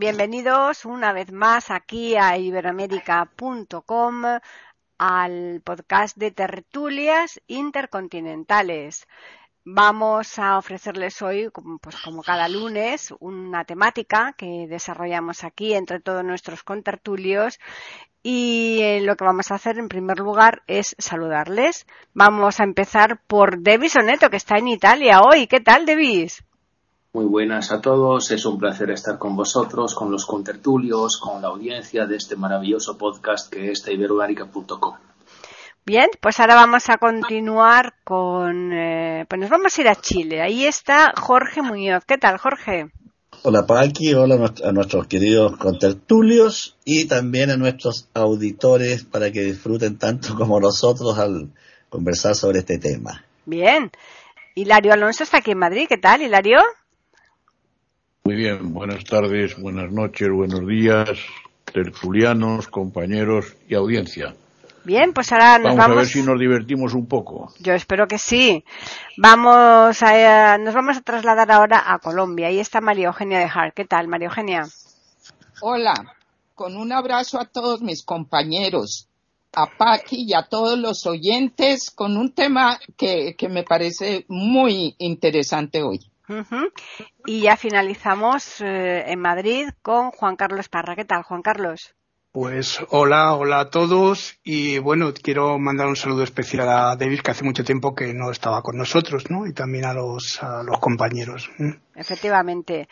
Bienvenidos 0.00 0.86
una 0.86 1.12
vez 1.12 1.30
más 1.30 1.70
aquí 1.70 2.16
a 2.16 2.38
iberoamérica.com 2.38 4.22
al 4.96 5.60
podcast 5.62 6.16
de 6.16 6.30
tertulias 6.30 7.38
intercontinentales. 7.48 9.06
Vamos 9.62 10.38
a 10.38 10.56
ofrecerles 10.56 11.20
hoy, 11.20 11.50
pues 11.82 11.96
como 12.02 12.22
cada 12.22 12.48
lunes, 12.48 13.12
una 13.20 13.66
temática 13.66 14.32
que 14.38 14.66
desarrollamos 14.70 15.44
aquí 15.44 15.74
entre 15.74 16.00
todos 16.00 16.24
nuestros 16.24 16.62
contertulios 16.62 17.60
y 18.22 18.78
eh, 18.80 19.02
lo 19.02 19.16
que 19.16 19.24
vamos 19.26 19.50
a 19.50 19.56
hacer 19.56 19.78
en 19.78 19.90
primer 19.90 20.18
lugar 20.18 20.62
es 20.66 20.96
saludarles. 20.98 21.86
Vamos 22.14 22.58
a 22.58 22.64
empezar 22.64 23.20
por 23.26 23.58
Devis 23.58 23.96
Oneto, 23.96 24.30
que 24.30 24.38
está 24.38 24.56
en 24.56 24.68
Italia 24.68 25.20
hoy. 25.20 25.46
¿Qué 25.46 25.60
tal, 25.60 25.84
Devis? 25.84 26.42
Muy 27.12 27.24
buenas 27.24 27.72
a 27.72 27.80
todos, 27.80 28.30
es 28.30 28.46
un 28.46 28.56
placer 28.56 28.88
estar 28.92 29.18
con 29.18 29.34
vosotros, 29.34 29.96
con 29.96 30.12
los 30.12 30.24
contertulios, 30.24 31.18
con 31.18 31.42
la 31.42 31.48
audiencia 31.48 32.06
de 32.06 32.14
este 32.14 32.36
maravilloso 32.36 32.96
podcast 32.96 33.52
que 33.52 33.72
es 33.72 33.84
iberoamérica.com. 33.88 34.94
Bien, 35.84 36.08
pues 36.20 36.38
ahora 36.38 36.54
vamos 36.54 36.88
a 36.88 36.98
continuar 36.98 37.94
con, 38.04 38.72
eh, 38.72 39.26
pues 39.28 39.40
nos 39.40 39.50
vamos 39.50 39.76
a 39.76 39.80
ir 39.80 39.88
a 39.88 39.96
Chile. 39.96 40.40
Ahí 40.40 40.64
está 40.64 41.12
Jorge 41.16 41.62
Muñoz. 41.62 42.04
¿Qué 42.04 42.16
tal, 42.16 42.38
Jorge? 42.38 42.92
Hola 43.42 43.66
Paqui, 43.66 44.14
hola 44.14 44.52
a 44.62 44.70
nuestros 44.70 45.08
queridos 45.08 45.56
contertulios 45.56 46.76
y 46.84 47.06
también 47.06 47.50
a 47.50 47.56
nuestros 47.56 48.08
auditores 48.14 49.02
para 49.02 49.32
que 49.32 49.40
disfruten 49.40 49.98
tanto 49.98 50.34
como 50.38 50.60
nosotros 50.60 51.18
al 51.18 51.50
conversar 51.88 52.36
sobre 52.36 52.60
este 52.60 52.78
tema. 52.78 53.24
Bien. 53.46 53.90
Hilario 54.54 54.92
Alonso 54.92 55.24
está 55.24 55.38
aquí 55.38 55.50
en 55.50 55.58
Madrid. 55.58 55.86
¿Qué 55.88 55.98
tal, 55.98 56.22
Hilario? 56.22 56.60
Muy 58.24 58.36
bien, 58.36 58.74
buenas 58.74 59.02
tardes, 59.04 59.58
buenas 59.58 59.90
noches, 59.90 60.28
buenos 60.30 60.66
días, 60.66 61.08
tertulianos, 61.64 62.68
compañeros 62.68 63.56
y 63.66 63.74
audiencia. 63.74 64.36
Bien, 64.84 65.14
pues 65.14 65.32
ahora 65.32 65.58
nos 65.58 65.68
vamos, 65.68 65.78
vamos, 65.78 65.96
a 65.96 66.00
ver 66.00 66.06
si 66.06 66.22
nos 66.22 66.38
divertimos 66.38 66.92
un 66.92 67.06
poco. 67.06 67.50
Yo 67.60 67.72
espero 67.72 68.06
que 68.06 68.18
sí. 68.18 68.62
Vamos 69.16 70.02
a, 70.02 70.58
nos 70.58 70.74
vamos 70.74 70.98
a 70.98 71.00
trasladar 71.00 71.50
ahora 71.50 71.82
a 71.86 71.98
Colombia. 71.98 72.48
Ahí 72.48 72.58
está 72.58 72.82
María 72.82 73.06
Eugenia 73.06 73.38
de 73.38 73.46
Hart. 73.46 73.74
¿Qué 73.74 73.86
tal, 73.86 74.06
María 74.06 74.28
Eugenia? 74.28 74.66
Hola, 75.62 75.94
con 76.54 76.76
un 76.76 76.92
abrazo 76.92 77.40
a 77.40 77.46
todos 77.46 77.80
mis 77.80 78.02
compañeros, 78.02 79.08
a 79.54 79.64
Paqui 79.78 80.26
y 80.28 80.34
a 80.34 80.42
todos 80.42 80.78
los 80.78 81.06
oyentes, 81.06 81.90
con 81.90 82.18
un 82.18 82.32
tema 82.32 82.78
que, 82.98 83.34
que 83.36 83.48
me 83.48 83.62
parece 83.62 84.26
muy 84.28 84.94
interesante 84.98 85.82
hoy. 85.82 86.09
Y 87.26 87.42
ya 87.42 87.56
finalizamos 87.56 88.60
eh, 88.60 89.04
en 89.06 89.20
Madrid 89.20 89.68
con 89.82 90.10
Juan 90.10 90.36
Carlos 90.36 90.68
Parra. 90.68 90.96
¿Qué 90.96 91.04
tal, 91.04 91.22
Juan 91.22 91.42
Carlos? 91.42 91.94
Pues 92.32 92.78
hola, 92.90 93.34
hola 93.34 93.58
a 93.58 93.70
todos 93.70 94.38
y 94.44 94.78
bueno, 94.78 95.12
quiero 95.12 95.58
mandar 95.58 95.88
un 95.88 95.96
saludo 95.96 96.22
especial 96.22 96.68
a 96.68 96.94
David 96.94 97.22
que 97.22 97.32
hace 97.32 97.42
mucho 97.42 97.64
tiempo 97.64 97.96
que 97.96 98.14
no 98.14 98.30
estaba 98.30 98.62
con 98.62 98.78
nosotros, 98.78 99.28
¿no? 99.32 99.48
Y 99.48 99.52
también 99.52 99.84
a 99.84 99.94
los 99.94 100.38
compañeros. 100.80 101.50
Efectivamente. 102.00 102.88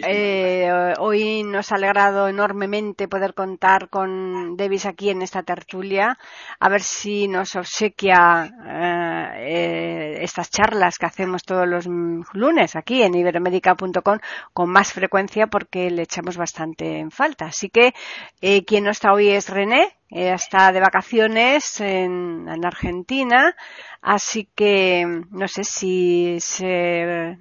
Eh, 0.00 0.70
hoy 1.00 1.42
nos 1.42 1.72
ha 1.72 1.74
alegrado 1.74 2.28
enormemente 2.28 3.08
poder 3.08 3.34
contar 3.34 3.88
con 3.88 4.56
Davis 4.56 4.86
aquí 4.86 5.10
en 5.10 5.22
esta 5.22 5.42
tertulia. 5.42 6.16
A 6.60 6.68
ver 6.68 6.80
si 6.80 7.26
nos 7.26 7.56
obsequia 7.56 8.48
eh, 8.64 9.24
eh, 9.38 10.18
estas 10.22 10.50
charlas 10.50 10.98
que 10.98 11.06
hacemos 11.06 11.42
todos 11.42 11.66
los 11.66 11.86
lunes 12.32 12.76
aquí 12.76 13.02
en 13.02 13.16
iberoamérica.com 13.16 14.18
con 14.52 14.70
más 14.70 14.92
frecuencia 14.92 15.48
porque 15.48 15.90
le 15.90 16.02
echamos 16.02 16.36
bastante 16.36 17.00
en 17.00 17.10
falta. 17.10 17.46
Así 17.46 17.70
que 17.70 17.92
eh, 18.40 18.64
quien 18.64 18.84
no 18.84 18.90
está 18.90 19.12
hoy 19.12 19.30
es 19.30 19.48
René, 19.48 19.96
está 20.14 20.70
de 20.70 20.78
vacaciones 20.78 21.80
en, 21.80 22.48
en, 22.48 22.64
Argentina, 22.64 23.56
así 24.00 24.48
que 24.54 25.22
no 25.30 25.48
sé 25.48 25.64
si 25.64 26.36
se, 26.38 27.36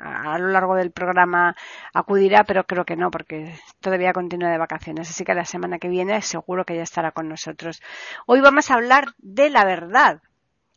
a 0.00 0.38
lo 0.38 0.48
largo 0.48 0.74
del 0.74 0.90
programa 0.90 1.54
acudirá, 1.94 2.42
pero 2.42 2.64
creo 2.64 2.84
que 2.84 2.96
no, 2.96 3.12
porque 3.12 3.54
todavía 3.80 4.12
continúa 4.12 4.50
de 4.50 4.58
vacaciones. 4.58 5.08
Así 5.08 5.24
que 5.24 5.34
la 5.34 5.44
semana 5.44 5.78
que 5.78 5.88
viene 5.88 6.20
seguro 6.20 6.64
que 6.64 6.74
ya 6.74 6.82
estará 6.82 7.12
con 7.12 7.28
nosotros. 7.28 7.80
Hoy 8.26 8.40
vamos 8.40 8.70
a 8.70 8.74
hablar 8.74 9.14
de 9.18 9.48
la 9.48 9.64
verdad, 9.64 10.20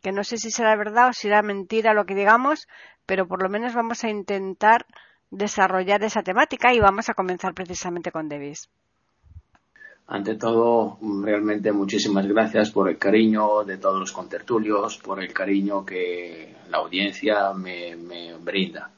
que 0.04 0.12
no 0.12 0.24
sé 0.24 0.38
si 0.38 0.52
será 0.52 0.76
verdad 0.76 1.10
o 1.10 1.14
será 1.14 1.42
mentira 1.42 1.96
lo 1.96 2.06
que 2.06 2.14
digamos, 2.14 2.68
pero 3.08 3.28
por 3.28 3.42
lo 3.42 3.50
menos 3.50 3.74
vamos 3.74 4.04
a 4.04 4.10
intentar 4.10 4.86
desarrollar 5.32 6.04
esa 6.04 6.22
temática 6.22 6.74
y 6.74 6.80
vamos 6.80 7.10
a 7.10 7.16
comenzar 7.16 7.56
precisamente 7.56 8.12
con 8.12 8.30
Davis. 8.30 8.70
Ante 10.12 10.36
todo, 10.36 10.98
realmente 11.24 11.72
muchísimas 11.72 12.26
gracias 12.26 12.72
por 12.72 12.90
el 12.90 12.98
cariño 12.98 13.64
de 13.64 13.78
todos 13.78 14.00
los 14.00 14.12
contertulios, 14.12 14.98
por 14.98 15.22
el 15.22 15.32
cariño 15.32 15.86
que 15.86 16.56
la 16.72 16.80
audiencia 16.80 17.54
me, 17.54 17.96
me, 17.96 18.34
brinda. 18.38 18.90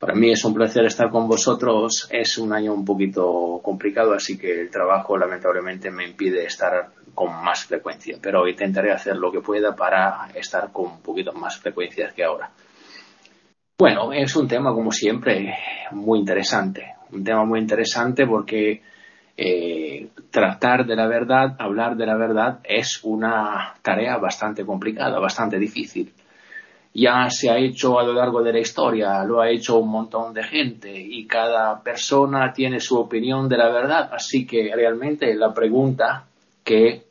Para 0.00 0.16
mí 0.16 0.32
es 0.32 0.44
un 0.44 0.52
placer 0.52 0.84
estar 0.84 1.10
con 1.10 1.28
vosotros. 1.28 2.08
Es 2.10 2.38
un 2.38 2.52
año 2.52 2.74
un 2.74 2.84
poquito 2.84 3.60
complicado, 3.62 4.14
así 4.14 4.36
que 4.36 4.62
el 4.62 4.68
trabajo 4.68 5.16
lamentablemente 5.16 5.92
me 5.92 6.08
impide 6.08 6.44
estar 6.44 6.88
con 7.14 7.44
más 7.44 7.64
frecuencia, 7.66 8.18
pero 8.20 8.48
intentaré 8.48 8.90
hacer 8.90 9.14
lo 9.14 9.30
que 9.30 9.42
pueda 9.42 9.76
para 9.76 10.28
estar 10.34 10.72
con 10.72 10.86
un 10.86 11.02
poquito 11.02 11.32
más 11.32 11.56
frecuencias 11.60 12.12
que 12.14 12.24
ahora. 12.24 12.50
Bueno, 13.78 14.12
es 14.12 14.34
un 14.34 14.48
tema, 14.48 14.74
como 14.74 14.90
siempre, 14.90 15.54
muy 15.92 16.18
interesante. 16.18 16.96
Un 17.12 17.22
tema 17.22 17.44
muy 17.44 17.60
interesante 17.60 18.26
porque 18.26 18.82
eh, 19.44 20.08
tratar 20.30 20.86
de 20.86 20.94
la 20.94 21.08
verdad, 21.08 21.56
hablar 21.58 21.96
de 21.96 22.06
la 22.06 22.14
verdad, 22.14 22.60
es 22.62 23.00
una 23.02 23.74
tarea 23.82 24.16
bastante 24.18 24.64
complicada, 24.64 25.18
bastante 25.18 25.58
difícil. 25.58 26.12
Ya 26.94 27.28
se 27.28 27.50
ha 27.50 27.58
hecho 27.58 27.98
a 27.98 28.04
lo 28.04 28.12
largo 28.12 28.40
de 28.40 28.52
la 28.52 28.60
historia, 28.60 29.24
lo 29.24 29.40
ha 29.40 29.50
hecho 29.50 29.78
un 29.78 29.88
montón 29.88 30.32
de 30.32 30.44
gente 30.44 30.92
y 30.92 31.26
cada 31.26 31.82
persona 31.82 32.52
tiene 32.52 32.78
su 32.78 32.96
opinión 32.96 33.48
de 33.48 33.56
la 33.56 33.68
verdad, 33.70 34.10
así 34.12 34.46
que 34.46 34.70
realmente 34.72 35.34
la 35.34 35.52
pregunta 35.52 36.26
que 36.62 37.06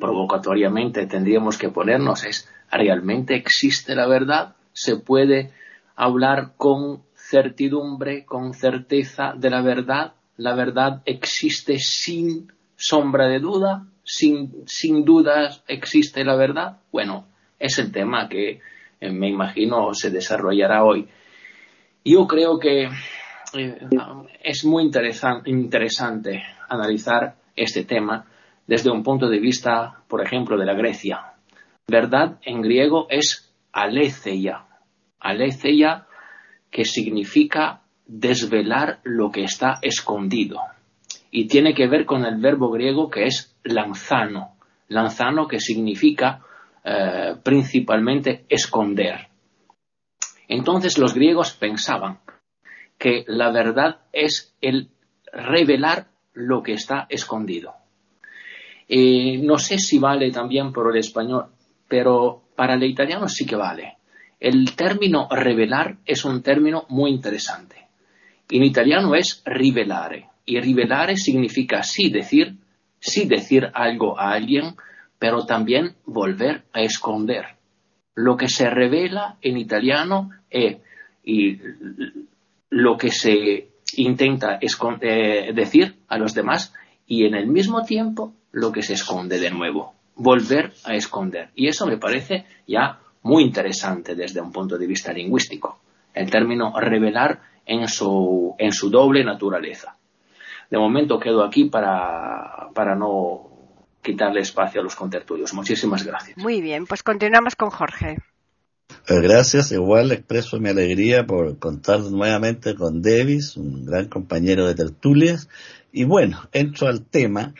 provocatoriamente 0.00 1.06
tendríamos 1.06 1.58
que 1.58 1.68
ponernos 1.68 2.24
es, 2.24 2.50
¿realmente 2.72 3.36
existe 3.36 3.94
la 3.94 4.08
verdad? 4.08 4.56
¿Se 4.72 4.96
puede 4.96 5.52
hablar 5.94 6.54
con 6.56 7.02
certidumbre, 7.14 8.24
con 8.24 8.52
certeza 8.52 9.34
de 9.36 9.50
la 9.50 9.62
verdad? 9.62 10.14
La 10.42 10.56
verdad 10.56 11.02
existe 11.04 11.78
sin 11.78 12.52
sombra 12.74 13.28
de 13.28 13.38
duda, 13.38 13.86
sin, 14.02 14.64
sin 14.66 15.04
dudas 15.04 15.62
existe 15.68 16.24
la 16.24 16.34
verdad. 16.34 16.78
Bueno, 16.90 17.28
es 17.60 17.78
el 17.78 17.92
tema 17.92 18.28
que 18.28 18.60
eh, 19.00 19.10
me 19.12 19.28
imagino 19.28 19.94
se 19.94 20.10
desarrollará 20.10 20.82
hoy. 20.82 21.06
Yo 22.04 22.26
creo 22.26 22.58
que 22.58 22.88
eh, 23.54 23.88
es 24.42 24.64
muy 24.64 24.82
interesan, 24.82 25.42
interesante 25.44 26.42
analizar 26.68 27.36
este 27.54 27.84
tema 27.84 28.26
desde 28.66 28.90
un 28.90 29.04
punto 29.04 29.28
de 29.28 29.38
vista, 29.38 30.02
por 30.08 30.26
ejemplo, 30.26 30.58
de 30.58 30.66
la 30.66 30.74
Grecia. 30.74 31.34
Verdad 31.86 32.40
en 32.42 32.62
griego 32.62 33.06
es 33.10 33.54
aletheia. 33.70 34.64
Aletheia 35.20 36.08
que 36.68 36.84
significa 36.84 37.81
desvelar 38.06 39.00
lo 39.04 39.30
que 39.30 39.44
está 39.44 39.78
escondido. 39.82 40.60
Y 41.30 41.46
tiene 41.46 41.74
que 41.74 41.88
ver 41.88 42.04
con 42.04 42.24
el 42.24 42.40
verbo 42.40 42.70
griego 42.70 43.08
que 43.08 43.24
es 43.24 43.56
lanzano. 43.62 44.56
Lanzano 44.88 45.48
que 45.48 45.60
significa 45.60 46.40
eh, 46.84 47.36
principalmente 47.42 48.44
esconder. 48.48 49.28
Entonces 50.48 50.98
los 50.98 51.14
griegos 51.14 51.52
pensaban 51.52 52.18
que 52.98 53.24
la 53.26 53.50
verdad 53.50 54.00
es 54.12 54.54
el 54.60 54.90
revelar 55.32 56.08
lo 56.34 56.62
que 56.62 56.74
está 56.74 57.06
escondido. 57.08 57.74
Eh, 58.88 59.38
no 59.38 59.58
sé 59.58 59.78
si 59.78 59.98
vale 59.98 60.30
también 60.30 60.72
por 60.72 60.90
el 60.90 60.98
español, 60.98 61.46
pero 61.88 62.42
para 62.54 62.74
el 62.74 62.84
italiano 62.84 63.28
sí 63.28 63.46
que 63.46 63.56
vale. 63.56 63.96
El 64.38 64.74
término 64.74 65.28
revelar 65.30 65.98
es 66.04 66.24
un 66.24 66.42
término 66.42 66.84
muy 66.88 67.10
interesante. 67.10 67.88
En 68.52 68.64
italiano 68.64 69.14
es 69.14 69.42
rivelare 69.46 70.28
y 70.44 70.60
rivelare 70.60 71.16
significa 71.16 71.82
sí 71.82 72.10
decir, 72.10 72.54
sí 73.00 73.26
decir 73.26 73.70
algo 73.72 74.20
a 74.20 74.32
alguien, 74.32 74.76
pero 75.18 75.46
también 75.46 75.94
volver 76.04 76.64
a 76.74 76.82
esconder. 76.82 77.46
Lo 78.14 78.36
que 78.36 78.48
se 78.48 78.68
revela 78.68 79.38
en 79.40 79.56
italiano 79.56 80.32
es 80.50 80.76
y 81.24 81.60
lo 82.68 82.98
que 82.98 83.10
se 83.10 83.68
intenta 83.96 84.58
eh, 84.60 85.52
decir 85.54 85.96
a 86.08 86.18
los 86.18 86.34
demás 86.34 86.74
y 87.06 87.24
en 87.24 87.34
el 87.34 87.46
mismo 87.46 87.86
tiempo 87.86 88.34
lo 88.50 88.70
que 88.70 88.82
se 88.82 88.92
esconde 88.92 89.40
de 89.40 89.50
nuevo, 89.50 89.94
volver 90.14 90.74
a 90.84 90.94
esconder. 90.94 91.48
Y 91.54 91.68
eso 91.68 91.86
me 91.86 91.96
parece 91.96 92.44
ya 92.66 92.98
muy 93.22 93.44
interesante 93.44 94.14
desde 94.14 94.42
un 94.42 94.52
punto 94.52 94.76
de 94.76 94.86
vista 94.86 95.10
lingüístico, 95.10 95.78
el 96.12 96.30
término 96.30 96.78
revelar 96.78 97.51
en 97.66 97.88
su, 97.88 98.54
en 98.58 98.72
su 98.72 98.90
doble 98.90 99.24
naturaleza. 99.24 99.96
De 100.70 100.78
momento 100.78 101.18
quedo 101.18 101.44
aquí 101.44 101.66
para, 101.66 102.70
para 102.74 102.94
no 102.96 103.50
quitarle 104.02 104.40
espacio 104.40 104.80
a 104.80 104.84
los 104.84 104.96
contertulios. 104.96 105.54
Muchísimas 105.54 106.04
gracias. 106.04 106.36
Muy 106.38 106.60
bien, 106.60 106.86
pues 106.86 107.02
continuamos 107.02 107.56
con 107.56 107.70
Jorge. 107.70 108.18
Eh, 109.08 109.20
gracias, 109.20 109.72
igual 109.72 110.12
expreso 110.12 110.60
mi 110.60 110.68
alegría 110.68 111.26
por 111.26 111.58
contar 111.58 112.00
nuevamente 112.00 112.74
con 112.74 113.02
Davis, 113.02 113.56
un 113.56 113.84
gran 113.84 114.08
compañero 114.08 114.66
de 114.66 114.74
tertulias. 114.74 115.48
Y 115.92 116.04
bueno, 116.04 116.48
entro 116.52 116.88
al 116.88 117.04
tema. 117.04 117.54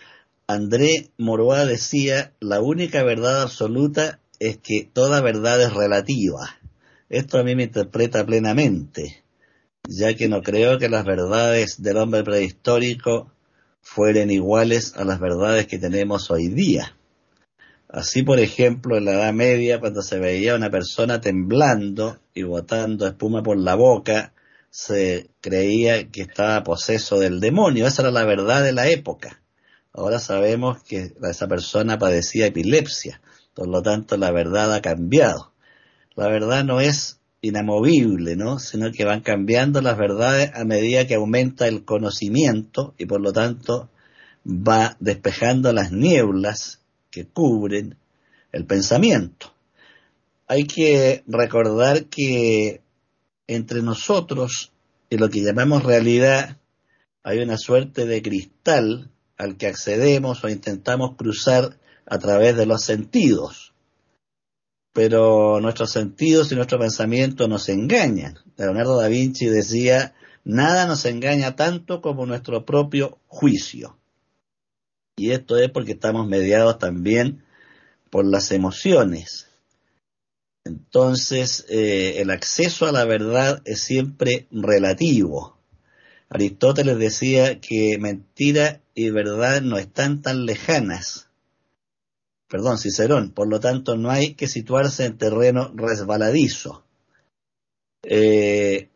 André 0.46 1.10
Moroa 1.19 1.64
decía, 1.64 2.32
la 2.40 2.60
única 2.60 3.02
verdad 3.02 3.43
absoluta 3.43 4.19
es 4.38 4.58
que 4.58 4.88
toda 4.93 5.20
verdad 5.20 5.60
es 5.62 5.72
relativa. 5.72 6.58
Esto 7.08 7.38
a 7.38 7.44
mí 7.44 7.55
me 7.55 7.64
interpreta 7.64 8.25
plenamente, 8.25 9.21
ya 9.88 10.14
que 10.14 10.29
no 10.29 10.43
creo 10.43 10.79
que 10.79 10.88
las 10.88 11.05
verdades 11.05 11.82
del 11.82 11.96
hombre 11.96 12.23
prehistórico 12.23 13.32
fueran 13.81 14.31
iguales 14.31 14.94
a 14.96 15.05
las 15.05 15.20
verdades 15.20 15.67
que 15.67 15.79
tenemos 15.79 16.31
hoy 16.31 16.49
día. 16.49 16.96
Así, 17.88 18.23
por 18.23 18.38
ejemplo, 18.38 18.96
en 18.96 19.05
la 19.05 19.12
Edad 19.12 19.32
Media, 19.34 19.81
cuando 19.81 20.00
se 20.00 20.19
veía 20.19 20.55
una 20.55 20.70
persona 20.70 21.20
temblando 21.20 22.19
y 22.32 22.43
botando 22.43 23.06
espuma 23.06 23.43
por 23.43 23.58
la 23.58 23.75
boca, 23.75 24.32
se 24.70 25.29
creía 25.43 26.11
que 26.11 26.23
estaba 26.23 26.62
poseso 26.62 27.19
del 27.19 27.40
demonio. 27.40 27.87
Esa 27.87 28.02
era 28.02 28.11
la 28.11 28.25
verdad 28.25 28.62
de 28.62 28.73
la 28.73 28.88
época. 28.88 29.43
Ahora 29.93 30.19
sabemos 30.19 30.82
que 30.82 31.12
esa 31.23 31.49
persona 31.49 31.99
padecía 31.99 32.46
epilepsia. 32.46 33.20
Por 33.52 33.69
lo 33.69 33.82
tanto, 33.82 34.17
la 34.17 34.31
verdad 34.31 34.73
ha 34.73 34.81
cambiado. 34.81 35.52
La 36.14 36.29
verdad 36.29 36.64
no 36.64 36.81
es 36.81 37.20
inamovible, 37.42 38.36
¿no? 38.36 38.58
Sino 38.58 38.90
que 38.92 39.04
van 39.04 39.20
cambiando 39.20 39.82
las 39.82 39.98
verdades 39.98 40.50
a 40.54 40.64
medida 40.64 41.06
que 41.06 41.16
aumenta 41.16 41.68
el 41.68 41.84
conocimiento 41.84 42.94
y 42.96 43.06
por 43.06 43.20
lo 43.20 43.32
tanto 43.32 43.90
va 44.46 44.96
despejando 45.00 45.72
las 45.72 45.92
nieblas 45.92 46.80
que 47.10 47.26
cubren 47.26 47.96
el 48.52 48.64
pensamiento. 48.64 49.52
Hay 50.46 50.64
que 50.64 51.24
recordar 51.26 52.04
que 52.04 52.80
entre 53.46 53.82
nosotros 53.82 54.72
y 55.10 55.18
lo 55.18 55.28
que 55.28 55.42
llamamos 55.42 55.82
realidad 55.82 56.58
hay 57.24 57.40
una 57.40 57.58
suerte 57.58 58.06
de 58.06 58.22
cristal 58.22 59.10
al 59.36 59.56
que 59.56 59.66
accedemos 59.66 60.44
o 60.44 60.48
intentamos 60.48 61.16
cruzar 61.16 61.78
a 62.06 62.18
través 62.18 62.56
de 62.56 62.66
los 62.66 62.84
sentidos. 62.84 63.71
Pero 64.92 65.60
nuestros 65.60 65.90
sentidos 65.90 66.52
y 66.52 66.54
nuestro 66.54 66.78
pensamiento 66.78 67.48
nos 67.48 67.68
engañan. 67.68 68.38
Leonardo 68.56 69.00
da 69.00 69.08
Vinci 69.08 69.46
decía, 69.46 70.14
nada 70.44 70.86
nos 70.86 71.04
engaña 71.06 71.56
tanto 71.56 72.00
como 72.02 72.26
nuestro 72.26 72.64
propio 72.66 73.18
juicio. 73.26 73.98
Y 75.16 75.30
esto 75.30 75.56
es 75.56 75.70
porque 75.70 75.92
estamos 75.92 76.26
mediados 76.26 76.78
también 76.78 77.44
por 78.10 78.26
las 78.26 78.50
emociones. 78.52 79.48
Entonces, 80.64 81.66
eh, 81.68 82.20
el 82.20 82.30
acceso 82.30 82.86
a 82.86 82.92
la 82.92 83.04
verdad 83.04 83.62
es 83.64 83.82
siempre 83.82 84.46
relativo. 84.50 85.58
Aristóteles 86.28 86.98
decía 86.98 87.60
que 87.60 87.98
mentira 87.98 88.80
y 88.94 89.10
verdad 89.10 89.60
no 89.60 89.76
están 89.76 90.22
tan 90.22 90.46
lejanas. 90.46 91.28
Perdón, 92.52 92.76
Cicerón. 92.76 93.31
Por 93.31 93.49
lo 93.49 93.60
tanto, 93.60 93.96
no 93.96 94.10
hay 94.10 94.34
que 94.34 94.46
situarse 94.46 95.06
en 95.06 95.16
terreno 95.16 95.72
resbaladizo. 95.75 96.84
Eh, 98.02 98.90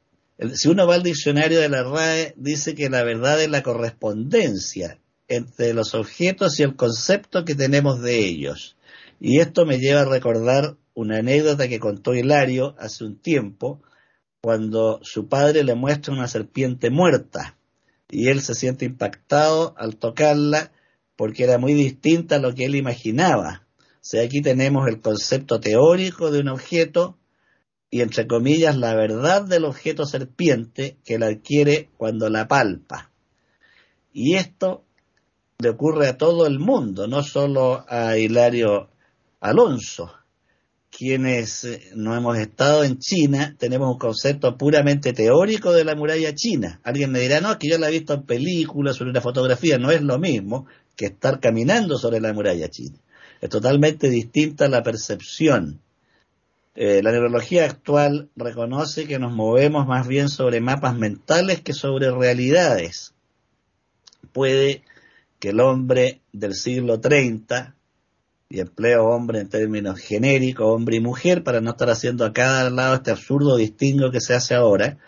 si 0.52 0.68
uno 0.68 0.86
va 0.86 0.96
al 0.96 1.02
diccionario 1.02 1.58
de 1.58 1.70
la 1.70 1.82
RAE, 1.82 2.34
dice 2.36 2.74
que 2.74 2.90
la 2.90 3.02
verdad 3.02 3.42
es 3.42 3.48
la 3.48 3.62
correspondencia 3.62 4.98
entre 5.26 5.72
los 5.72 5.94
objetos 5.94 6.60
y 6.60 6.64
el 6.64 6.76
concepto 6.76 7.46
que 7.46 7.54
tenemos 7.54 8.02
de 8.02 8.18
ellos. 8.18 8.76
Y 9.20 9.40
esto 9.40 9.64
me 9.64 9.78
lleva 9.78 10.02
a 10.02 10.04
recordar 10.04 10.76
una 10.92 11.20
anécdota 11.20 11.66
que 11.66 11.80
contó 11.80 12.12
Hilario 12.12 12.74
hace 12.78 13.04
un 13.04 13.16
tiempo, 13.18 13.80
cuando 14.42 15.00
su 15.02 15.28
padre 15.30 15.64
le 15.64 15.74
muestra 15.74 16.12
una 16.12 16.28
serpiente 16.28 16.90
muerta 16.90 17.56
y 18.10 18.28
él 18.28 18.42
se 18.42 18.54
siente 18.54 18.84
impactado 18.84 19.74
al 19.78 19.96
tocarla 19.96 20.72
porque 21.16 21.44
era 21.44 21.58
muy 21.58 21.74
distinta 21.74 22.36
a 22.36 22.38
lo 22.38 22.54
que 22.54 22.66
él 22.66 22.76
imaginaba. 22.76 23.66
O 23.80 24.08
sea, 24.08 24.22
aquí 24.22 24.40
tenemos 24.40 24.86
el 24.88 25.00
concepto 25.00 25.58
teórico 25.58 26.30
de 26.30 26.40
un 26.40 26.48
objeto 26.48 27.18
y, 27.90 28.02
entre 28.02 28.26
comillas, 28.26 28.76
la 28.76 28.94
verdad 28.94 29.42
del 29.42 29.64
objeto 29.64 30.06
serpiente 30.06 30.98
que 31.04 31.18
la 31.18 31.26
adquiere 31.26 31.90
cuando 31.96 32.28
la 32.28 32.46
palpa. 32.46 33.10
Y 34.12 34.34
esto 34.34 34.84
le 35.58 35.70
ocurre 35.70 36.08
a 36.08 36.18
todo 36.18 36.46
el 36.46 36.58
mundo, 36.58 37.06
no 37.06 37.22
solo 37.22 37.84
a 37.88 38.16
Hilario 38.18 38.90
Alonso. 39.40 40.12
Quienes 40.90 41.64
eh, 41.64 41.90
no 41.94 42.16
hemos 42.16 42.38
estado 42.38 42.84
en 42.84 42.98
China 42.98 43.54
tenemos 43.58 43.90
un 43.90 43.98
concepto 43.98 44.56
puramente 44.56 45.12
teórico 45.12 45.72
de 45.72 45.84
la 45.84 45.94
muralla 45.94 46.34
china. 46.34 46.80
Alguien 46.84 47.10
me 47.10 47.20
dirá, 47.20 47.40
no, 47.40 47.52
es 47.52 47.58
que 47.58 47.68
yo 47.68 47.78
la 47.78 47.88
he 47.88 47.92
visto 47.92 48.14
en 48.14 48.22
películas, 48.22 48.96
sobre 48.96 49.10
una 49.10 49.20
fotografía, 49.20 49.78
no 49.78 49.90
es 49.90 50.00
lo 50.00 50.18
mismo 50.18 50.66
que 50.96 51.06
estar 51.06 51.40
caminando 51.40 51.98
sobre 51.98 52.20
la 52.20 52.32
muralla 52.32 52.68
china. 52.68 52.98
Es 53.40 53.50
totalmente 53.50 54.08
distinta 54.08 54.68
la 54.68 54.82
percepción. 54.82 55.80
Eh, 56.74 57.02
la 57.02 57.12
neurología 57.12 57.64
actual 57.64 58.30
reconoce 58.34 59.06
que 59.06 59.18
nos 59.18 59.32
movemos 59.32 59.86
más 59.86 60.08
bien 60.08 60.28
sobre 60.28 60.60
mapas 60.60 60.96
mentales 60.96 61.60
que 61.60 61.72
sobre 61.72 62.10
realidades. 62.10 63.14
Puede 64.32 64.82
que 65.38 65.50
el 65.50 65.60
hombre 65.60 66.20
del 66.32 66.54
siglo 66.54 67.00
30, 67.00 67.74
y 68.48 68.60
empleo 68.60 69.06
hombre 69.06 69.40
en 69.40 69.48
términos 69.48 69.98
genéricos, 69.98 70.66
hombre 70.66 70.96
y 70.96 71.00
mujer, 71.00 71.42
para 71.42 71.60
no 71.60 71.70
estar 71.70 71.90
haciendo 71.90 72.24
a 72.24 72.32
cada 72.32 72.70
lado 72.70 72.94
este 72.94 73.10
absurdo 73.10 73.56
distingo 73.56 74.10
que 74.10 74.20
se 74.20 74.34
hace 74.34 74.54
ahora, 74.54 74.98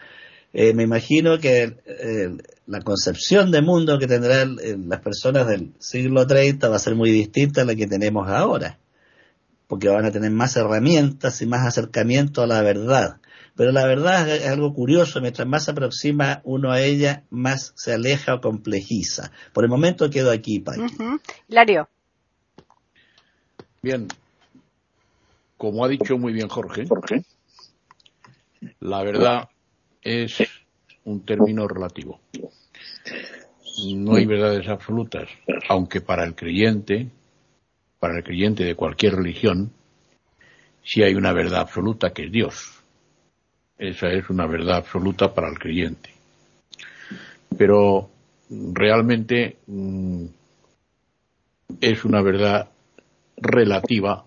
eh, 0.53 0.73
me 0.75 0.83
imagino 0.83 1.39
que 1.39 1.77
la 2.69 2.83
concepción 2.83 3.51
de 3.51 3.63
mundo 3.63 3.99
que 3.99 4.07
tendrán 4.07 4.57
las 4.89 5.01
personas 5.01 5.47
del 5.47 5.73
siglo 5.79 6.27
30 6.27 6.69
va 6.69 6.77
a 6.77 6.79
ser 6.79 6.95
muy 6.95 7.11
distinta 7.11 7.63
a 7.63 7.65
la 7.65 7.75
que 7.75 7.87
tenemos 7.87 8.29
ahora, 8.29 8.79
porque 9.67 9.89
van 9.89 10.05
a 10.05 10.13
tener 10.13 10.31
más 10.31 10.55
herramientas 10.55 11.41
y 11.41 11.47
más 11.47 11.67
acercamiento 11.67 12.43
a 12.43 12.47
la 12.47 12.61
verdad. 12.61 13.21
Pero 13.57 13.73
la 13.73 13.87
verdad 13.87 14.29
es 14.29 14.47
algo 14.47 14.75
curioso, 14.75 15.21
mientras 15.23 15.49
más 15.49 15.65
se 15.65 15.71
aproxima 15.71 16.43
uno 16.45 16.71
a 16.71 16.83
ella, 16.83 17.25
más 17.31 17.73
se 17.75 17.95
aleja 17.95 18.35
o 18.35 18.41
complejiza. 18.43 19.33
Por 19.55 19.65
el 19.65 19.71
momento 19.71 20.11
quedo 20.11 20.31
aquí, 20.31 20.61
Paqui. 20.61 20.83
Hilario. 21.49 21.89
Bien, 23.83 24.09
como 25.57 25.85
ha 25.85 25.89
dicho 25.89 26.19
muy 26.19 26.35
bien 26.35 26.49
Jorge, 26.49 26.87
Jorge, 26.87 27.25
la 28.81 29.03
verdad 29.03 29.49
es 30.03 30.43
un 31.05 31.25
término 31.25 31.67
relativo. 31.67 32.21
No 33.95 34.17
hay 34.17 34.27
verdades 34.27 34.69
absolutas, 34.69 35.29
aunque 35.69 36.01
para 36.01 36.25
el 36.25 36.35
creyente, 36.35 37.09
para 38.01 38.19
el 38.19 38.25
creyente 38.25 38.65
de 38.65 38.75
cualquier 38.75 39.15
religión, 39.15 39.73
sí 40.83 41.03
hay 41.03 41.15
una 41.15 41.33
verdad 41.33 41.61
absoluta 41.61 42.13
que 42.13 42.25
es 42.25 42.33
Dios. 42.33 42.83
Esa 43.79 44.09
es 44.09 44.29
una 44.31 44.47
verdad 44.47 44.79
absoluta 44.79 45.33
para 45.33 45.49
el 45.49 45.59
creyente. 45.59 46.11
Pero 47.57 48.11
realmente 48.51 49.59
mm, 49.67 50.25
es 51.81 52.05
una 52.05 52.23
verdad 52.23 52.69
relativa 53.37 54.25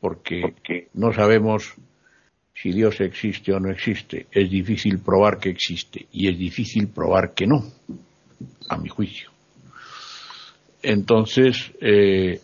porque 0.00 0.88
no 0.94 1.12
sabemos 1.12 1.74
si 2.54 2.72
Dios 2.72 3.00
existe 3.00 3.52
o 3.52 3.60
no 3.60 3.70
existe. 3.70 4.26
Es 4.30 4.50
difícil 4.50 4.98
probar 5.00 5.38
que 5.38 5.50
existe 5.50 6.06
y 6.12 6.28
es 6.28 6.38
difícil 6.38 6.88
probar 6.88 7.34
que 7.34 7.46
no, 7.46 7.64
a 8.68 8.76
mi 8.78 8.88
juicio. 8.88 9.30
Entonces, 10.82 11.72
eh, 11.80 12.40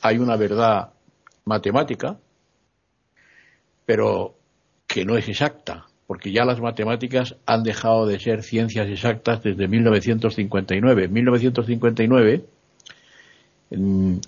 hay 0.00 0.18
una 0.18 0.36
verdad 0.36 0.90
matemática, 1.44 2.16
pero 3.84 4.34
que 4.86 5.04
no 5.04 5.16
es 5.16 5.28
exacta, 5.28 5.86
porque 6.06 6.32
ya 6.32 6.44
las 6.44 6.60
matemáticas 6.60 7.36
han 7.46 7.62
dejado 7.62 8.06
de 8.06 8.20
ser 8.20 8.42
ciencias 8.42 8.88
exactas 8.88 9.42
desde 9.42 9.66
1959. 9.66 11.04
En 11.04 11.12
1959 11.12 12.44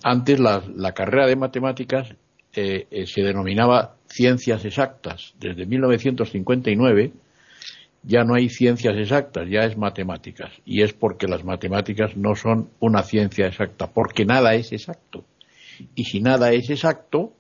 Antes 0.03 0.41
la, 0.41 0.93
carrera 0.95 1.27
de 1.27 1.37
matemáticas 1.37 2.15
eh, 2.55 2.87
eh, 2.91 3.07
se 3.07 3.23
denominaba 3.23 3.97
ciencias 4.07 4.65
exactas. 4.65 5.35
Desde 5.39 5.67
1959 5.67 7.13
ya 8.03 8.25
no 8.25 8.35
hay 8.35 8.49
ciencias 8.49 8.97
exactas, 8.97 9.49
ya 9.49 9.61
es 9.61 9.77
matemáticas. 9.77 10.53
Y 10.65 10.83
es 10.83 10.93
porque 10.93 11.27
las 11.27 11.45
matemáticas 11.45 12.17
no 12.17 12.35
son 12.35 12.71
una 12.81 13.03
ciencia 13.03 13.47
exacta, 13.47 13.87
porque 13.93 14.25
nada 14.25 14.55
es 14.55 14.73
exacto. 14.73 15.25
Y 15.95 16.05
si 16.05 16.21
nada 16.21 16.53
es 16.53 16.71
exacto, 16.71 17.33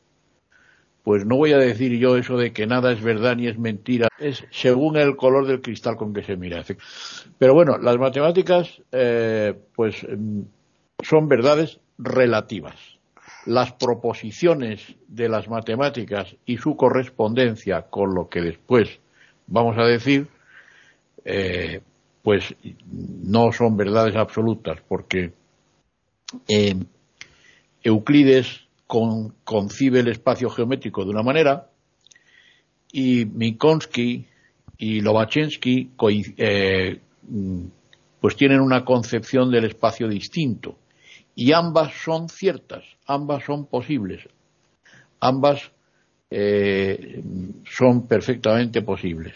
pues 1.04 1.26
no 1.26 1.36
voy 1.36 1.52
a 1.52 1.58
decir 1.58 1.98
yo 1.98 2.16
eso 2.16 2.36
de 2.38 2.52
que 2.52 2.66
nada 2.66 2.90
es 2.90 3.02
verdad 3.02 3.36
ni 3.36 3.46
es 3.46 3.58
mentira, 3.58 4.08
es 4.18 4.44
según 4.50 4.96
el 4.96 5.16
color 5.16 5.46
del 5.46 5.60
cristal 5.60 5.96
con 5.96 6.14
que 6.14 6.22
se 6.22 6.36
mira. 6.36 6.64
Pero 7.38 7.52
bueno, 7.52 7.76
las 7.78 7.98
matemáticas 7.98 8.82
eh, 8.90 9.54
pues 9.76 10.02
mm, 10.02 10.40
son 11.02 11.28
verdades 11.28 11.78
relativas. 11.98 12.93
Las 13.46 13.72
proposiciones 13.72 14.96
de 15.08 15.28
las 15.28 15.48
matemáticas 15.48 16.34
y 16.46 16.56
su 16.56 16.76
correspondencia 16.76 17.82
con 17.82 18.14
lo 18.14 18.28
que 18.28 18.40
después 18.40 19.00
vamos 19.46 19.76
a 19.78 19.84
decir, 19.84 20.28
eh, 21.24 21.80
pues 22.22 22.54
no 22.86 23.52
son 23.52 23.76
verdades 23.76 24.16
absolutas, 24.16 24.80
porque 24.88 25.32
eh, 26.48 26.74
Euclides 27.82 28.66
concibe 28.86 30.00
el 30.00 30.08
espacio 30.08 30.48
geométrico 30.48 31.04
de 31.04 31.10
una 31.10 31.22
manera 31.22 31.68
y 32.92 33.24
Minkowski 33.24 34.26
y 34.78 35.00
Lobachensky 35.00 35.90
eh, 36.36 37.00
pues 38.20 38.36
tienen 38.36 38.60
una 38.60 38.84
concepción 38.84 39.50
del 39.50 39.64
espacio 39.64 40.08
distinto 40.08 40.76
y 41.34 41.52
ambas 41.52 41.92
son 41.94 42.28
ciertas, 42.28 42.84
ambas 43.06 43.44
son 43.44 43.66
posibles, 43.66 44.28
ambas 45.20 45.72
eh, 46.30 47.22
son 47.64 48.06
perfectamente 48.06 48.82
posibles. 48.82 49.34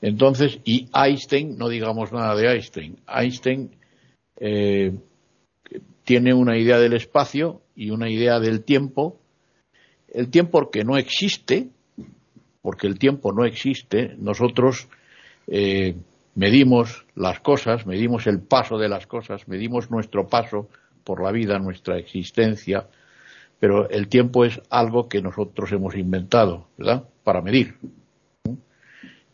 Entonces, 0.00 0.58
y 0.64 0.88
Einstein, 0.92 1.56
no 1.56 1.68
digamos 1.68 2.12
nada 2.12 2.34
de 2.34 2.48
Einstein, 2.48 2.96
Einstein 3.06 3.70
eh, 4.36 4.92
tiene 6.04 6.34
una 6.34 6.58
idea 6.58 6.78
del 6.78 6.94
espacio 6.94 7.62
y 7.76 7.90
una 7.90 8.10
idea 8.10 8.40
del 8.40 8.64
tiempo. 8.64 9.20
El 10.12 10.28
tiempo 10.28 10.70
que 10.70 10.84
no 10.84 10.96
existe, 10.96 11.68
porque 12.60 12.86
el 12.86 12.98
tiempo 12.98 13.32
no 13.32 13.44
existe, 13.44 14.14
nosotros 14.18 14.88
eh, 15.46 15.94
medimos 16.34 17.06
las 17.14 17.40
cosas, 17.40 17.86
medimos 17.86 18.26
el 18.26 18.40
paso 18.40 18.78
de 18.78 18.88
las 18.88 19.06
cosas, 19.06 19.48
medimos 19.48 19.90
nuestro 19.90 20.28
paso 20.28 20.68
por 21.04 21.22
la 21.22 21.32
vida, 21.32 21.58
nuestra 21.58 21.98
existencia, 21.98 22.88
pero 23.58 23.88
el 23.90 24.08
tiempo 24.08 24.44
es 24.44 24.60
algo 24.70 25.08
que 25.08 25.22
nosotros 25.22 25.70
hemos 25.72 25.96
inventado, 25.96 26.68
¿verdad? 26.76 27.04
Para 27.24 27.42
medir. 27.42 27.76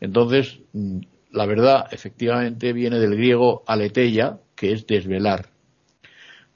Entonces, 0.00 0.60
mm, 0.72 1.00
la 1.32 1.46
verdad 1.46 1.86
efectivamente 1.90 2.72
viene 2.72 2.98
del 2.98 3.16
griego 3.16 3.62
aleteia, 3.66 4.38
que 4.54 4.72
es 4.72 4.86
desvelar 4.86 5.50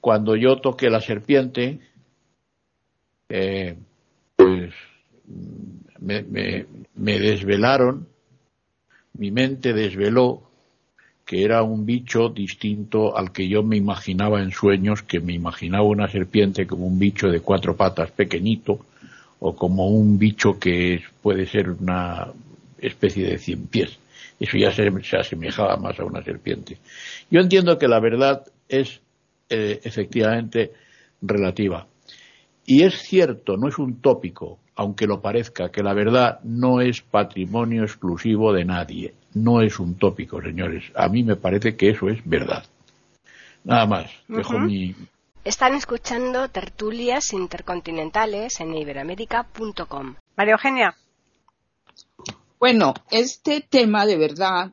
cuando 0.03 0.35
yo 0.35 0.57
toqué 0.57 0.89
la 0.89 0.99
serpiente, 0.99 1.79
eh, 3.29 3.77
pues 4.35 4.73
me, 5.97 7.19
desvelaron, 7.19 8.09
mi 9.13 9.31
mente 9.31 9.73
desveló 9.73 10.43
que 11.25 11.43
era 11.43 11.63
un 11.63 11.85
bicho 11.85 12.29
distinto 12.29 13.17
al 13.17 13.31
que 13.31 13.47
yo 13.47 13.63
me 13.63 13.77
imaginaba 13.77 14.41
en 14.41 14.51
sueños, 14.51 15.03
que 15.03 15.19
me 15.19 15.33
imaginaba 15.33 15.83
una 15.83 16.09
serpiente 16.09 16.67
como 16.67 16.85
un 16.85 16.99
bicho 16.99 17.29
de 17.29 17.39
cuatro 17.39 17.75
patas 17.75 18.11
pequeñito, 18.11 18.85
o 19.39 19.55
como 19.55 19.87
un 19.87 20.17
bicho 20.17 20.59
que 20.59 21.01
puede 21.21 21.45
ser 21.45 21.69
una 21.69 22.27
especie 22.77 23.25
de 23.25 23.37
cien 23.37 23.67
pies. 23.67 23.97
Eso 24.39 24.57
ya 24.57 24.71
se, 24.71 24.89
se 25.03 25.17
asemejaba 25.17 25.77
más 25.77 25.99
a 25.99 26.05
una 26.05 26.23
serpiente. 26.23 26.77
Yo 27.29 27.39
entiendo 27.39 27.77
que 27.77 27.87
la 27.87 27.99
verdad 27.99 28.43
es 28.67 28.99
eh, 29.49 29.79
efectivamente 29.83 30.71
relativa. 31.21 31.87
Y 32.65 32.83
es 32.83 32.95
cierto, 33.01 33.57
no 33.57 33.67
es 33.67 33.77
un 33.77 34.01
tópico, 34.01 34.59
aunque 34.75 35.07
lo 35.07 35.21
parezca, 35.21 35.71
que 35.71 35.83
la 35.83 35.93
verdad 35.93 36.39
no 36.43 36.81
es 36.81 37.01
patrimonio 37.01 37.83
exclusivo 37.83 38.53
de 38.53 38.65
nadie. 38.65 39.13
No 39.33 39.61
es 39.61 39.79
un 39.79 39.95
tópico, 39.95 40.41
señores. 40.41 40.85
A 40.95 41.07
mí 41.07 41.23
me 41.23 41.35
parece 41.35 41.75
que 41.75 41.89
eso 41.89 42.09
es 42.09 42.19
verdad. 42.25 42.63
Nada 43.63 43.85
más. 43.85 44.11
Dejo 44.27 44.59
mi. 44.59 44.95
Están 45.43 45.75
escuchando 45.75 46.49
tertulias 46.49 47.33
intercontinentales 47.33 48.59
en 48.59 48.75
iberamérica.com. 48.75 50.15
María 50.35 50.53
Eugenia. 50.53 50.95
Bueno, 52.59 52.93
este 53.11 53.59
tema 53.59 54.05
de 54.05 54.17
verdad 54.17 54.71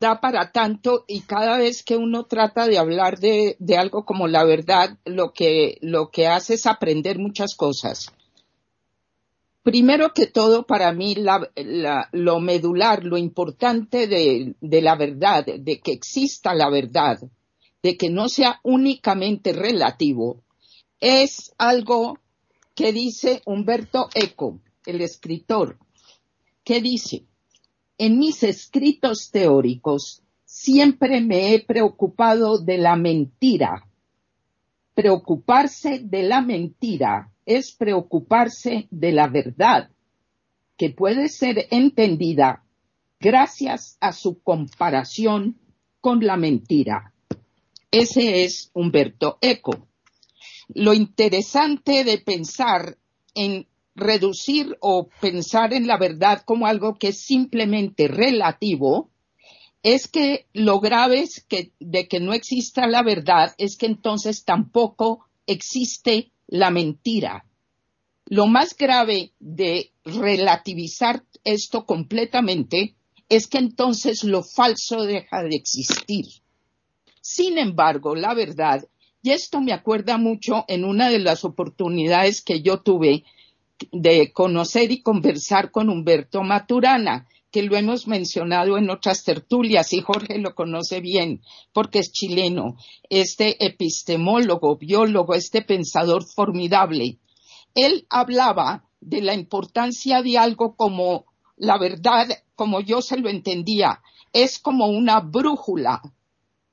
da 0.00 0.20
para 0.20 0.52
tanto 0.52 1.04
y 1.06 1.22
cada 1.22 1.56
vez 1.56 1.82
que 1.82 1.96
uno 1.96 2.24
trata 2.24 2.66
de 2.66 2.78
hablar 2.78 3.18
de, 3.18 3.56
algo 3.78 4.04
como 4.04 4.28
la 4.28 4.44
verdad, 4.44 4.98
lo 5.06 5.32
que, 5.32 5.78
lo 5.80 6.10
que 6.10 6.26
hace 6.26 6.54
es 6.54 6.66
aprender 6.66 7.18
muchas 7.18 7.54
cosas. 7.54 8.12
Primero 9.64 10.12
que 10.12 10.26
todo, 10.26 10.66
para 10.66 10.92
mí, 10.92 11.16
lo 12.12 12.40
medular, 12.40 13.02
lo 13.02 13.16
importante 13.16 14.06
de, 14.06 14.54
de 14.60 14.82
la 14.82 14.94
verdad, 14.94 15.46
de 15.46 15.80
que 15.80 15.92
exista 15.92 16.54
la 16.54 16.68
verdad, 16.68 17.18
de 17.82 17.96
que 17.96 18.10
no 18.10 18.28
sea 18.28 18.60
únicamente 18.62 19.54
relativo, 19.54 20.42
es 21.00 21.54
algo 21.56 22.18
que 22.74 22.92
dice 22.92 23.40
Humberto 23.46 24.10
Eco, 24.14 24.60
el 24.84 25.00
escritor, 25.00 25.78
que 26.62 26.82
dice, 26.82 27.24
en 27.96 28.18
mis 28.18 28.42
escritos 28.42 29.30
teóricos 29.30 30.22
siempre 30.44 31.22
me 31.22 31.54
he 31.54 31.64
preocupado 31.64 32.58
de 32.58 32.76
la 32.76 32.96
mentira. 32.96 33.88
Preocuparse 34.92 36.00
de 36.04 36.22
la 36.22 36.42
mentira 36.42 37.33
es 37.46 37.72
preocuparse 37.72 38.88
de 38.90 39.12
la 39.12 39.28
verdad, 39.28 39.90
que 40.76 40.90
puede 40.90 41.28
ser 41.28 41.66
entendida 41.70 42.64
gracias 43.20 43.96
a 44.00 44.12
su 44.12 44.42
comparación 44.42 45.58
con 46.00 46.24
la 46.24 46.36
mentira. 46.36 47.12
Ese 47.90 48.44
es 48.44 48.70
Humberto 48.74 49.38
Eco. 49.40 49.88
Lo 50.68 50.94
interesante 50.94 52.04
de 52.04 52.18
pensar 52.18 52.98
en 53.34 53.66
reducir 53.94 54.76
o 54.80 55.08
pensar 55.20 55.72
en 55.72 55.86
la 55.86 55.96
verdad 55.96 56.42
como 56.44 56.66
algo 56.66 56.96
que 56.98 57.08
es 57.08 57.20
simplemente 57.20 58.08
relativo, 58.08 59.10
es 59.82 60.08
que 60.08 60.46
lo 60.54 60.80
grave 60.80 61.24
que, 61.48 61.72
de 61.78 62.08
que 62.08 62.18
no 62.18 62.32
exista 62.32 62.86
la 62.86 63.02
verdad 63.02 63.54
es 63.58 63.76
que 63.76 63.86
entonces 63.86 64.44
tampoco 64.44 65.26
existe 65.46 66.32
la 66.46 66.70
mentira. 66.70 67.44
Lo 68.26 68.46
más 68.46 68.76
grave 68.76 69.32
de 69.38 69.92
relativizar 70.04 71.22
esto 71.44 71.84
completamente 71.84 72.94
es 73.28 73.46
que 73.46 73.58
entonces 73.58 74.24
lo 74.24 74.42
falso 74.42 75.02
deja 75.02 75.42
de 75.42 75.56
existir. 75.56 76.26
Sin 77.20 77.58
embargo, 77.58 78.14
la 78.14 78.34
verdad, 78.34 78.86
y 79.22 79.30
esto 79.30 79.60
me 79.60 79.72
acuerda 79.72 80.18
mucho 80.18 80.64
en 80.68 80.84
una 80.84 81.08
de 81.08 81.18
las 81.18 81.44
oportunidades 81.44 82.42
que 82.42 82.60
yo 82.60 82.80
tuve 82.80 83.24
de 83.90 84.32
conocer 84.32 84.90
y 84.90 85.02
conversar 85.02 85.70
con 85.70 85.88
Humberto 85.88 86.42
Maturana, 86.42 87.26
que 87.54 87.62
lo 87.62 87.76
hemos 87.76 88.08
mencionado 88.08 88.76
en 88.78 88.90
otras 88.90 89.22
tertulias 89.22 89.92
y 89.92 90.00
Jorge 90.00 90.38
lo 90.38 90.56
conoce 90.56 91.00
bien 91.00 91.40
porque 91.72 92.00
es 92.00 92.10
chileno, 92.10 92.74
este 93.08 93.64
epistemólogo, 93.64 94.76
biólogo, 94.76 95.34
este 95.34 95.62
pensador 95.62 96.24
formidable. 96.24 97.20
Él 97.76 98.08
hablaba 98.10 98.88
de 99.00 99.22
la 99.22 99.34
importancia 99.34 100.20
de 100.20 100.36
algo 100.36 100.74
como 100.74 101.26
la 101.56 101.78
verdad, 101.78 102.26
como 102.56 102.80
yo 102.80 103.00
se 103.00 103.18
lo 103.18 103.28
entendía, 103.28 104.00
es 104.32 104.58
como 104.58 104.88
una 104.88 105.20
brújula. 105.20 106.02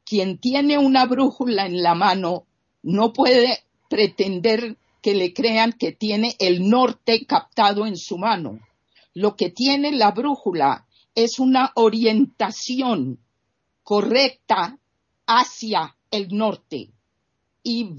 Quien 0.03 0.39
tiene 0.39 0.79
una 0.79 1.05
brújula 1.05 1.67
en 1.67 1.83
la 1.83 1.93
mano 1.93 2.47
no 2.81 3.13
puede 3.13 3.65
pretender 3.87 4.77
que 5.03 5.13
le 5.13 5.31
crean 5.31 5.73
que 5.73 5.91
tiene 5.91 6.35
el 6.39 6.67
norte 6.67 7.23
captado 7.27 7.85
en 7.85 7.97
su 7.97 8.17
mano. 8.17 8.57
Lo 9.13 9.35
que 9.35 9.49
tiene 9.49 9.91
la 9.91 10.11
brújula 10.11 10.87
es 11.15 11.39
una 11.39 11.71
orientación 11.75 13.19
correcta 13.83 14.79
hacia 15.27 15.95
el 16.09 16.29
norte. 16.29 16.91
Y 17.63 17.89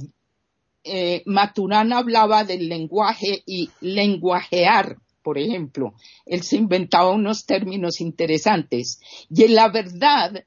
eh, 0.84 1.22
Maturana 1.26 1.98
hablaba 1.98 2.44
del 2.44 2.68
lenguaje 2.68 3.42
y 3.46 3.70
lenguajear, 3.80 4.96
por 5.22 5.38
ejemplo. 5.38 5.94
Él 6.26 6.42
se 6.42 6.56
inventaba 6.56 7.10
unos 7.10 7.46
términos 7.46 8.00
interesantes. 8.00 9.00
Y 9.30 9.44
en 9.44 9.54
la 9.54 9.68
verdad, 9.68 10.44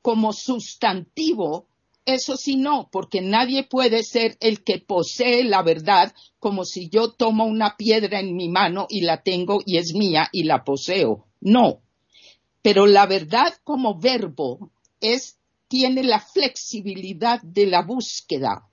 como 0.00 0.32
sustantivo, 0.32 1.68
eso 2.04 2.36
sí 2.36 2.56
no, 2.56 2.88
porque 2.90 3.20
nadie 3.20 3.62
puede 3.62 4.02
ser 4.02 4.36
el 4.40 4.64
que 4.64 4.78
posee 4.78 5.44
la 5.44 5.62
verdad 5.62 6.12
como 6.40 6.64
si 6.64 6.88
yo 6.88 7.12
tomo 7.12 7.44
una 7.44 7.76
piedra 7.76 8.18
en 8.18 8.34
mi 8.34 8.48
mano 8.48 8.86
y 8.88 9.02
la 9.02 9.22
tengo 9.22 9.60
y 9.64 9.76
es 9.76 9.94
mía 9.94 10.28
y 10.32 10.42
la 10.42 10.64
poseo. 10.64 11.26
No. 11.40 11.80
Pero 12.60 12.86
la 12.86 13.06
verdad 13.06 13.54
como 13.62 13.98
verbo 13.98 14.72
es, 15.00 15.38
tiene 15.68 16.02
la 16.02 16.18
flexibilidad 16.18 17.40
de 17.42 17.66
la 17.66 17.82
búsqueda. 17.82 18.68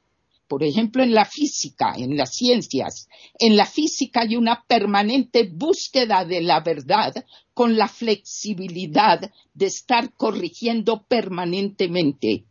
Por 0.47 0.63
ejemplo, 0.63 1.03
en 1.03 1.13
la 1.13 1.25
física, 1.25 1.93
en 1.95 2.17
las 2.17 2.33
ciencias. 2.33 3.07
En 3.37 3.55
la 3.55 3.67
física 3.67 4.21
hay 4.21 4.35
una 4.35 4.63
permanente 4.67 5.43
búsqueda 5.43 6.25
de 6.25 6.41
la 6.41 6.61
verdad 6.61 7.13
con 7.53 7.77
la 7.77 7.87
flexibilidad 7.87 9.31
de 9.53 9.65
estar 9.67 10.11
corrigiendo 10.13 11.03
permanentemente 11.03 12.45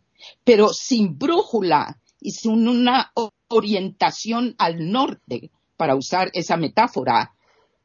pero 0.45 0.69
sin 0.73 1.19
brújula 1.19 2.01
y 2.21 2.33
sin 2.33 2.69
una 2.69 3.13
orientación 3.49 4.55
al 4.59 4.91
norte, 4.91 5.51
para 5.77 5.95
usar 5.95 6.31
esa 6.35 6.57
metáfora, 6.57 7.35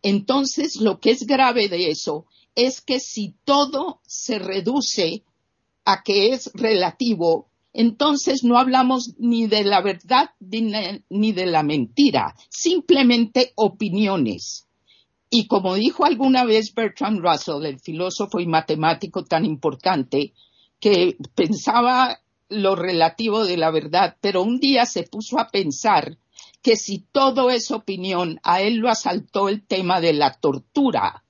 entonces 0.01 0.77
lo 0.77 0.99
que 0.99 1.11
es 1.11 1.25
grave 1.25 1.69
de 1.69 1.89
eso 1.89 2.25
es 2.55 2.81
que 2.81 2.99
si 2.99 3.35
todo 3.45 4.01
se 4.05 4.39
reduce 4.39 5.23
a 5.85 6.03
que 6.03 6.33
es 6.33 6.51
relativo, 6.53 7.49
entonces 7.71 8.43
no 8.43 8.57
hablamos 8.57 9.13
ni 9.17 9.47
de 9.47 9.63
la 9.63 9.81
verdad 9.81 10.31
ni 10.39 11.31
de 11.31 11.45
la 11.45 11.63
mentira, 11.63 12.35
simplemente 12.49 13.53
opiniones. 13.55 14.67
Y 15.29 15.47
como 15.47 15.75
dijo 15.75 16.05
alguna 16.05 16.43
vez 16.43 16.73
Bertrand 16.75 17.19
Russell, 17.19 17.65
el 17.65 17.79
filósofo 17.79 18.39
y 18.39 18.45
matemático 18.45 19.23
tan 19.23 19.45
importante, 19.45 20.33
que 20.79 21.17
pensaba 21.33 22.19
lo 22.53 22.75
relativo 22.75 23.45
de 23.45 23.57
la 23.57 23.71
verdad, 23.71 24.17
pero 24.21 24.41
un 24.41 24.59
día 24.59 24.85
se 24.85 25.03
puso 25.03 25.39
a 25.39 25.49
pensar 25.49 26.17
que 26.61 26.77
si 26.77 27.05
todo 27.11 27.49
es 27.49 27.71
opinión, 27.71 28.39
a 28.43 28.61
él 28.61 28.75
lo 28.75 28.89
asaltó 28.89 29.49
el 29.49 29.65
tema 29.67 29.99
de 29.99 30.13
la 30.13 30.33
tortura. 30.39 31.23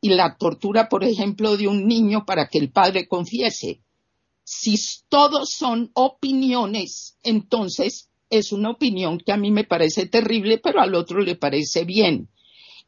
Y 0.00 0.10
la 0.10 0.36
tortura, 0.36 0.88
por 0.88 1.04
ejemplo, 1.04 1.56
de 1.56 1.68
un 1.68 1.86
niño 1.86 2.24
para 2.26 2.48
que 2.48 2.58
el 2.58 2.70
padre 2.70 3.08
confiese. 3.08 3.80
Si 4.44 4.76
todos 5.08 5.50
son 5.50 5.90
opiniones, 5.94 7.16
entonces 7.22 8.10
es 8.28 8.52
una 8.52 8.70
opinión 8.70 9.18
que 9.18 9.32
a 9.32 9.36
mí 9.36 9.50
me 9.50 9.64
parece 9.64 10.06
terrible, 10.06 10.58
pero 10.58 10.80
al 10.80 10.94
otro 10.94 11.20
le 11.20 11.36
parece 11.36 11.84
bien. 11.84 12.28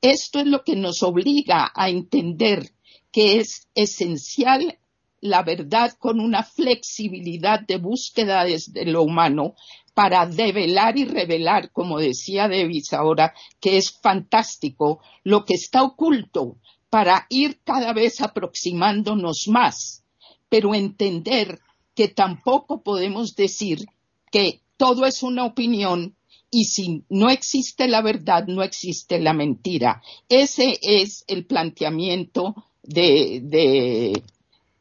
Esto 0.00 0.40
es 0.40 0.46
lo 0.46 0.64
que 0.64 0.76
nos 0.76 1.02
obliga 1.02 1.72
a 1.74 1.88
entender 1.88 2.72
que 3.12 3.38
es 3.38 3.68
esencial 3.74 4.77
la 5.20 5.42
verdad 5.42 5.92
con 5.98 6.20
una 6.20 6.42
flexibilidad 6.42 7.60
de 7.60 7.78
búsqueda 7.78 8.44
desde 8.44 8.84
lo 8.84 9.02
humano 9.02 9.54
para 9.94 10.26
develar 10.26 10.96
y 10.96 11.04
revelar, 11.04 11.72
como 11.72 11.98
decía 11.98 12.48
Davis 12.48 12.92
ahora, 12.92 13.34
que 13.60 13.76
es 13.78 13.90
fantástico, 13.90 15.00
lo 15.24 15.44
que 15.44 15.54
está 15.54 15.82
oculto 15.82 16.58
para 16.88 17.26
ir 17.28 17.60
cada 17.64 17.92
vez 17.92 18.20
aproximándonos 18.20 19.48
más, 19.48 20.04
pero 20.48 20.74
entender 20.74 21.58
que 21.94 22.08
tampoco 22.08 22.82
podemos 22.82 23.34
decir 23.34 23.86
que 24.30 24.60
todo 24.76 25.04
es 25.04 25.22
una 25.22 25.44
opinión 25.44 26.14
y 26.50 26.66
si 26.66 27.04
no 27.08 27.28
existe 27.28 27.88
la 27.88 28.00
verdad, 28.00 28.46
no 28.46 28.62
existe 28.62 29.18
la 29.18 29.32
mentira. 29.32 30.00
Ese 30.28 30.78
es 30.80 31.24
el 31.26 31.44
planteamiento 31.44 32.54
de, 32.82 33.40
de 33.42 34.22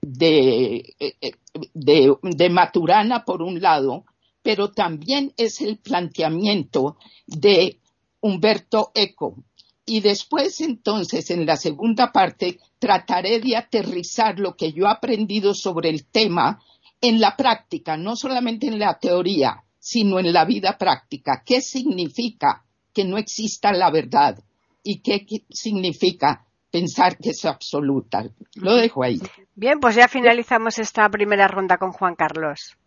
de, 0.01 0.95
eh, 0.99 1.31
de, 1.73 2.15
de 2.21 2.49
Maturana, 2.49 3.25
por 3.25 3.41
un 3.41 3.61
lado, 3.61 4.05
pero 4.41 4.71
también 4.71 5.33
es 5.37 5.61
el 5.61 5.77
planteamiento 5.77 6.97
de 7.25 7.79
Humberto 8.21 8.91
Eco. 8.95 9.43
Y 9.85 10.01
después, 10.01 10.61
entonces, 10.61 11.29
en 11.31 11.45
la 11.45 11.55
segunda 11.55 12.11
parte, 12.11 12.59
trataré 12.79 13.39
de 13.39 13.55
aterrizar 13.55 14.39
lo 14.39 14.55
que 14.55 14.73
yo 14.73 14.85
he 14.85 14.89
aprendido 14.89 15.53
sobre 15.53 15.89
el 15.89 16.05
tema 16.05 16.61
en 17.01 17.19
la 17.19 17.35
práctica, 17.35 17.97
no 17.97 18.15
solamente 18.15 18.67
en 18.67 18.79
la 18.79 18.99
teoría, 18.99 19.63
sino 19.79 20.19
en 20.19 20.33
la 20.33 20.45
vida 20.45 20.77
práctica. 20.77 21.43
¿Qué 21.45 21.61
significa 21.61 22.65
que 22.93 23.05
no 23.05 23.17
exista 23.17 23.71
la 23.71 23.91
verdad? 23.91 24.43
¿Y 24.83 24.99
qué 24.99 25.25
significa 25.49 26.46
pensar 26.79 27.17
que 27.17 27.31
es 27.31 27.45
absoluta. 27.45 28.25
Lo 28.55 28.75
dejo 28.75 29.03
ahí. 29.03 29.19
Bien, 29.55 29.79
pues 29.79 29.95
ya 29.95 30.07
finalizamos 30.07 30.77
esta 30.77 31.09
primera 31.09 31.47
ronda 31.47 31.77
con 31.77 31.91
Juan 31.91 32.15
Carlos. 32.15 32.77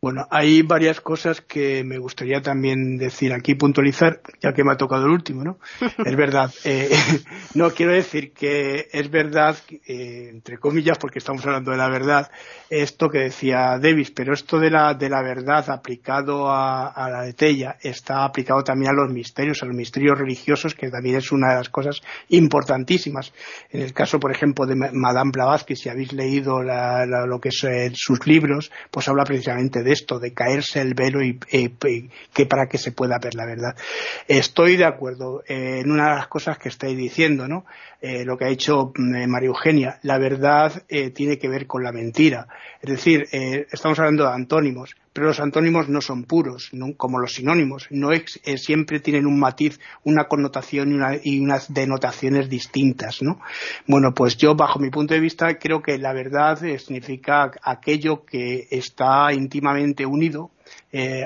Bueno, 0.00 0.28
hay 0.30 0.62
varias 0.62 1.00
cosas 1.00 1.40
que 1.40 1.82
me 1.82 1.98
gustaría 1.98 2.40
también 2.40 2.98
decir 2.98 3.32
aquí, 3.32 3.56
puntualizar, 3.56 4.20
ya 4.40 4.52
que 4.52 4.62
me 4.62 4.70
ha 4.70 4.76
tocado 4.76 5.06
el 5.06 5.10
último, 5.10 5.42
¿no? 5.42 5.58
es 6.06 6.16
verdad. 6.16 6.52
Eh, 6.62 6.88
no, 7.54 7.70
quiero 7.70 7.92
decir 7.92 8.32
que 8.32 8.86
es 8.92 9.10
verdad, 9.10 9.56
eh, 9.88 10.28
entre 10.30 10.58
comillas, 10.58 10.98
porque 10.98 11.18
estamos 11.18 11.44
hablando 11.44 11.72
de 11.72 11.78
la 11.78 11.88
verdad, 11.88 12.30
esto 12.70 13.08
que 13.08 13.18
decía 13.18 13.76
Davis, 13.80 14.12
pero 14.12 14.34
esto 14.34 14.60
de 14.60 14.70
la, 14.70 14.94
de 14.94 15.08
la 15.08 15.20
verdad 15.20 15.68
aplicado 15.68 16.48
a, 16.48 16.86
a 16.86 17.10
la 17.10 17.22
de 17.22 17.32
Tella 17.32 17.76
está 17.82 18.24
aplicado 18.24 18.62
también 18.62 18.92
a 18.92 18.94
los 18.94 19.10
misterios, 19.10 19.64
a 19.64 19.66
los 19.66 19.74
misterios 19.74 20.16
religiosos, 20.16 20.76
que 20.76 20.90
también 20.90 21.16
es 21.16 21.32
una 21.32 21.48
de 21.48 21.56
las 21.56 21.70
cosas 21.70 22.02
importantísimas. 22.28 23.32
En 23.70 23.82
el 23.82 23.92
caso, 23.92 24.20
por 24.20 24.30
ejemplo, 24.30 24.64
de 24.64 24.76
Madame 24.76 25.32
Blavatsky, 25.32 25.74
si 25.74 25.88
habéis 25.88 26.12
leído 26.12 26.62
la, 26.62 27.04
lo 27.04 27.40
que 27.40 27.50
son 27.50 27.72
eh, 27.72 27.90
sus 27.94 28.24
libros, 28.28 28.70
pues 28.92 29.08
habla 29.08 29.24
precisamente 29.24 29.82
de 29.82 29.87
esto, 29.88 30.18
de 30.18 30.32
caerse 30.32 30.80
el 30.80 30.94
velo 30.94 31.22
y, 31.22 31.38
que 32.32 32.46
para 32.46 32.68
que 32.68 32.78
se 32.78 32.92
pueda 32.92 33.18
ver 33.18 33.34
la 33.34 33.46
verdad. 33.46 33.76
Estoy 34.26 34.76
de 34.76 34.84
acuerdo 34.84 35.42
eh, 35.48 35.80
en 35.80 35.90
una 35.90 36.10
de 36.10 36.16
las 36.16 36.28
cosas 36.28 36.58
que 36.58 36.68
estáis 36.68 36.96
diciendo, 36.96 37.48
¿no? 37.48 37.64
Eh, 38.00 38.24
lo 38.24 38.38
que 38.38 38.44
ha 38.44 38.48
hecho 38.48 38.92
mm, 38.96 39.26
María 39.26 39.48
Eugenia. 39.48 39.98
La 40.02 40.18
verdad 40.18 40.84
eh, 40.88 41.10
tiene 41.10 41.36
que 41.36 41.48
ver 41.48 41.66
con 41.66 41.82
la 41.82 41.90
mentira. 41.90 42.46
Es 42.80 42.90
decir, 42.90 43.26
estamos 43.32 43.98
hablando 43.98 44.22
de 44.22 44.34
antónimos, 44.34 44.94
pero 45.12 45.26
los 45.26 45.40
antónimos 45.40 45.88
no 45.88 46.00
son 46.00 46.22
puros, 46.22 46.70
como 46.96 47.18
los 47.18 47.34
sinónimos. 47.34 47.88
No 47.90 48.10
siempre 48.56 49.00
tienen 49.00 49.26
un 49.26 49.40
matiz, 49.40 49.80
una 50.04 50.28
connotación 50.28 50.96
y, 51.24 51.40
unas 51.40 51.74
denotaciones 51.74 52.48
distintas, 52.48 53.20
¿no? 53.20 53.40
Bueno, 53.88 54.14
pues 54.14 54.36
yo, 54.36 54.54
bajo 54.54 54.78
mi 54.78 54.90
punto 54.90 55.14
de 55.14 55.20
vista, 55.20 55.58
creo 55.58 55.82
que 55.82 55.98
la 55.98 56.12
verdad 56.12 56.56
significa 56.78 57.50
aquello 57.62 58.24
que 58.24 58.68
está 58.70 59.32
íntimamente 59.32 60.06
unido 60.06 60.52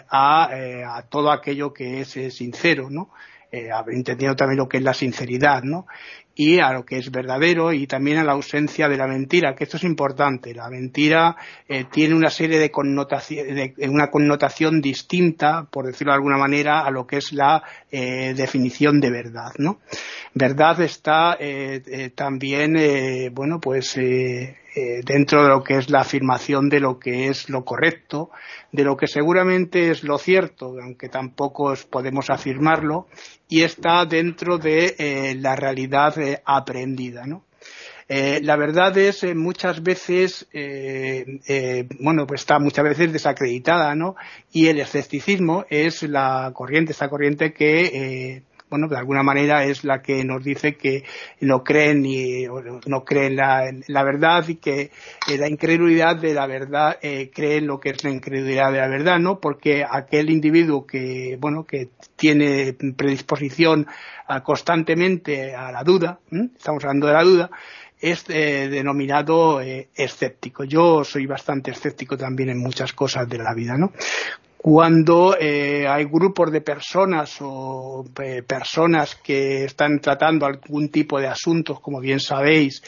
a, 0.08 1.04
todo 1.10 1.30
aquello 1.30 1.74
que 1.74 2.00
es 2.00 2.34
sincero, 2.34 2.88
¿no? 2.88 3.10
eh, 3.52 3.68
entendiendo 3.88 4.34
también 4.34 4.56
lo 4.58 4.68
que 4.68 4.78
es 4.78 4.82
la 4.82 4.94
sinceridad, 4.94 5.62
¿no? 5.62 5.86
Y 6.34 6.60
a 6.60 6.72
lo 6.72 6.84
que 6.84 6.96
es 6.96 7.10
verdadero 7.10 7.72
y 7.72 7.86
también 7.86 8.18
a 8.18 8.24
la 8.24 8.32
ausencia 8.32 8.88
de 8.88 8.96
la 8.96 9.06
mentira, 9.06 9.54
que 9.54 9.64
esto 9.64 9.76
es 9.76 9.84
importante. 9.84 10.54
La 10.54 10.70
mentira 10.70 11.36
eh, 11.68 11.84
tiene 11.90 12.14
una 12.14 12.30
serie 12.30 12.58
de 12.58 12.70
connotaciones, 12.70 13.72
una 13.88 14.10
connotación 14.10 14.80
distinta, 14.80 15.66
por 15.70 15.86
decirlo 15.86 16.12
de 16.12 16.16
alguna 16.16 16.38
manera, 16.38 16.80
a 16.86 16.90
lo 16.90 17.06
que 17.06 17.18
es 17.18 17.32
la 17.32 17.62
eh, 17.90 18.32
definición 18.34 19.00
de 19.00 19.10
verdad, 19.10 19.52
¿no? 19.58 19.80
Verdad 20.34 20.80
está 20.80 21.36
eh, 21.38 21.82
eh 21.86 22.10
también, 22.14 22.76
eh, 22.76 23.30
bueno, 23.30 23.60
pues 23.60 23.98
eh, 24.74 25.02
dentro 25.04 25.42
de 25.42 25.50
lo 25.50 25.62
que 25.62 25.76
es 25.76 25.90
la 25.90 26.00
afirmación 26.00 26.68
de 26.68 26.80
lo 26.80 26.98
que 26.98 27.28
es 27.28 27.50
lo 27.50 27.64
correcto, 27.64 28.30
de 28.70 28.84
lo 28.84 28.96
que 28.96 29.06
seguramente 29.06 29.90
es 29.90 30.02
lo 30.02 30.16
cierto, 30.16 30.74
aunque 30.82 31.08
tampoco 31.08 31.74
podemos 31.90 32.30
afirmarlo, 32.30 33.06
y 33.48 33.62
está 33.62 34.06
dentro 34.06 34.56
de 34.56 34.94
eh, 34.98 35.34
la 35.38 35.56
realidad 35.56 36.18
eh, 36.18 36.40
aprendida, 36.46 37.26
¿no? 37.26 37.44
Eh, 38.08 38.40
la 38.42 38.56
verdad 38.56 38.96
es 38.98 39.24
muchas 39.34 39.82
veces, 39.82 40.48
bueno, 42.00 42.26
pues 42.26 42.40
está 42.40 42.58
muchas 42.58 42.84
veces 42.84 43.12
desacreditada, 43.12 43.94
¿no? 43.94 44.16
Y 44.50 44.66
el 44.68 44.80
escepticismo 44.80 45.64
es 45.70 46.02
la 46.02 46.50
corriente, 46.54 46.92
esta 46.92 47.08
corriente 47.08 47.52
que 47.52 48.42
bueno, 48.72 48.88
de 48.88 48.96
alguna 48.96 49.22
manera 49.22 49.66
es 49.66 49.84
la 49.84 50.00
que 50.00 50.24
nos 50.24 50.42
dice 50.42 50.76
que 50.78 51.04
no 51.40 51.62
creen 51.62 52.06
y 52.06 52.46
no 52.86 53.04
creen 53.04 53.36
la, 53.36 53.70
la 53.86 54.02
verdad 54.02 54.48
y 54.48 54.54
que 54.54 54.90
eh, 55.28 55.36
la 55.36 55.46
incredulidad 55.46 56.16
de 56.16 56.32
la 56.32 56.46
verdad 56.46 56.98
eh, 57.02 57.30
creen 57.30 57.66
lo 57.66 57.78
que 57.78 57.90
es 57.90 58.02
la 58.02 58.08
incredulidad 58.08 58.72
de 58.72 58.78
la 58.78 58.88
verdad, 58.88 59.18
¿no? 59.18 59.40
Porque 59.40 59.84
aquel 59.84 60.30
individuo 60.30 60.86
que, 60.86 61.36
bueno, 61.38 61.64
que 61.64 61.90
tiene 62.16 62.74
predisposición 62.96 63.86
constantemente 64.42 65.54
a 65.54 65.70
la 65.70 65.84
duda, 65.84 66.20
estamos 66.56 66.82
hablando 66.84 67.08
de 67.08 67.12
la 67.12 67.24
duda, 67.24 67.50
es 68.00 68.24
eh, 68.30 68.68
denominado 68.70 69.60
escéptico. 69.60 70.64
Yo 70.64 71.04
soy 71.04 71.26
bastante 71.26 71.72
escéptico 71.72 72.16
también 72.16 72.48
en 72.48 72.58
muchas 72.58 72.94
cosas 72.94 73.28
de 73.28 73.36
la 73.36 73.52
vida, 73.52 73.76
¿no? 73.76 73.92
Cuando 74.62 75.36
eh, 75.40 75.88
hay 75.88 76.04
grupos 76.04 76.52
de 76.52 76.60
personas 76.60 77.36
o 77.40 78.04
eh, 78.22 78.44
personas 78.44 79.16
que 79.16 79.64
están 79.64 79.98
tratando 79.98 80.46
algún 80.46 80.88
tipo 80.88 81.18
de 81.18 81.26
asuntos, 81.26 81.80
como 81.80 81.98
bien 81.98 82.20
sabéis, 82.20 82.80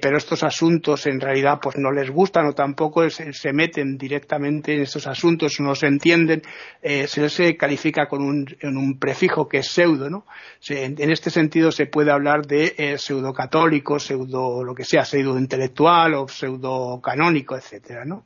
pero 0.00 0.16
estos 0.16 0.44
asuntos 0.44 1.06
en 1.06 1.20
realidad 1.20 1.58
pues 1.60 1.76
no 1.76 1.90
les 1.90 2.08
gustan 2.08 2.46
o 2.46 2.52
tampoco 2.52 3.10
se, 3.10 3.52
meten 3.52 3.98
directamente 3.98 4.74
en 4.74 4.82
estos 4.82 5.08
asuntos, 5.08 5.58
no 5.58 5.74
se 5.74 5.88
entienden, 5.88 6.42
eh, 6.80 7.08
se 7.08 7.20
les 7.20 7.56
califica 7.56 8.06
con 8.06 8.22
un, 8.22 8.98
prefijo 9.00 9.48
que 9.48 9.58
es 9.58 9.66
pseudo, 9.66 10.08
¿no? 10.08 10.24
en, 10.68 11.10
este 11.10 11.30
sentido 11.30 11.72
se 11.72 11.86
puede 11.86 12.12
hablar 12.12 12.46
de 12.46 12.74
eh, 12.78 12.96
pseudo 12.96 13.32
católico, 13.32 13.98
pseudo 13.98 14.62
lo 14.62 14.72
que 14.72 14.84
sea, 14.84 15.04
pseudo 15.04 15.36
intelectual 15.36 16.14
o 16.14 16.28
pseudo 16.28 17.00
canónico, 17.02 17.56
etcétera, 17.56 18.04
¿no? 18.04 18.24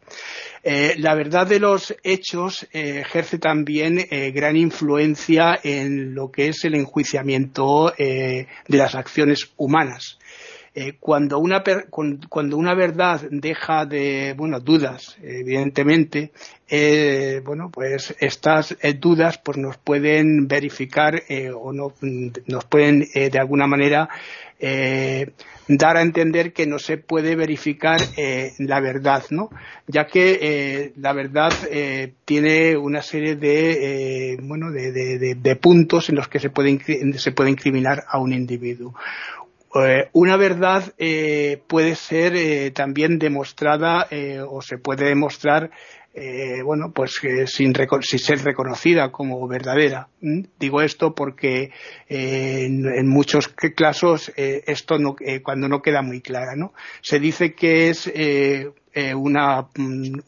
Eh, 0.62 0.96
la 0.98 1.14
verdad 1.14 1.46
de 1.46 1.60
los 1.60 1.94
hechos 2.02 2.68
ejerce 2.72 3.38
también 3.38 4.04
gran 4.34 4.56
influencia 4.56 5.58
en 5.62 6.14
lo 6.14 6.30
que 6.30 6.48
es 6.48 6.64
el 6.64 6.74
enjuiciamiento 6.74 7.94
de 7.96 8.46
las 8.68 8.94
acciones 8.94 9.52
humanas. 9.56 10.18
Eh, 10.78 10.98
cuando, 11.00 11.38
una 11.38 11.64
cuando 11.88 12.58
una 12.58 12.74
verdad 12.74 13.22
deja 13.30 13.86
de, 13.86 14.34
bueno, 14.36 14.60
dudas, 14.60 15.16
evidentemente, 15.22 16.32
eh, 16.68 17.40
bueno, 17.42 17.70
pues 17.72 18.14
estas 18.20 18.76
eh, 18.82 18.92
dudas 18.92 19.38
pues 19.38 19.56
nos 19.56 19.78
pueden 19.78 20.46
verificar 20.46 21.22
o 21.58 21.72
no, 21.72 21.94
nos 22.46 22.66
pueden 22.66 23.06
de 23.14 23.38
alguna 23.38 23.66
manera 23.66 24.10
dar 25.68 25.96
a 25.96 26.02
entender 26.02 26.52
que 26.52 26.66
no 26.66 26.78
se 26.78 26.98
puede 26.98 27.36
verificar 27.36 27.96
la 28.58 28.80
verdad, 28.80 29.24
¿no? 29.30 29.50
Ya 29.86 30.06
que 30.06 30.92
la 30.96 31.14
verdad 31.14 31.52
tiene 32.26 32.76
una 32.76 33.00
serie 33.00 33.36
de, 33.36 34.38
bueno, 34.42 34.70
de, 34.70 34.92
de, 34.92 35.34
de, 35.36 35.56
puntos 35.56 36.10
en 36.10 36.16
los 36.16 36.28
que 36.28 36.38
se 36.38 36.50
puede, 36.50 36.78
se 37.18 37.32
puede 37.32 37.50
incriminar 37.50 38.04
a 38.08 38.18
un 38.18 38.34
individuo. 38.34 38.94
Eh, 39.84 40.08
una 40.12 40.36
verdad 40.36 40.94
eh, 40.98 41.60
puede 41.66 41.96
ser 41.96 42.36
eh, 42.36 42.70
también 42.70 43.18
demostrada 43.18 44.08
o 44.48 44.62
se 44.62 44.78
puede 44.78 45.06
demostrar 45.06 45.70
bueno, 46.64 46.92
pues 46.94 47.20
sin, 47.44 47.74
ser 47.74 48.42
reconocida 48.42 49.12
como 49.12 49.46
verdadera. 49.46 50.08
Digo 50.58 50.80
esto 50.80 51.14
porque 51.14 51.72
en, 52.08 53.06
muchos 53.06 53.48
casos 53.48 54.32
esto 54.34 54.98
no, 54.98 55.14
cuando 55.42 55.68
no 55.68 55.82
queda 55.82 56.00
muy 56.00 56.22
clara, 56.22 56.56
¿no? 56.56 56.72
Se 57.02 57.20
dice 57.20 57.54
que 57.54 57.90
es 57.90 58.10
una, 59.14 59.68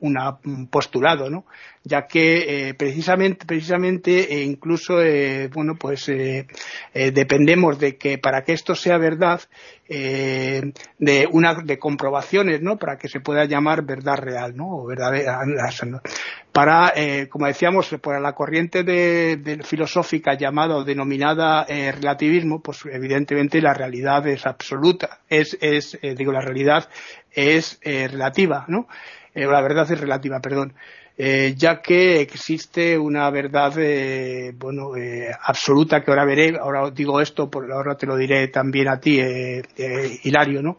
una 0.01 0.39
postulado, 0.71 1.31
¿no? 1.31 1.47
Ya 1.88 2.07
que 2.07 2.68
eh, 2.68 2.74
precisamente, 2.74 3.46
precisamente 3.46 4.35
e 4.35 4.44
incluso, 4.44 5.01
eh, 5.01 5.48
bueno, 5.48 5.74
pues 5.77 6.09
eh, 6.11 6.46
dependemos 6.92 7.79
de 7.79 7.96
que 7.96 8.18
para 8.18 8.42
que 8.44 8.53
esto 8.53 8.74
sea 8.74 8.98
verdad, 8.98 9.40
de 9.88 11.29
una 11.33 11.55
de 11.55 11.79
comprobaciones, 11.79 12.61
¿no? 12.61 12.77
Para 12.77 12.98
que 12.98 13.09
se 13.09 13.20
pueda 13.20 13.46
llamar 13.46 13.87
verdad 13.87 14.18
real, 14.18 14.55
¿no? 14.55 14.68
O 14.68 14.87
verdad 14.87 15.12
para, 16.53 16.92
como 17.31 17.46
decíamos, 17.46 17.88
para 18.03 18.20
la 18.20 18.35
corriente 18.35 18.83
de, 18.83 19.61
filosófica 19.64 20.35
llamada 20.35 20.77
o 20.77 20.85
denominada 20.85 21.64
relativismo, 21.64 22.61
pues 22.61 22.85
evidentemente 22.85 23.62
la 23.62 23.72
realidad 23.72 24.27
es 24.27 24.44
absoluta, 24.44 25.20
es, 25.27 25.57
es 25.62 25.98
digo, 26.03 26.33
la 26.33 26.42
realidad 26.42 26.87
es 27.33 27.81
relativa, 27.83 28.66
¿no? 28.68 28.88
la 29.35 29.62
verdad 29.62 29.90
es 29.90 29.98
relativa, 29.98 30.40
perdón. 30.40 30.74
Eh, 31.21 31.55
ya 31.57 31.83
que 31.83 32.21
existe 32.21 32.97
una 32.97 33.29
verdad 33.31 33.73
eh, 33.77 34.53
bueno 34.57 34.95
eh, 34.95 35.29
absoluta 35.43 36.01
que 36.01 36.13
ahora 36.13 36.25
veré 36.25 36.57
ahora 36.57 36.93
digo 36.93 37.21
esto 37.21 37.51
por 37.51 37.69
ahora 37.73 37.97
te 37.97 38.07
lo 38.07 38.17
diré 38.17 38.47
también 38.47 38.87
a 38.87 39.01
ti 39.01 39.19
Hilario 40.23 40.63
no 40.63 40.79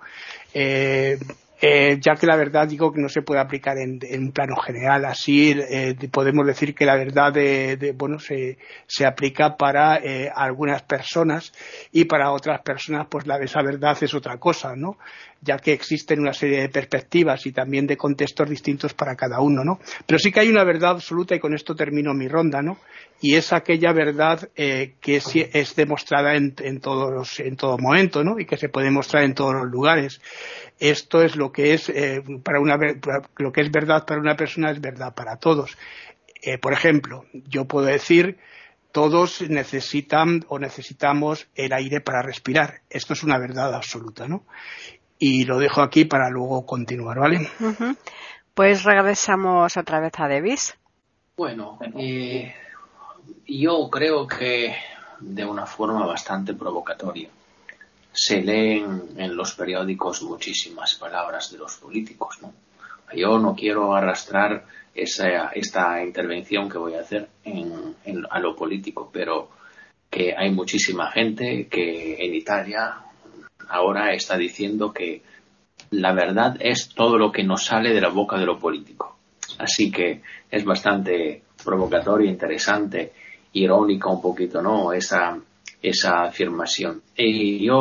ya 0.53 2.15
que 2.15 2.25
la 2.25 2.37
verdad 2.37 2.69
digo 2.69 2.93
que 2.93 3.01
no 3.01 3.09
se 3.09 3.21
puede 3.21 3.41
aplicar 3.41 3.77
en, 3.79 3.99
un 4.17 4.31
plano 4.31 4.55
general 4.55 5.03
así 5.03 5.53
podemos 6.09 6.47
decir 6.47 6.73
que 6.73 6.85
la 6.85 6.95
verdad 6.95 7.33
de, 7.33 7.93
bueno 7.97 8.17
se, 8.17 8.57
se 8.87 9.05
aplica 9.05 9.57
para 9.57 9.95
algunas 10.33 10.83
personas 10.83 11.51
y 11.91 12.05
para 12.05 12.31
otras 12.31 12.61
personas 12.61 13.07
pues 13.09 13.27
la 13.27 13.35
esa 13.39 13.61
verdad 13.61 13.97
es 13.99 14.13
otra 14.13 14.37
cosa 14.37 14.73
no 14.73 14.97
ya 15.41 15.57
que 15.57 15.73
existen 15.73 16.19
una 16.19 16.33
serie 16.33 16.61
de 16.61 16.69
perspectivas 16.69 17.45
y 17.45 17.51
también 17.51 17.87
de 17.87 17.97
contextos 17.97 18.49
distintos 18.49 18.93
para 18.93 19.15
cada 19.15 19.39
uno, 19.39 19.63
¿no? 19.63 19.79
Pero 20.05 20.19
sí 20.19 20.31
que 20.31 20.41
hay 20.41 20.49
una 20.49 20.63
verdad 20.63 20.91
absoluta 20.91 21.35
y 21.35 21.39
con 21.39 21.53
esto 21.53 21.75
termino 21.75 22.13
mi 22.13 22.27
ronda, 22.27 22.61
¿no? 22.61 22.77
Y 23.21 23.35
es 23.35 23.53
aquella 23.53 23.91
verdad 23.93 24.49
eh, 24.55 24.95
que 25.01 25.17
es, 25.17 25.75
demostrada 25.75 26.35
en, 26.35 26.79
todos 26.79 27.39
en 27.39 27.55
todo 27.55 27.77
momento, 27.77 28.23
¿no? 28.23 28.39
Y 28.39 28.45
que 28.45 28.57
se 28.57 28.69
puede 28.69 28.91
mostrar 28.91 29.23
en 29.23 29.33
todos 29.33 29.53
los 29.53 29.67
lugares. 29.67 30.21
Esto 30.79 31.21
es 31.21 31.35
lo 31.35 31.51
que 31.51 31.73
es 31.73 31.89
eh, 31.89 32.21
para 32.43 32.59
una 32.59 32.77
lo 33.37 33.51
que 33.51 33.61
es 33.61 33.71
verdad 33.71 34.05
para 34.05 34.21
una 34.21 34.35
persona 34.35 34.71
es 34.71 34.79
verdad 34.79 35.13
para 35.13 35.37
todos. 35.37 35.77
Eh, 36.41 36.57
por 36.57 36.71
ejemplo, 36.71 37.25
yo 37.33 37.65
puedo 37.65 37.85
decir 37.85 38.37
todos 38.91 39.41
necesitan 39.41 40.45
o 40.47 40.57
necesitamos 40.57 41.47
el 41.55 41.73
aire 41.73 42.01
para 42.01 42.21
respirar. 42.21 42.81
Esto 42.89 43.13
es 43.13 43.23
una 43.23 43.37
verdad 43.37 43.73
absoluta, 43.73 44.27
¿no? 44.27 44.45
Y 45.19 45.43
lo 45.43 45.59
dejo 45.59 45.81
aquí 45.81 46.05
para 46.05 46.29
luego 46.29 46.65
continuar, 46.65 47.19
¿vale? 47.19 47.49
Pues 48.53 48.83
regresamos 48.83 49.77
otra 49.77 49.99
vez 49.99 50.13
a 50.17 50.27
Davis. 50.27 50.75
Bueno, 51.37 51.77
eh, 51.97 52.53
yo 53.45 53.89
creo 53.89 54.25
que 54.25 54.75
de 55.19 55.45
una 55.45 55.65
forma 55.65 56.05
bastante 56.05 56.53
provocatoria 56.53 57.29
se 58.11 58.41
leen 58.41 59.09
en 59.17 59.35
los 59.35 59.53
periódicos 59.53 60.23
muchísimas 60.23 60.95
palabras 60.95 61.51
de 61.51 61.57
los 61.57 61.75
políticos, 61.77 62.37
¿no? 62.41 62.53
Yo 63.15 63.39
no 63.39 63.55
quiero 63.55 63.93
arrastrar 63.95 64.65
esa, 64.93 65.49
esta 65.53 66.03
intervención 66.03 66.69
que 66.69 66.77
voy 66.77 66.93
a 66.95 67.01
hacer 67.01 67.29
a 68.29 68.39
lo 68.39 68.55
político, 68.55 69.09
pero 69.11 69.49
que 70.09 70.33
hay 70.35 70.51
muchísima 70.51 71.11
gente 71.11 71.67
que 71.67 72.23
en 72.25 72.35
Italia 72.35 73.08
ahora 73.69 74.13
está 74.13 74.37
diciendo 74.37 74.91
que 74.91 75.21
la 75.91 76.13
verdad 76.13 76.57
es 76.59 76.89
todo 76.89 77.17
lo 77.17 77.31
que 77.31 77.43
nos 77.43 77.65
sale 77.65 77.93
de 77.93 78.01
la 78.01 78.09
boca 78.09 78.37
de 78.37 78.45
lo 78.45 78.59
político. 78.59 79.17
Así 79.57 79.91
que 79.91 80.21
es 80.49 80.63
bastante 80.63 81.43
provocatorio, 81.63 82.29
interesante, 82.29 83.13
irónica 83.53 84.09
un 84.09 84.21
poquito, 84.21 84.61
¿no? 84.61 84.93
Esa, 84.93 85.37
esa 85.81 86.23
afirmación. 86.23 87.01
Y 87.15 87.65
yo 87.65 87.79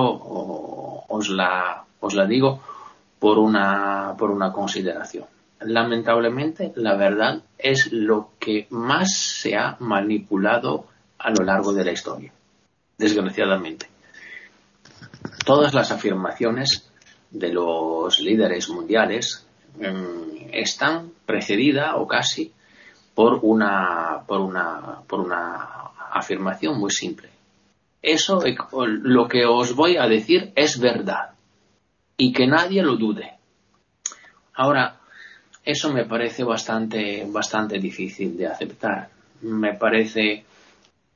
os 1.09 1.29
la, 1.29 1.85
os 2.01 2.15
la 2.15 2.27
digo 2.27 2.61
por 3.19 3.39
una, 3.39 4.15
por 4.17 4.31
una 4.31 4.53
consideración. 4.53 5.27
Lamentablemente, 5.61 6.73
la 6.77 6.95
verdad 6.95 7.43
es 7.59 7.93
lo 7.93 8.31
que 8.39 8.67
más 8.71 9.13
se 9.13 9.57
ha 9.57 9.77
manipulado 9.81 10.87
a 11.19 11.31
lo 11.31 11.45
largo 11.45 11.73
de 11.73 11.85
la 11.85 11.93
historia. 11.93 12.33
Desgraciadamente 12.97 13.98
todas 15.45 15.75
las 15.75 15.91
afirmaciones 15.91 16.91
de 17.31 17.53
los 17.53 18.19
líderes 18.21 18.69
mundiales 18.69 19.47
mm, 19.79 20.51
están 20.53 21.13
precedidas 21.27 21.95
o 21.97 22.07
casi 22.07 22.53
por 23.15 23.41
una, 23.43 24.23
por 24.27 24.41
una, 24.41 25.01
por 25.07 25.21
una 25.21 25.91
afirmación 26.13 26.79
muy 26.79 26.91
simple. 26.91 27.31
Eso, 28.01 28.41
lo 28.77 29.29
que 29.29 29.45
os 29.45 29.75
voy 29.75 29.97
a 29.97 30.07
decir 30.07 30.53
es 30.55 30.79
verdad 30.79 31.31
y 32.17 32.33
que 32.33 32.47
nadie 32.47 32.83
lo 32.83 32.97
dude. 32.97 33.33
Ahora, 34.55 35.01
eso 35.65 35.93
me 35.93 36.05
parece 36.05 36.45
bastante, 36.45 37.27
bastante 37.29 37.79
difícil 37.79 38.37
de 38.37 38.47
aceptar. 38.47 39.11
Me 39.43 39.75
parece 39.75 40.45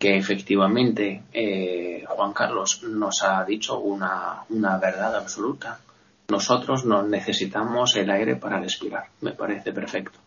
que 0.03 0.17
efectivamente 0.17 1.23
eh, 1.33 2.05
Juan 2.09 2.33
Carlos 2.33 2.83
nos 2.83 3.23
ha 3.23 3.45
dicho 3.45 3.79
una, 3.79 4.43
verdad 4.51 5.15
absoluta. 5.15 5.79
Nosotros 6.27 6.85
no 6.85 7.05
necesitamos 7.05 7.95
el 7.95 8.11
aire 8.11 8.35
para 8.35 8.59
respirar. 8.59 9.05
Me 9.21 9.31
parece 9.31 9.73
perfecto. 9.73 10.19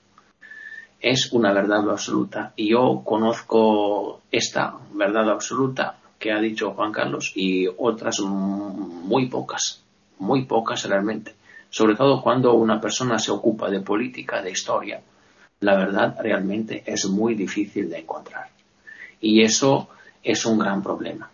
Es 0.97 1.33
una 1.33 1.51
verdad 1.51 1.89
absoluta. 1.89 2.53
Y 2.55 2.69
yo 2.69 3.01
conozco 3.03 4.21
esta 4.31 4.77
verdad 4.93 5.29
absoluta 5.29 5.97
que 6.17 6.31
ha 6.31 6.39
dicho 6.39 6.71
Juan 6.71 6.93
Carlos 6.93 7.33
y 7.35 7.67
otras 7.67 8.21
muy 8.21 9.25
pocas, 9.27 9.83
muy 10.19 10.45
pocas 10.45 10.88
realmente. 10.88 11.35
Sobre 11.69 11.97
todo 11.97 12.21
cuando 12.23 12.53
una 12.53 12.79
persona 12.79 13.19
se 13.19 13.31
ocupa 13.31 13.69
de 13.69 13.81
política, 13.81 14.41
de 14.41 14.51
historia, 14.51 15.01
la 15.59 15.75
verdad 15.75 16.15
realmente 16.17 16.81
es 16.85 17.09
muy 17.09 17.35
difícil 17.35 17.89
de 17.89 17.99
encontrar. 17.99 18.54
Y 19.21 19.41
eso 19.41 19.89
es 20.23 20.45
un 20.45 20.60
gran 20.60 20.82
problema. 20.82 21.30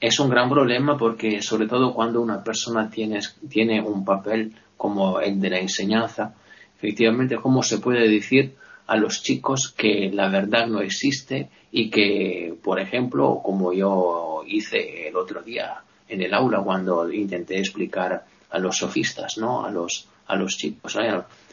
Es 0.00 0.20
un 0.20 0.30
gran 0.30 0.48
problema 0.48 0.96
porque, 0.96 1.42
sobre 1.42 1.66
todo 1.66 1.92
cuando 1.92 2.20
una 2.20 2.42
persona 2.44 2.88
tiene, 2.88 3.20
tiene 3.48 3.80
un 3.80 4.04
papel 4.04 4.54
como 4.76 5.20
el 5.20 5.40
de 5.40 5.50
la 5.50 5.58
enseñanza, 5.58 6.34
efectivamente, 6.76 7.36
¿cómo 7.36 7.62
se 7.62 7.78
puede 7.78 8.08
decir 8.08 8.54
a 8.86 8.96
los 8.96 9.22
chicos 9.22 9.74
que 9.76 10.10
la 10.12 10.28
verdad 10.28 10.66
no 10.66 10.80
existe 10.80 11.50
y 11.70 11.90
que, 11.90 12.54
por 12.62 12.80
ejemplo, 12.80 13.40
como 13.44 13.72
yo 13.72 14.42
hice 14.46 15.08
el 15.08 15.16
otro 15.16 15.42
día 15.42 15.82
en 16.08 16.22
el 16.22 16.32
aula 16.32 16.62
cuando 16.62 17.12
intenté 17.12 17.58
explicar 17.58 18.24
a 18.50 18.58
los 18.58 18.78
sofistas, 18.78 19.36
¿no? 19.36 19.64
A 19.64 19.70
los, 19.70 20.08
a 20.26 20.36
los 20.36 20.56
chicos. 20.56 20.96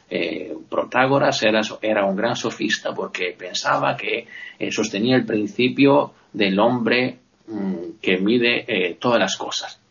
Eh, 0.09 0.55
Protágoras 0.69 1.41
era, 1.41 2.05
un 2.05 2.15
gran 2.15 2.35
sofista 2.35 2.93
porque 2.93 3.35
pensaba 3.37 3.97
que 3.97 4.27
eh, 4.59 4.71
sostenía 4.71 5.15
el 5.15 5.25
principio 5.25 6.13
del 6.31 6.59
hombre 6.59 7.19
mm, 7.47 7.97
que 8.01 8.17
mide 8.17 8.65
eh, 8.67 8.97
todas 8.99 9.19
las 9.19 9.35
cosas 9.35 9.81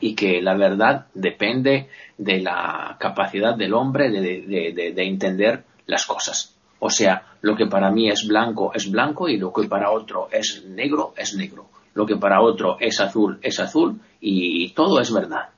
y 0.00 0.14
que 0.14 0.40
la 0.40 0.54
verdad 0.56 1.06
depende 1.14 1.88
de 2.16 2.40
la 2.40 2.96
capacidad 3.00 3.56
del 3.56 3.74
hombre 3.74 4.10
de, 4.10 4.92
de, 4.94 5.04
entender 5.04 5.64
las 5.86 6.04
cosas. 6.06 6.54
O 6.78 6.90
sea, 6.90 7.22
lo 7.40 7.56
que 7.56 7.66
para 7.66 7.90
mí 7.90 8.08
es 8.08 8.26
blanco 8.28 8.72
es 8.74 8.90
blanco 8.90 9.28
y 9.28 9.38
lo 9.38 9.52
que 9.52 9.66
para 9.66 9.90
otro 9.90 10.28
es 10.30 10.64
negro 10.66 11.14
es 11.16 11.34
negro. 11.34 11.66
Lo 11.94 12.06
que 12.06 12.16
para 12.16 12.42
otro 12.42 12.76
es 12.78 13.00
azul 13.00 13.38
es 13.42 13.58
azul 13.58 13.98
y 14.20 14.68
todo 14.74 15.00
es 15.00 15.12
verdad. 15.12 15.48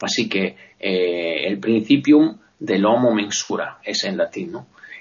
Así 0.00 0.28
que 0.28 0.56
el 0.78 1.58
principium 1.58 2.38
del 2.58 2.84
homo 2.86 3.12
mensura 3.12 3.78
es 3.82 4.04
en 4.04 4.16
latín. 4.16 4.56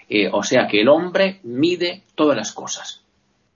Eh, 0.10 0.30
o 0.32 0.43
sea 0.43 0.67
que 0.67 0.82
el 0.82 0.89
hombre 0.89 1.39
mide 1.43 2.04
todas 2.15 2.38
las 2.38 2.52
cosas 2.54 3.02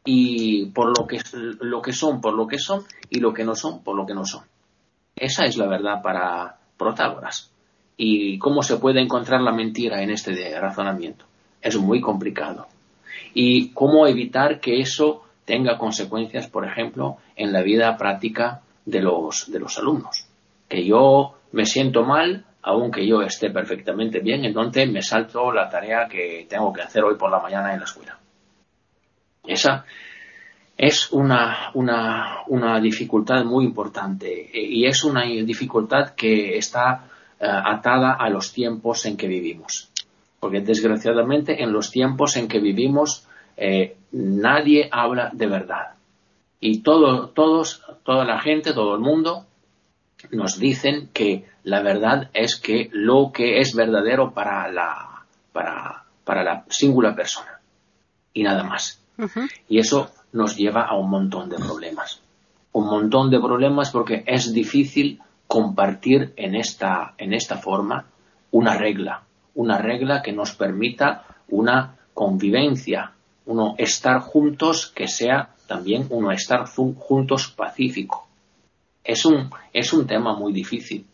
y 0.03 0.65
por 0.67 0.97
lo 0.97 1.07
que, 1.07 1.19
lo 1.61 1.81
que 1.81 1.93
son 1.93 2.19
por 2.19 2.33
lo 2.33 2.47
que 2.47 2.57
son 2.57 2.83
y 3.09 3.19
lo 3.19 3.33
que 3.33 3.43
no 3.43 3.55
son 3.55 3.83
por 3.83 3.95
lo 3.95 4.05
que 4.05 4.13
no 4.13 4.25
son. 4.25 4.43
Esa 5.15 5.45
es 5.45 5.57
la 5.57 5.67
verdad 5.67 6.01
para 6.01 6.57
Protágoras. 6.77 7.51
¿Y 7.95 8.39
cómo 8.39 8.63
se 8.63 8.77
puede 8.77 9.01
encontrar 9.01 9.41
la 9.41 9.51
mentira 9.51 10.01
en 10.01 10.09
este 10.09 10.59
razonamiento? 10.59 11.25
Es 11.61 11.77
muy 11.77 12.01
complicado. 12.01 12.67
¿Y 13.35 13.69
cómo 13.69 14.07
evitar 14.07 14.59
que 14.59 14.79
eso 14.79 15.23
tenga 15.45 15.77
consecuencias, 15.77 16.47
por 16.47 16.65
ejemplo, 16.65 17.17
en 17.35 17.53
la 17.53 17.61
vida 17.61 17.95
práctica 17.97 18.61
de 18.85 19.01
los, 19.01 19.51
de 19.51 19.59
los 19.59 19.77
alumnos? 19.77 20.25
Que 20.67 20.83
yo 20.83 21.35
me 21.51 21.67
siento 21.67 22.03
mal, 22.03 22.45
aunque 22.63 23.05
yo 23.07 23.21
esté 23.21 23.49
perfectamente 23.49 24.19
bien, 24.19 24.45
entonces 24.45 24.89
me 24.89 25.01
salto 25.01 25.51
la 25.51 25.69
tarea 25.69 26.07
que 26.07 26.45
tengo 26.49 26.71
que 26.71 26.81
hacer 26.81 27.03
hoy 27.03 27.15
por 27.15 27.31
la 27.31 27.39
mañana 27.39 27.73
en 27.73 27.79
la 27.79 27.85
escuela. 27.85 28.17
Esa 29.43 29.85
es 30.77 31.11
una, 31.11 31.71
una, 31.73 32.39
una 32.47 32.79
dificultad 32.79 33.43
muy 33.43 33.65
importante 33.65 34.49
y 34.53 34.85
es 34.85 35.03
una 35.03 35.23
dificultad 35.23 36.15
que 36.15 36.57
está 36.57 37.05
eh, 37.39 37.45
atada 37.47 38.13
a 38.13 38.29
los 38.29 38.53
tiempos 38.53 39.05
en 39.05 39.17
que 39.17 39.27
vivimos. 39.27 39.89
Porque 40.39 40.61
desgraciadamente 40.61 41.61
en 41.61 41.71
los 41.71 41.91
tiempos 41.91 42.35
en 42.35 42.47
que 42.47 42.59
vivimos 42.59 43.27
eh, 43.57 43.95
nadie 44.11 44.89
habla 44.91 45.29
de 45.33 45.47
verdad. 45.47 45.95
Y 46.59 46.81
todo, 46.81 47.29
todos, 47.29 47.83
toda 48.03 48.25
la 48.25 48.39
gente, 48.39 48.73
todo 48.73 48.95
el 48.95 49.01
mundo 49.01 49.45
nos 50.29 50.59
dicen 50.59 51.09
que 51.13 51.45
la 51.63 51.81
verdad 51.81 52.29
es 52.33 52.55
que 52.55 52.89
lo 52.91 53.31
que 53.31 53.59
es 53.59 53.75
verdadero 53.75 54.33
para 54.33 54.71
la, 54.71 55.25
para, 55.51 56.05
para 56.23 56.43
la 56.43 56.65
singular 56.69 57.15
persona. 57.15 57.59
Y 58.33 58.43
nada 58.43 58.63
más. 58.63 59.01
Y 59.67 59.79
eso 59.79 60.09
nos 60.31 60.55
lleva 60.55 60.83
a 60.83 60.95
un 60.95 61.09
montón 61.09 61.49
de 61.49 61.57
problemas. 61.57 62.21
Un 62.71 62.85
montón 62.85 63.29
de 63.29 63.39
problemas 63.39 63.91
porque 63.91 64.23
es 64.25 64.53
difícil 64.53 65.21
compartir 65.47 66.33
en 66.37 66.55
esta, 66.55 67.13
en 67.17 67.33
esta 67.33 67.57
forma 67.57 68.05
una 68.51 68.77
regla, 68.77 69.23
una 69.55 69.77
regla 69.77 70.21
que 70.21 70.31
nos 70.31 70.53
permita 70.53 71.25
una 71.49 71.97
convivencia, 72.13 73.11
uno 73.45 73.75
estar 73.77 74.21
juntos 74.21 74.87
que 74.95 75.07
sea 75.07 75.49
también 75.67 76.07
uno 76.09 76.31
estar 76.31 76.65
juntos 76.67 77.47
pacífico. 77.49 78.27
Es 79.03 79.25
un, 79.25 79.49
es 79.73 79.93
un 79.93 80.05
tema 80.05 80.35
muy 80.35 80.53
difícil, 80.53 81.05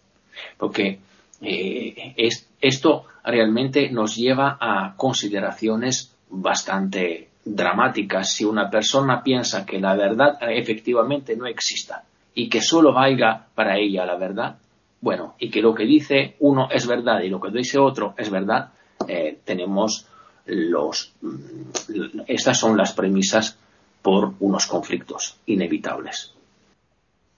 porque 0.58 1.00
eh, 1.42 2.14
esto 2.62 3.06
realmente 3.24 3.90
nos 3.90 4.16
lleva 4.16 4.58
a 4.60 4.96
consideraciones 4.96 6.14
bastante 6.30 7.30
dramáticas 7.46 8.34
si 8.34 8.44
una 8.44 8.70
persona 8.70 9.24
piensa 9.24 9.66
que 9.66 9.80
la 9.80 9.96
verdad 9.96 10.38
efectivamente 10.50 11.36
no 11.36 11.46
exista 11.46 12.04
y 12.34 12.50
que 12.50 12.62
solo 12.62 12.94
valga 12.94 13.48
para 13.56 13.78
ella 13.78 14.06
la 14.06 14.16
verdad, 14.16 14.58
bueno, 15.02 15.36
y 15.40 15.50
que 15.50 15.62
lo 15.62 15.74
que 15.74 15.86
dice 15.86 16.36
uno 16.40 16.70
es 16.72 16.86
verdad 16.88 17.22
y 17.22 17.30
lo 17.30 17.40
que 17.40 17.52
dice 17.52 17.80
otro 17.80 18.14
es 18.18 18.30
verdad, 18.30 18.70
eh, 19.08 19.40
tenemos 19.44 20.06
los. 20.46 21.14
Mm, 21.22 22.22
estas 22.28 22.60
son 22.60 22.78
las 22.78 22.94
premisas 22.94 23.58
por 24.02 24.34
unos 24.40 24.68
conflictos 24.68 25.38
inevitables. 25.46 26.34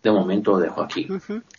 De 0.03 0.11
momento 0.11 0.57
dejo 0.57 0.81
aquí. 0.81 1.07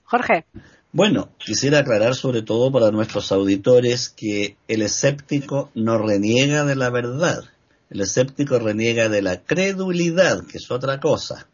Jorge. 0.04 0.46
Bueno, 0.92 1.28
quisiera 1.38 1.80
aclarar 1.80 2.14
sobre 2.14 2.42
todo 2.42 2.72
para 2.72 2.90
nuestros 2.90 3.30
auditores 3.32 4.08
que 4.08 4.56
el 4.66 4.82
escéptico 4.82 5.70
no 5.74 5.98
reniega 5.98 6.64
de 6.64 6.74
la 6.74 6.90
verdad 6.90 7.44
el 7.90 8.00
escéptico 8.00 8.58
reniega 8.58 9.08
de 9.08 9.20
la 9.20 9.42
credulidad, 9.42 10.46
que 10.46 10.58
es 10.58 10.70
otra 10.70 11.00
cosa, 11.00 11.48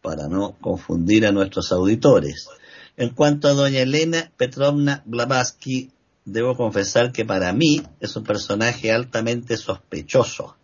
para 0.00 0.28
no 0.28 0.56
confundir 0.60 1.26
a 1.26 1.32
nuestros 1.32 1.72
auditores. 1.72 2.48
En 2.96 3.10
cuanto 3.10 3.48
a 3.48 3.54
doña 3.54 3.80
Elena 3.80 4.30
Petrovna 4.36 5.02
Blavatsky, 5.04 5.90
debo 6.24 6.56
confesar 6.56 7.10
que 7.12 7.24
para 7.24 7.52
mí 7.52 7.82
es 7.98 8.14
un 8.14 8.22
personaje 8.22 8.92
altamente 8.92 9.56
sospechoso. 9.56 10.56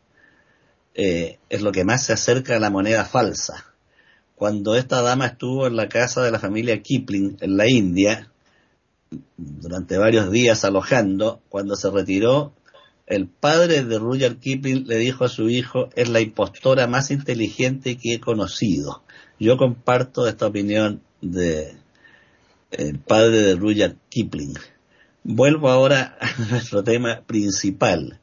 Eh, 0.94 1.38
es 1.48 1.60
lo 1.60 1.72
que 1.72 1.84
más 1.84 2.04
se 2.04 2.12
acerca 2.12 2.56
a 2.56 2.60
la 2.60 2.70
moneda 2.70 3.04
falsa. 3.04 3.64
Cuando 4.36 4.76
esta 4.76 5.02
dama 5.02 5.26
estuvo 5.26 5.66
en 5.66 5.76
la 5.76 5.88
casa 5.88 6.22
de 6.22 6.30
la 6.30 6.38
familia 6.38 6.82
Kipling 6.82 7.38
en 7.40 7.56
la 7.56 7.68
India, 7.68 8.30
durante 9.36 9.98
varios 9.98 10.30
días 10.30 10.64
alojando, 10.64 11.40
cuando 11.48 11.74
se 11.74 11.90
retiró, 11.90 12.52
el 13.06 13.28
padre 13.28 13.84
de 13.84 13.98
Rudyard 13.98 14.38
Kipling 14.38 14.86
le 14.86 14.98
dijo 14.98 15.24
a 15.24 15.28
su 15.28 15.48
hijo, 15.48 15.88
es 15.94 16.08
la 16.08 16.20
impostora 16.20 16.86
más 16.86 17.10
inteligente 17.10 17.96
que 17.96 18.14
he 18.14 18.20
conocido. 18.20 19.02
Yo 19.38 19.56
comparto 19.56 20.26
esta 20.26 20.46
opinión 20.46 21.02
de 21.20 21.76
el 22.72 22.98
padre 22.98 23.42
de 23.42 23.54
Rudyard 23.54 23.96
Kipling. 24.10 24.54
Vuelvo 25.22 25.70
ahora 25.70 26.18
a 26.20 26.42
nuestro 26.50 26.84
tema 26.84 27.22
principal. 27.26 28.20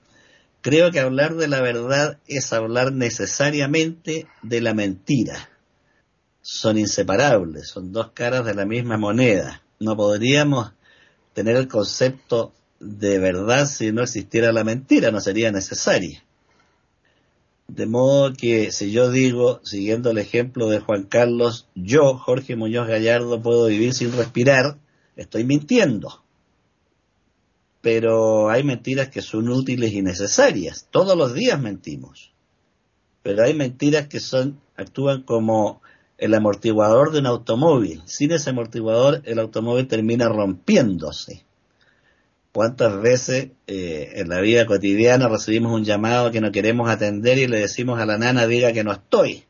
Creo 0.61 0.91
que 0.91 0.99
hablar 0.99 1.35
de 1.35 1.47
la 1.47 1.61
verdad 1.61 2.19
es 2.27 2.53
hablar 2.53 2.93
necesariamente 2.93 4.27
de 4.43 4.61
la 4.61 4.73
mentira. 4.73 5.49
Son 6.43 6.77
inseparables, 6.77 7.69
son 7.69 7.93
dos 7.93 8.11
caras 8.13 8.43
de 8.45 8.53
la 8.53 8.65
misma 8.65 8.97
moneda. 8.97 9.63
No 9.79 9.95
podríamos 9.95 10.73
tener 11.33 11.55
el 11.55 11.69
concepto 11.69 12.51
de 12.81 13.17
verdad 13.17 13.65
si 13.65 13.93
no 13.93 14.03
existiera 14.03 14.51
la 14.51 14.65
mentira, 14.65 15.09
no 15.09 15.21
sería 15.21 15.53
necesaria. 15.53 16.21
De 17.69 17.85
modo 17.85 18.33
que 18.33 18.73
si 18.73 18.91
yo 18.91 19.09
digo, 19.09 19.61
siguiendo 19.63 20.11
el 20.11 20.17
ejemplo 20.17 20.67
de 20.67 20.79
Juan 20.81 21.03
Carlos, 21.03 21.69
yo, 21.75 22.17
Jorge 22.17 22.57
Muñoz 22.57 22.89
Gallardo, 22.89 23.41
puedo 23.41 23.67
vivir 23.67 23.93
sin 23.93 24.11
respirar, 24.11 24.77
estoy 25.15 25.45
mintiendo. 25.45 26.23
Pero 27.79 28.49
hay 28.49 28.63
mentiras 28.63 29.07
que 29.07 29.21
son 29.21 29.47
útiles 29.47 29.93
y 29.93 30.01
necesarias. 30.01 30.89
Todos 30.91 31.17
los 31.17 31.33
días 31.33 31.59
mentimos. 31.59 32.33
Pero 33.21 33.43
hay 33.43 33.53
mentiras 33.53 34.07
que 34.07 34.19
son, 34.19 34.59
actúan 34.75 35.23
como 35.23 35.81
el 36.23 36.33
amortiguador 36.35 37.11
de 37.11 37.19
un 37.19 37.25
automóvil. 37.25 38.01
Sin 38.05 38.31
ese 38.31 38.51
amortiguador 38.51 39.21
el 39.25 39.39
automóvil 39.39 39.89
termina 39.89 40.29
rompiéndose. 40.29 41.43
¿Cuántas 42.53 43.01
veces 43.01 43.49
eh, 43.67 44.09
en 44.15 44.29
la 44.29 44.39
vida 44.39 44.65
cotidiana 44.65 45.27
recibimos 45.27 45.73
un 45.73 45.83
llamado 45.83 46.31
que 46.31 46.39
no 46.39 46.53
queremos 46.53 46.89
atender 46.89 47.37
y 47.39 47.47
le 47.47 47.59
decimos 47.59 47.99
a 47.99 48.05
la 48.05 48.17
nana 48.17 48.47
diga 48.47 48.71
que 48.71 48.85
no 48.85 48.93
estoy? 48.93 49.43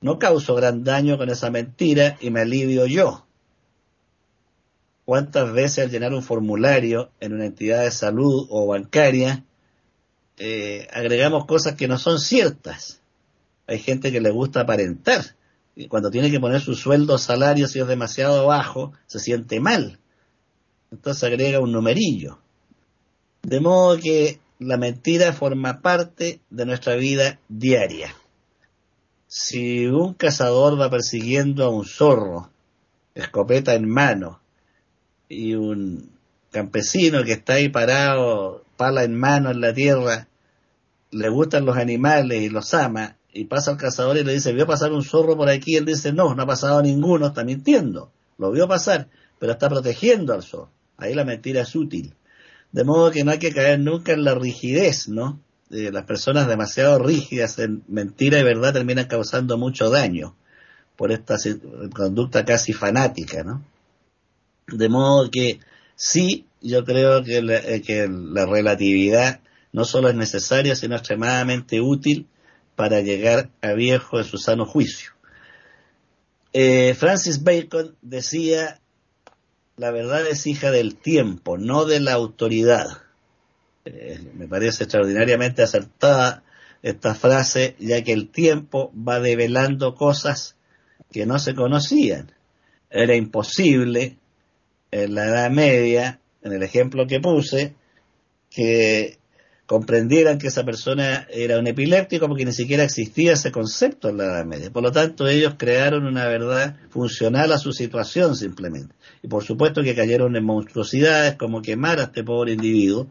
No 0.00 0.20
causo 0.20 0.54
gran 0.54 0.84
daño 0.84 1.18
con 1.18 1.28
esa 1.28 1.50
mentira 1.50 2.18
y 2.20 2.30
me 2.30 2.42
alivio 2.42 2.86
yo. 2.86 3.26
¿Cuántas 5.04 5.52
veces 5.52 5.86
al 5.86 5.90
llenar 5.90 6.14
un 6.14 6.22
formulario 6.22 7.10
en 7.18 7.32
una 7.32 7.46
entidad 7.46 7.82
de 7.82 7.90
salud 7.90 8.46
o 8.48 8.68
bancaria 8.68 9.42
eh, 10.36 10.86
agregamos 10.92 11.46
cosas 11.46 11.74
que 11.74 11.88
no 11.88 11.98
son 11.98 12.20
ciertas? 12.20 13.00
Hay 13.66 13.80
gente 13.80 14.12
que 14.12 14.20
le 14.20 14.30
gusta 14.30 14.60
aparentar 14.60 15.36
cuando 15.86 16.10
tiene 16.10 16.30
que 16.30 16.40
poner 16.40 16.60
su 16.60 16.74
sueldo 16.74 17.14
o 17.14 17.18
salario 17.18 17.68
si 17.68 17.78
es 17.78 17.86
demasiado 17.86 18.46
bajo 18.46 18.92
se 19.06 19.20
siente 19.20 19.60
mal 19.60 19.98
entonces 20.90 21.24
agrega 21.24 21.60
un 21.60 21.72
numerillo. 21.72 22.38
De 23.42 23.60
modo 23.60 23.98
que 23.98 24.40
la 24.58 24.76
mentira 24.76 25.32
forma 25.32 25.80
parte 25.80 26.40
de 26.50 26.66
nuestra 26.66 26.96
vida 26.96 27.38
diaria. 27.48 28.14
Si 29.26 29.86
un 29.86 30.14
cazador 30.14 30.80
va 30.80 30.90
persiguiendo 30.90 31.64
a 31.64 31.68
un 31.68 31.84
zorro, 31.84 32.50
escopeta 33.14 33.74
en 33.74 33.88
mano, 33.88 34.40
y 35.28 35.54
un 35.54 36.10
campesino 36.50 37.22
que 37.22 37.32
está 37.32 37.54
ahí 37.54 37.68
parado 37.68 38.64
pala 38.78 39.04
en 39.04 39.14
mano 39.14 39.50
en 39.50 39.60
la 39.60 39.74
tierra, 39.74 40.28
le 41.10 41.28
gustan 41.28 41.66
los 41.66 41.76
animales 41.76 42.40
y 42.40 42.48
los 42.48 42.72
ama, 42.72 43.17
y 43.32 43.44
pasa 43.44 43.72
al 43.72 43.76
cazador 43.76 44.16
y 44.16 44.24
le 44.24 44.32
dice, 44.32 44.52
vio 44.52 44.66
pasar 44.66 44.92
un 44.92 45.02
zorro 45.02 45.36
por 45.36 45.48
aquí, 45.48 45.76
él 45.76 45.84
dice, 45.84 46.12
no, 46.12 46.34
no 46.34 46.42
ha 46.42 46.46
pasado 46.46 46.82
ninguno, 46.82 47.26
está 47.26 47.44
mintiendo, 47.44 48.10
lo 48.38 48.50
vio 48.50 48.66
pasar, 48.66 49.08
pero 49.38 49.52
está 49.52 49.68
protegiendo 49.68 50.32
al 50.32 50.42
zorro. 50.42 50.70
Ahí 50.96 51.14
la 51.14 51.24
mentira 51.24 51.62
es 51.62 51.74
útil. 51.76 52.14
De 52.72 52.84
modo 52.84 53.10
que 53.10 53.24
no 53.24 53.30
hay 53.30 53.38
que 53.38 53.52
caer 53.52 53.78
nunca 53.78 54.12
en 54.12 54.24
la 54.24 54.34
rigidez, 54.34 55.08
¿no? 55.08 55.40
las 55.70 56.04
personas 56.04 56.48
demasiado 56.48 56.98
rígidas 56.98 57.58
en 57.58 57.82
mentira 57.88 58.38
y 58.38 58.42
verdad 58.42 58.72
terminan 58.72 59.04
causando 59.06 59.58
mucho 59.58 59.90
daño 59.90 60.34
por 60.96 61.12
esta 61.12 61.36
conducta 61.94 62.44
casi 62.44 62.72
fanática, 62.72 63.44
¿no? 63.44 63.64
De 64.66 64.88
modo 64.88 65.30
que 65.30 65.60
sí, 65.94 66.46
yo 66.60 66.84
creo 66.84 67.22
que 67.22 67.42
la, 67.42 67.58
eh, 67.58 67.82
que 67.82 68.08
la 68.08 68.46
relatividad 68.46 69.40
no 69.72 69.84
solo 69.84 70.08
es 70.08 70.14
necesaria, 70.14 70.74
sino 70.74 70.96
extremadamente 70.96 71.80
útil 71.80 72.26
para 72.78 73.00
llegar 73.00 73.50
a 73.60 73.72
viejo 73.72 74.20
en 74.20 74.24
su 74.24 74.38
sano 74.38 74.64
juicio. 74.64 75.10
Eh, 76.52 76.94
Francis 76.94 77.42
Bacon 77.42 77.96
decía, 78.02 78.78
la 79.76 79.90
verdad 79.90 80.24
es 80.28 80.46
hija 80.46 80.70
del 80.70 80.94
tiempo, 80.94 81.58
no 81.58 81.86
de 81.86 81.98
la 81.98 82.12
autoridad. 82.12 82.86
Eh, 83.84 84.20
me 84.32 84.46
parece 84.46 84.84
extraordinariamente 84.84 85.60
acertada 85.60 86.44
esta 86.84 87.16
frase, 87.16 87.74
ya 87.80 88.04
que 88.04 88.12
el 88.12 88.28
tiempo 88.28 88.92
va 88.94 89.18
develando 89.18 89.96
cosas 89.96 90.54
que 91.10 91.26
no 91.26 91.40
se 91.40 91.56
conocían. 91.56 92.30
Era 92.90 93.16
imposible 93.16 94.18
en 94.92 95.16
la 95.16 95.24
Edad 95.24 95.50
Media, 95.50 96.20
en 96.42 96.52
el 96.52 96.62
ejemplo 96.62 97.08
que 97.08 97.18
puse, 97.18 97.74
que 98.50 99.17
comprendieran 99.68 100.38
que 100.38 100.46
esa 100.46 100.64
persona 100.64 101.26
era 101.30 101.58
un 101.58 101.66
epiléptico 101.66 102.26
porque 102.26 102.46
ni 102.46 102.54
siquiera 102.54 102.84
existía 102.84 103.34
ese 103.34 103.52
concepto 103.52 104.08
en 104.08 104.16
la 104.16 104.24
Edad 104.24 104.46
Media. 104.46 104.70
Por 104.70 104.82
lo 104.82 104.92
tanto, 104.92 105.28
ellos 105.28 105.56
crearon 105.58 106.06
una 106.06 106.26
verdad 106.26 106.76
funcional 106.88 107.52
a 107.52 107.58
su 107.58 107.74
situación 107.74 108.34
simplemente. 108.34 108.94
Y 109.22 109.28
por 109.28 109.44
supuesto 109.44 109.82
que 109.82 109.94
cayeron 109.94 110.34
en 110.36 110.44
monstruosidades 110.44 111.34
como 111.34 111.60
quemar 111.60 112.00
a 112.00 112.04
este 112.04 112.24
pobre 112.24 112.52
individuo 112.52 113.08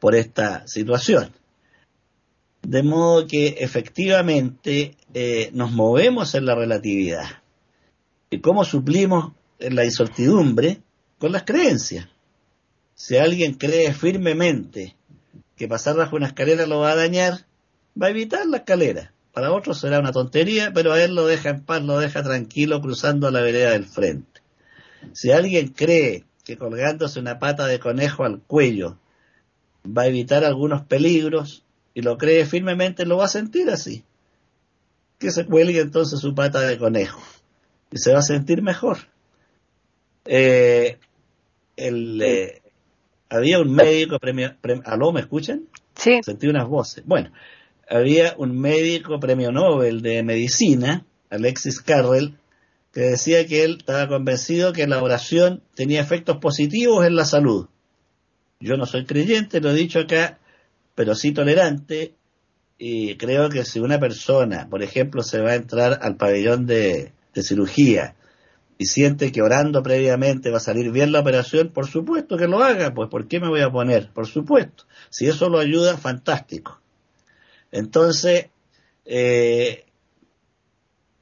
por 0.00 0.16
esta 0.16 0.66
situación. 0.66 1.30
De 2.62 2.82
modo 2.82 3.28
que 3.28 3.58
efectivamente 3.60 4.96
eh, 5.14 5.50
nos 5.52 5.70
movemos 5.70 6.34
en 6.34 6.46
la 6.46 6.56
relatividad. 6.56 7.44
¿Y 8.30 8.40
cómo 8.40 8.64
suplimos 8.64 9.32
la 9.60 9.84
incertidumbre? 9.84 10.80
Con 11.18 11.30
las 11.30 11.44
creencias. 11.44 12.08
Si 12.96 13.16
alguien 13.16 13.54
cree 13.54 13.94
firmemente 13.94 14.96
que 15.56 15.68
pasar 15.68 15.96
bajo 15.96 16.16
una 16.16 16.26
escalera 16.26 16.66
lo 16.66 16.80
va 16.80 16.92
a 16.92 16.96
dañar, 16.96 17.46
va 18.00 18.08
a 18.08 18.10
evitar 18.10 18.46
la 18.46 18.58
escalera. 18.58 19.12
Para 19.32 19.52
otros 19.52 19.80
será 19.80 19.98
una 19.98 20.12
tontería, 20.12 20.72
pero 20.72 20.92
a 20.92 21.02
él 21.02 21.14
lo 21.14 21.26
deja 21.26 21.50
en 21.50 21.62
paz, 21.62 21.82
lo 21.82 21.98
deja 21.98 22.22
tranquilo 22.22 22.80
cruzando 22.80 23.30
la 23.30 23.40
vereda 23.40 23.70
del 23.70 23.84
frente. 23.84 24.42
Si 25.12 25.32
alguien 25.32 25.68
cree 25.68 26.24
que 26.44 26.56
colgándose 26.56 27.18
una 27.18 27.38
pata 27.38 27.66
de 27.66 27.80
conejo 27.80 28.24
al 28.24 28.40
cuello 28.40 28.98
va 29.84 30.02
a 30.02 30.06
evitar 30.06 30.44
algunos 30.44 30.82
peligros 30.82 31.64
y 31.94 32.02
lo 32.02 32.16
cree 32.16 32.46
firmemente, 32.46 33.06
lo 33.06 33.16
va 33.16 33.24
a 33.24 33.28
sentir 33.28 33.70
así. 33.70 34.04
Que 35.18 35.30
se 35.30 35.46
cuelgue 35.46 35.80
entonces 35.80 36.20
su 36.20 36.34
pata 36.34 36.60
de 36.60 36.78
conejo 36.78 37.20
y 37.90 37.98
se 37.98 38.12
va 38.12 38.18
a 38.18 38.22
sentir 38.22 38.62
mejor. 38.62 38.98
Eh, 40.24 40.98
el, 41.76 42.22
eh, 42.22 42.62
había 43.28 43.58
un 43.60 43.72
médico 43.72 44.18
premio, 44.18 44.54
¿aló, 44.84 45.12
me 45.12 45.20
escuchan? 45.20 45.64
Sí. 45.94 46.20
Sentí 46.22 46.46
unas 46.46 46.68
voces. 46.68 47.04
Bueno, 47.06 47.32
había 47.88 48.34
un 48.38 48.58
médico 48.58 49.18
premio 49.20 49.52
Nobel 49.52 50.02
de 50.02 50.22
medicina, 50.22 51.04
Alexis 51.30 51.80
Carrel, 51.80 52.36
que 52.92 53.00
decía 53.00 53.46
que 53.46 53.64
él 53.64 53.76
estaba 53.78 54.08
convencido 54.08 54.72
que 54.72 54.86
la 54.86 55.02
oración 55.02 55.62
tenía 55.74 56.00
efectos 56.00 56.38
positivos 56.38 57.04
en 57.06 57.16
la 57.16 57.24
salud. 57.24 57.68
Yo 58.60 58.76
no 58.76 58.86
soy 58.86 59.04
creyente, 59.04 59.60
lo 59.60 59.70
he 59.70 59.74
dicho 59.74 60.00
acá, 60.00 60.38
pero 60.94 61.14
sí 61.14 61.32
tolerante, 61.32 62.14
y 62.78 63.16
creo 63.16 63.48
que 63.48 63.64
si 63.64 63.80
una 63.80 63.98
persona, 63.98 64.68
por 64.68 64.82
ejemplo, 64.82 65.22
se 65.22 65.40
va 65.40 65.52
a 65.52 65.56
entrar 65.56 65.98
al 66.02 66.16
pabellón 66.16 66.66
de 66.66 67.12
cirugía 67.42 68.14
y 68.76 68.86
siente 68.86 69.30
que 69.30 69.42
orando 69.42 69.82
previamente 69.82 70.50
va 70.50 70.56
a 70.56 70.60
salir 70.60 70.90
bien 70.90 71.12
la 71.12 71.20
operación, 71.20 71.68
por 71.68 71.86
supuesto 71.86 72.36
que 72.36 72.48
lo 72.48 72.62
haga, 72.62 72.92
pues 72.92 73.08
¿por 73.08 73.28
qué 73.28 73.40
me 73.40 73.48
voy 73.48 73.60
a 73.60 73.70
poner? 73.70 74.10
Por 74.12 74.26
supuesto. 74.26 74.84
Si 75.10 75.26
eso 75.26 75.48
lo 75.48 75.58
ayuda, 75.58 75.96
fantástico. 75.96 76.80
Entonces, 77.70 78.46
eh, 79.04 79.86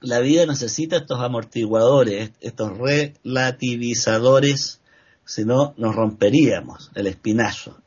la 0.00 0.20
vida 0.20 0.46
necesita 0.46 0.96
estos 0.96 1.20
amortiguadores, 1.20 2.32
estos 2.40 2.72
relativizadores, 2.78 4.80
si 5.24 5.44
no 5.44 5.74
nos 5.76 5.94
romperíamos 5.94 6.90
el 6.94 7.06
espinazo 7.06 7.80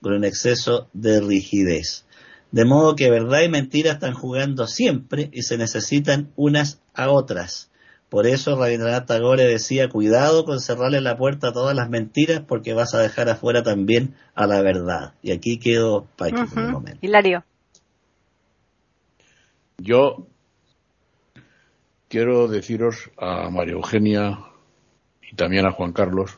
con 0.00 0.14
un 0.14 0.24
exceso 0.24 0.88
de 0.92 1.20
rigidez. 1.20 2.04
De 2.50 2.64
modo 2.64 2.96
que 2.96 3.10
verdad 3.10 3.42
y 3.42 3.48
mentira 3.48 3.92
están 3.92 4.14
jugando 4.14 4.66
siempre 4.66 5.28
y 5.32 5.42
se 5.42 5.56
necesitan 5.56 6.32
unas 6.36 6.80
a 6.94 7.10
otras 7.10 7.69
por 8.10 8.26
eso 8.26 8.56
Rabindranath 8.56 9.06
Tagore 9.06 9.44
decía, 9.44 9.88
cuidado 9.88 10.44
con 10.44 10.58
cerrarle 10.58 11.00
la 11.00 11.16
puerta 11.16 11.48
a 11.48 11.52
todas 11.52 11.76
las 11.76 11.88
mentiras 11.88 12.42
porque 12.46 12.74
vas 12.74 12.92
a 12.92 12.98
dejar 12.98 13.28
afuera 13.28 13.62
también 13.62 14.16
a 14.34 14.48
la 14.48 14.60
verdad. 14.62 15.14
Y 15.22 15.30
aquí 15.30 15.58
quedo 15.58 16.08
para 16.16 16.42
uh 16.42 16.46
un 16.56 16.72
momento. 16.72 16.98
Hilario. 17.02 17.44
Yo 19.78 20.26
quiero 22.08 22.48
deciros 22.48 23.10
a 23.16 23.48
María 23.48 23.74
Eugenia 23.74 24.40
y 25.22 25.36
también 25.36 25.64
a 25.64 25.70
Juan 25.70 25.92
Carlos 25.92 26.36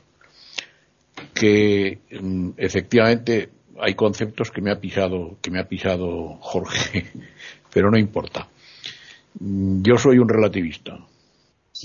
que 1.33 2.01
mm, 2.11 2.51
efectivamente 2.59 3.49
hay 3.81 3.95
conceptos 3.95 4.51
que 4.51 4.61
me 4.61 4.71
ha 4.71 4.79
pisado 4.79 5.39
que 5.41 5.51
me 5.51 5.59
ha 5.59 5.67
pisado 5.67 6.37
Jorge, 6.41 7.07
pero 7.73 7.91
no 7.91 7.97
importa. 7.97 8.47
Mm, 9.41 9.83
yo 9.83 9.97
soy 9.97 10.19
un 10.19 10.29
relativista 10.29 10.99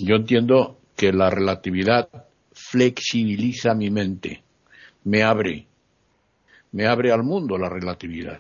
yo 0.03 0.15
entiendo 0.15 0.77
que 0.95 1.11
la 1.11 1.29
relatividad 1.29 2.09
flexibiliza 2.51 3.73
mi 3.73 3.89
mente, 3.89 4.43
me 5.03 5.23
abre, 5.23 5.65
me 6.71 6.87
abre 6.87 7.11
al 7.11 7.23
mundo 7.23 7.57
la 7.57 7.69
relatividad. 7.69 8.39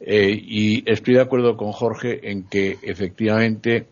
Eh, 0.00 0.30
y 0.32 0.90
estoy 0.90 1.14
de 1.14 1.20
acuerdo 1.20 1.56
con 1.56 1.72
Jorge 1.72 2.30
en 2.30 2.44
que 2.44 2.78
efectivamente 2.82 3.86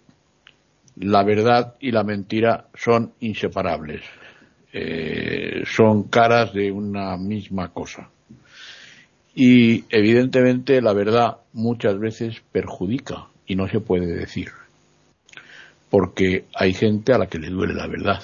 la 0.97 1.23
verdad 1.23 1.77
y 1.81 1.93
la 1.93 2.03
mentira 2.03 2.69
son 2.75 3.13
inseparables, 3.21 4.03
eh, 4.73 5.63
son 5.67 6.05
caras 6.05 6.53
de 6.53 6.73
una 6.73 7.17
misma 7.17 7.73
cosa. 7.73 8.11
Y 9.35 9.85
evidentemente 9.89 10.83
la 10.83 10.93
verdad 10.93 11.39
muchas 11.53 11.99
veces 11.99 12.43
perjudica 12.51 13.29
y 13.47 13.55
no 13.55 13.69
se 13.69 13.81
puede 13.81 14.07
decir 14.07 14.51
porque 15.91 16.45
hay 16.55 16.73
gente 16.73 17.13
a 17.13 17.19
la 17.19 17.27
que 17.27 17.39
le 17.39 17.51
duele 17.51 17.75
la 17.75 17.89
verdad. 17.89 18.23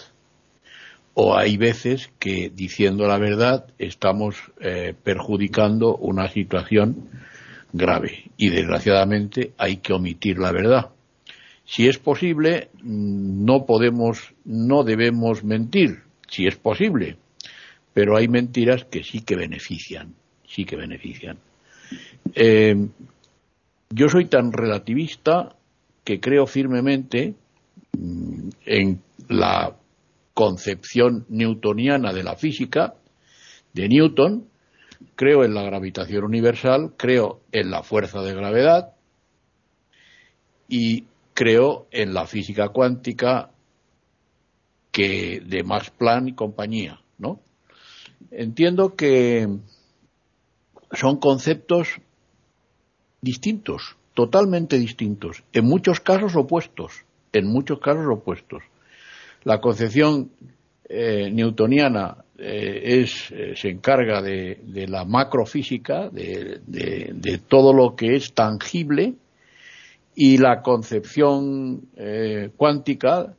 O 1.14 1.37
hay 1.37 1.57
veces 1.57 2.11
que 2.18 2.50
diciendo 2.55 3.07
la 3.07 3.18
verdad 3.18 3.66
estamos 3.79 4.37
eh, 4.61 4.94
perjudicando 5.02 5.96
una 5.96 6.29
situación 6.29 7.09
grave 7.72 8.31
y 8.37 8.50
desgraciadamente 8.50 9.52
hay 9.59 9.79
que 9.79 9.92
omitir 9.92 10.38
la 10.38 10.52
verdad. 10.52 10.90
Si 11.64 11.88
es 11.88 11.98
posible, 11.98 12.68
no 12.83 13.66
podemos, 13.66 14.35
no 14.44 14.85
debemos 14.85 15.42
mentir, 15.42 16.02
si 16.29 16.46
es 16.46 16.57
posible, 16.57 17.16
pero 17.92 18.16
hay 18.16 18.29
mentiras 18.29 18.85
que 18.85 19.02
sí 19.02 19.22
que 19.22 19.35
benefician, 19.35 20.14
sí 20.46 20.64
que 20.64 20.76
benefician. 20.76 21.38
Eh, 22.35 22.87
yo 23.90 24.08
soy 24.08 24.27
tan 24.27 24.52
relativista 24.52 25.56
que 26.04 26.21
creo 26.21 26.46
firmemente 26.46 27.35
en 28.65 29.03
la 29.29 29.77
concepción 30.35 31.25
newtoniana 31.29 32.13
de 32.13 32.23
la 32.23 32.37
física 32.37 32.94
de 33.73 33.88
Newton, 33.88 34.49
creo 35.15 35.44
en 35.44 35.55
la 35.55 35.63
gravitación 35.63 36.25
universal, 36.25 36.92
creo 36.97 37.40
en 37.53 37.71
la 37.71 37.83
fuerza 37.83 38.21
de 38.23 38.35
gravedad 38.35 38.92
y 40.69 41.05
creo 41.33 41.87
en 41.90 42.13
la 42.13 42.27
física 42.27 42.69
cuántica 42.69 43.51
que 44.92 45.40
de 45.40 45.63
Max 45.63 45.90
Planck 45.90 46.29
y 46.29 46.33
compañía, 46.35 47.01
¿no? 47.19 47.40
Entiendo 48.31 48.94
que 48.94 49.49
son 50.92 51.19
conceptos 51.19 52.01
distintos, 53.23 53.97
totalmente 54.15 54.79
distintos, 54.79 55.44
en 55.53 55.65
muchos 55.65 56.01
casos 56.01 56.37
opuestos 56.37 57.06
en 57.39 57.47
muchos 57.47 57.79
casos 57.81 58.07
opuestos. 58.09 58.63
La 59.45 59.61
concepción 59.61 60.31
eh, 60.89 61.31
newtoniana 61.33 62.25
eh, 62.39 63.01
es, 63.03 63.31
eh, 63.31 63.55
se 63.57 63.71
encarga 63.71 64.21
de, 64.21 64.87
la 64.89 65.05
macrofísica, 65.05 66.11
de, 66.11 66.61
de, 66.67 67.39
todo 67.49 67.73
lo 67.73 67.97
que 67.97 68.15
es 68.17 68.35
tangible, 68.35 69.15
y 70.15 70.39
la 70.39 70.63
concepción 70.63 71.89
eh, 71.97 72.51
cuántica 72.57 73.35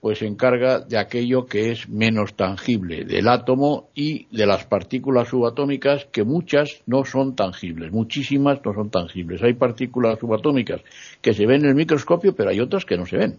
pues 0.00 0.18
se 0.18 0.26
encarga 0.26 0.80
de 0.80 0.98
aquello 0.98 1.46
que 1.46 1.70
es 1.70 1.88
menos 1.88 2.34
tangible, 2.34 3.04
del 3.04 3.28
átomo 3.28 3.88
y 3.94 4.26
de 4.36 4.46
las 4.46 4.64
partículas 4.64 5.28
subatómicas, 5.28 6.06
que 6.12 6.22
muchas 6.22 6.82
no 6.86 7.04
son 7.04 7.34
tangibles, 7.34 7.92
muchísimas 7.92 8.64
no 8.64 8.74
son 8.74 8.90
tangibles. 8.90 9.42
Hay 9.42 9.54
partículas 9.54 10.18
subatómicas 10.18 10.82
que 11.20 11.32
se 11.32 11.46
ven 11.46 11.62
en 11.64 11.70
el 11.70 11.74
microscopio, 11.74 12.34
pero 12.34 12.50
hay 12.50 12.60
otras 12.60 12.84
que 12.84 12.96
no 12.96 13.06
se 13.06 13.16
ven. 13.16 13.38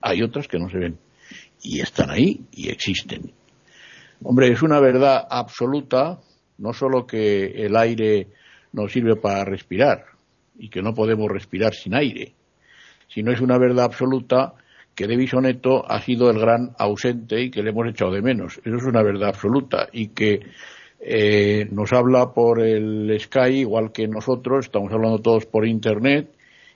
Hay 0.00 0.22
otras 0.22 0.48
que 0.48 0.58
no 0.58 0.68
se 0.68 0.78
ven. 0.78 0.98
Y 1.62 1.80
están 1.80 2.10
ahí 2.10 2.40
y 2.52 2.70
existen. 2.70 3.32
Hombre, 4.22 4.50
es 4.50 4.62
una 4.62 4.80
verdad 4.80 5.26
absoluta, 5.28 6.18
no 6.58 6.72
solo 6.72 7.06
que 7.06 7.66
el 7.66 7.76
aire 7.76 8.28
nos 8.72 8.92
sirve 8.92 9.16
para 9.16 9.44
respirar 9.44 10.06
y 10.58 10.70
que 10.70 10.82
no 10.82 10.94
podemos 10.94 11.30
respirar 11.30 11.74
sin 11.74 11.94
aire, 11.94 12.32
sino 13.08 13.32
es 13.32 13.40
una 13.40 13.58
verdad 13.58 13.84
absoluta 13.84 14.54
que 14.94 15.06
De 15.06 15.16
Bisoneto 15.16 15.90
ha 15.90 16.00
sido 16.00 16.30
el 16.30 16.38
gran 16.38 16.70
ausente 16.78 17.40
y 17.42 17.50
que 17.50 17.62
le 17.62 17.70
hemos 17.70 17.88
echado 17.88 18.12
de 18.12 18.22
menos. 18.22 18.60
Eso 18.64 18.76
es 18.76 18.84
una 18.84 19.02
verdad 19.02 19.30
absoluta 19.30 19.88
y 19.92 20.08
que 20.08 20.40
eh, 21.00 21.68
nos 21.70 21.92
habla 21.92 22.32
por 22.32 22.60
el 22.60 23.14
Sky 23.20 23.60
igual 23.60 23.92
que 23.92 24.06
nosotros, 24.06 24.66
estamos 24.66 24.92
hablando 24.92 25.18
todos 25.18 25.46
por 25.46 25.66
Internet 25.66 26.30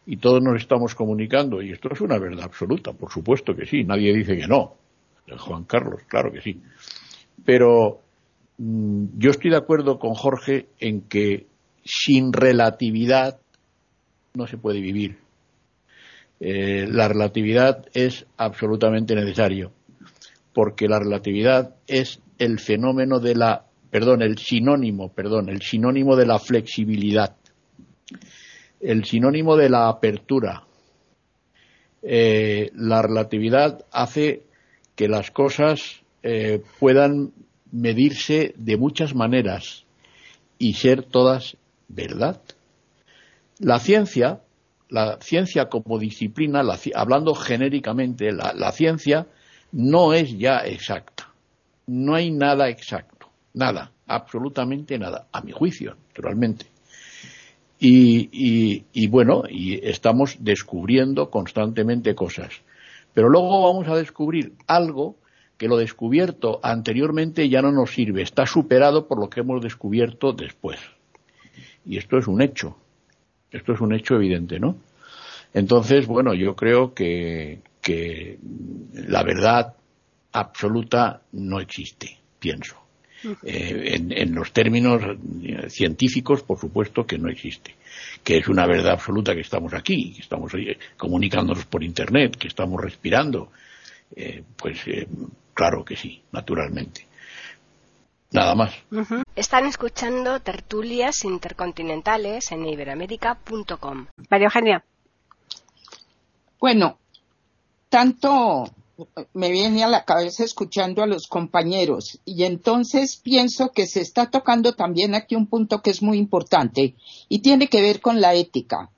y 0.07 0.17
todos 0.17 0.43
nos 0.43 0.61
estamos 0.61 0.95
comunicando 0.95 1.63
y 1.63 1.73
esto 1.73 1.89
es 1.93 2.01
una 2.01 2.19
verdad 2.19 2.45
absoluta, 2.45 2.93
por 2.93 3.11
supuesto 3.11 3.55
que 3.55 3.67
sí, 3.67 3.85
nadie 3.85 4.15
dice 4.15 4.37
que 4.37 4.47
no. 4.47 4.75
Juan 5.37 5.65
Carlos, 5.65 6.01
claro 6.09 6.33
que 6.33 6.41
sí. 6.41 6.61
Pero 7.45 8.01
mm, 8.57 9.19
yo 9.19 9.31
estoy 9.31 9.51
de 9.51 9.59
acuerdo 9.59 9.99
con 9.99 10.15
Jorge 10.15 10.67
en 10.81 11.03
que 11.03 11.47
sin 11.85 12.33
relatividad 12.33 13.39
no 14.35 14.47
se 14.47 14.57
puede 14.57 14.81
vivir 14.81 15.19
eh, 16.41 16.87
la 16.89 17.09
relatividad 17.09 17.87
es 17.93 18.27
absolutamente 18.37 19.15
necesario, 19.15 19.73
porque 20.53 20.87
la 20.89 21.01
relatividad 21.01 21.75
es 21.87 22.21
el 22.39 22.61
fenómeno 22.61 23.19
de 23.19 23.35
la, 23.35 23.65
perdón, 23.91 24.23
el 24.23 24.39
sinónimo, 24.39 25.13
perdón, 25.13 25.49
el 25.49 25.63
sinónimo 25.63 26.15
de 26.15 26.27
la 26.27 26.39
flexibilidad, 26.39 27.37
el 28.81 29.05
sinónimo 29.05 29.57
de 29.57 29.69
la 29.69 29.89
apertura. 29.89 30.63
Eh, 32.03 32.71
la 32.75 33.03
relatividad 33.03 33.85
hace 33.91 34.45
que 34.95 35.09
las 35.09 35.33
cosas 35.33 36.03
eh, 36.23 36.63
puedan 36.79 37.33
medirse 37.73 38.55
de 38.57 38.77
muchas 38.77 39.15
maneras 39.15 39.85
y 40.59 40.75
ser 40.75 41.03
todas 41.03 41.57
verdad. 41.89 42.41
La 43.59 43.81
ciencia 43.81 44.41
la 44.89 45.19
ciencia 45.21 45.69
como 45.69 45.99
disciplina, 45.99 46.63
hablando 46.95 47.35
genéricamente, 47.35 48.33
la, 48.33 48.73
ciencia 48.73 49.27
no 49.73 50.13
es 50.15 50.37
ya 50.39 50.59
exacta. 50.59 51.29
No 51.87 52.15
hay 52.15 52.31
nada 52.31 52.69
exacto. 52.69 53.31
Nada. 53.55 53.93
Absolutamente 54.07 54.99
nada. 54.99 55.29
A 55.33 55.43
mi 55.43 55.53
juicio, 55.53 55.97
naturalmente. 56.09 56.67
Y, 57.79 58.85
y, 58.93 59.07
bueno, 59.09 59.45
y 59.49 59.87
estamos 59.87 60.37
descubriendo 60.41 61.31
constantemente 61.31 62.15
cosas. 62.15 62.63
Pero 63.13 63.29
luego 63.29 63.63
vamos 63.63 63.89
a 63.89 63.97
descubrir 63.97 64.55
algo 64.67 65.17
que 65.59 65.69
lo 65.69 65.77
descubierto 65.77 66.61
anteriormente 66.63 67.49
ya 67.49 67.61
no 67.61 67.71
nos 67.71 67.91
sirve. 67.93 68.23
Está 68.23 68.47
superado 68.47 69.07
por 69.07 69.21
lo 69.21 69.29
que 69.29 69.41
hemos 69.41 69.63
descubierto 69.63 70.33
después. 70.33 70.79
Y 71.85 71.99
esto 71.99 72.19
es 72.19 72.27
un 72.27 72.41
hecho. 72.41 72.77
Esto 73.51 73.73
es 73.73 73.81
un 73.81 73.95
hecho 73.95 74.17
evidente, 74.17 74.59
¿no? 74.59 74.77
Entonces, 75.55 76.07
bueno, 76.07 76.35
yo 76.35 76.55
creo 76.55 76.95
que, 76.95 77.61
la 78.93 79.23
verdad 79.23 79.75
absoluta 80.33 81.23
no 81.33 81.59
existe, 81.59 82.19
pienso. 82.39 82.77
Eh, 83.43 83.97
en, 84.11 84.35
los 84.35 84.53
términos 84.53 85.03
científicos, 85.69 86.43
por 86.43 86.59
supuesto 86.59 87.07
que 87.07 87.19
no 87.19 87.31
existe. 87.31 87.75
Que 88.23 88.37
es 88.39 88.49
una 88.49 88.67
verdad 88.67 88.93
absoluta 88.93 89.35
que 89.35 89.41
estamos 89.41 89.73
aquí, 89.73 90.13
que 90.13 90.21
estamos 90.21 90.53
eh, 90.55 90.79
comunicándonos 90.97 91.65
por 91.65 91.83
Internet, 91.83 92.37
que 92.37 92.49
estamos 92.49 92.81
respirando. 92.81 93.51
Eh, 94.15 94.43
pues 94.55 94.79
claro 95.55 95.85
que 95.85 95.97
sí, 95.97 96.23
naturalmente. 96.31 97.08
Nada 98.31 98.55
más. 98.55 98.75
Están 99.35 99.67
escuchando 99.67 100.41
tertulias 100.41 101.25
intercontinentales 101.25 102.53
en 102.53 102.67
iberoamérica.com. 102.67 104.07
María 104.29 104.47
Eugenia. 104.47 104.85
Bueno, 106.61 106.99
tanto 107.89 108.71
me 109.33 109.51
viene 109.51 109.85
a 109.85 109.89
la 109.89 110.05
cabeza 110.05 110.45
escuchando 110.45 111.03
a 111.03 111.07
los 111.07 111.27
compañeros 111.27 112.21
y 112.25 112.45
entonces 112.45 113.17
pienso 113.17 113.71
que 113.71 113.87
se 113.87 114.01
está 114.01 114.31
tocando 114.31 114.75
también 114.75 115.15
aquí 115.15 115.37
un 115.37 115.47
punto 115.47 115.81
que 115.81 115.91
es 115.91 116.03
muy 116.03 116.19
importante 116.19 116.97
y 117.29 117.39
tiene 117.39 117.69
que 117.69 117.81
ver 117.81 118.01
con 118.01 118.21
la 118.21 118.35
ética. 118.35 118.91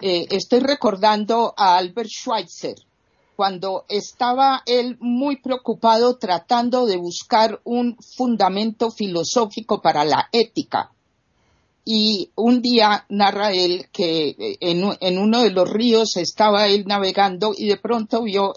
Eh, 0.00 0.26
estoy 0.30 0.60
recordando 0.60 1.54
a 1.56 1.76
Albert 1.76 2.10
Schweitzer 2.10 2.76
cuando 3.38 3.84
estaba 3.88 4.64
él 4.66 4.96
muy 4.98 5.36
preocupado 5.36 6.16
tratando 6.16 6.86
de 6.86 6.96
buscar 6.96 7.60
un 7.62 7.96
fundamento 7.98 8.90
filosófico 8.90 9.80
para 9.80 10.04
la 10.04 10.28
ética. 10.32 10.90
Y 11.84 12.32
un 12.34 12.60
día 12.60 13.06
narra 13.08 13.52
él 13.52 13.86
que 13.92 14.30
eh, 14.30 14.58
en, 14.60 15.18
uno 15.18 15.42
de 15.44 15.50
los 15.50 15.70
ríos 15.70 16.16
estaba 16.16 16.66
él 16.66 16.82
navegando 16.88 17.52
y 17.56 17.68
de 17.68 17.76
pronto 17.76 18.24
vio 18.24 18.54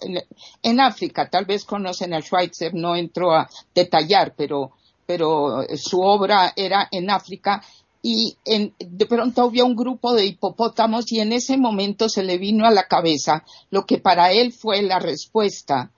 en, 0.64 0.80
África, 0.80 1.30
tal 1.30 1.46
vez 1.46 1.64
conocen 1.64 2.16
a 2.16 2.22
Schweitzer, 2.24 2.74
no 2.74 2.96
entro 2.96 3.36
a 3.36 3.48
detallar, 3.76 4.34
pero, 4.36 4.72
pero 5.06 5.64
su 5.76 6.02
obra 6.02 6.54
era 6.56 6.88
en 6.90 7.12
África 7.12 7.62
y 8.02 8.36
de 8.46 9.06
pronto 9.06 9.50
vio 9.52 9.66
un 9.66 9.76
grupo 9.76 10.14
de 10.14 10.26
hipopótamos 10.26 11.12
y 11.12 11.20
en 11.20 11.34
ese 11.34 11.58
momento 11.58 12.10
se 12.10 12.24
le 12.24 12.40
vino 12.40 12.66
a 12.66 12.72
la 12.72 12.88
cabeza 12.88 13.46
lo 13.70 13.86
que 13.86 14.00
para 14.00 14.32
él 14.32 14.52
fue 14.52 14.82
la 14.82 14.98
respuesta 15.00 15.92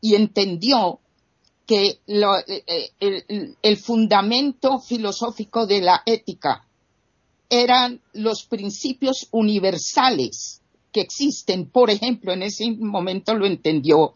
y 0.00 0.14
entendió 0.14 1.00
que 1.66 1.98
eh, 2.06 2.92
eh, 3.00 3.54
el, 3.62 3.76
fundamento 3.76 4.78
filosófico 4.78 5.66
de 5.66 5.80
la 5.80 6.02
ética 6.06 6.64
eran 7.50 8.00
los 8.12 8.44
principios 8.44 9.28
universales 9.32 10.62
que 10.92 11.00
existen. 11.00 11.68
Por 11.68 11.90
ejemplo, 11.90 12.32
en 12.32 12.44
ese 12.44 12.70
momento 12.70 13.34
lo 13.34 13.46
entendió 13.46 14.14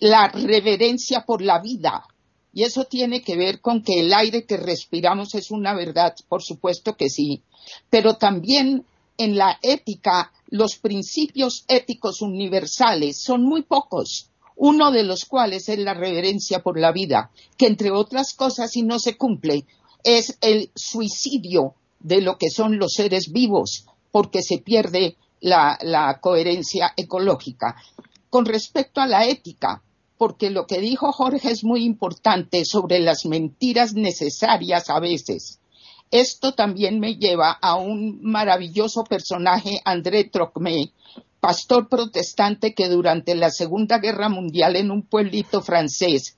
la 0.00 0.28
reverencia 0.28 1.24
por 1.24 1.40
la 1.40 1.60
vida, 1.60 2.04
y 2.52 2.64
eso 2.64 2.84
tiene 2.84 3.22
que 3.22 3.36
ver 3.36 3.60
con 3.60 3.82
que 3.82 4.00
el 4.00 4.12
aire 4.12 4.44
que 4.44 4.56
respiramos 4.56 5.34
es 5.34 5.50
una 5.50 5.74
verdad, 5.74 6.14
por 6.28 6.42
supuesto 6.42 6.96
que 6.96 7.08
sí, 7.08 7.42
pero 7.90 8.14
también 8.14 8.84
en 9.16 9.36
la 9.36 9.58
ética 9.62 10.32
los 10.48 10.76
principios 10.76 11.64
éticos 11.68 12.22
universales 12.22 13.18
son 13.18 13.42
muy 13.44 13.62
pocos, 13.62 14.30
uno 14.56 14.90
de 14.90 15.04
los 15.04 15.24
cuales 15.24 15.68
es 15.68 15.78
la 15.78 15.94
reverencia 15.94 16.62
por 16.62 16.78
la 16.78 16.92
vida, 16.92 17.30
que 17.56 17.66
entre 17.66 17.90
otras 17.90 18.34
cosas, 18.34 18.72
si 18.72 18.82
no 18.82 18.98
se 18.98 19.16
cumple, 19.16 19.64
es 20.02 20.38
el 20.40 20.70
suicidio 20.74 21.74
de 22.00 22.22
lo 22.22 22.38
que 22.38 22.50
son 22.50 22.78
los 22.78 22.94
seres 22.94 23.30
vivos, 23.30 23.86
porque 24.10 24.42
se 24.42 24.58
pierde 24.58 25.16
la, 25.40 25.78
la 25.82 26.20
coherencia 26.20 26.92
ecológica. 26.96 27.76
Con 28.30 28.46
respecto 28.46 29.00
a 29.00 29.06
la 29.06 29.26
ética, 29.26 29.82
porque 30.18 30.50
lo 30.50 30.66
que 30.66 30.80
dijo 30.80 31.12
Jorge 31.12 31.50
es 31.50 31.64
muy 31.64 31.84
importante 31.84 32.64
sobre 32.64 32.98
las 32.98 33.24
mentiras 33.24 33.94
necesarias 33.94 34.90
a 34.90 34.98
veces. 34.98 35.60
Esto 36.10 36.52
también 36.52 37.00
me 37.00 37.14
lleva 37.14 37.52
a 37.52 37.76
un 37.76 38.20
maravilloso 38.22 39.04
personaje, 39.04 39.80
André 39.84 40.24
Trocmé, 40.24 40.90
pastor 41.38 41.88
protestante 41.88 42.74
que 42.74 42.88
durante 42.88 43.34
la 43.34 43.50
Segunda 43.50 43.98
Guerra 43.98 44.28
Mundial 44.28 44.76
en 44.76 44.90
un 44.90 45.02
pueblito 45.02 45.62
francés, 45.62 46.36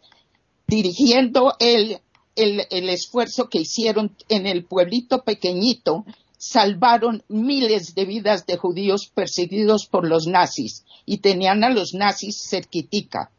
dirigiendo 0.66 1.54
el, 1.58 2.00
el 2.36 2.88
esfuerzo 2.90 3.48
que 3.48 3.60
hicieron 3.60 4.14
en 4.28 4.46
el 4.46 4.64
pueblito 4.64 5.22
pequeñito, 5.22 6.04
salvaron 6.36 7.22
miles 7.28 7.94
de 7.94 8.04
vidas 8.04 8.46
de 8.46 8.56
judíos 8.56 9.10
perseguidos 9.14 9.86
por 9.86 10.06
los 10.06 10.26
nazis 10.26 10.84
y 11.06 11.18
tenían 11.18 11.64
a 11.64 11.70
los 11.70 11.94
nazis 11.94 12.42
cerquitica. 12.48 13.30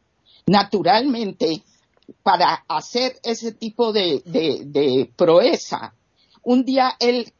Naturalmente, 0.47 1.63
para 2.23 2.65
hacer 2.67 3.19
ese 3.23 3.51
tipo 3.51 3.93
de, 3.93 5.09
proeza, 5.15 5.93
un 6.43 6.65
día 6.65 6.95
él 6.99 7.31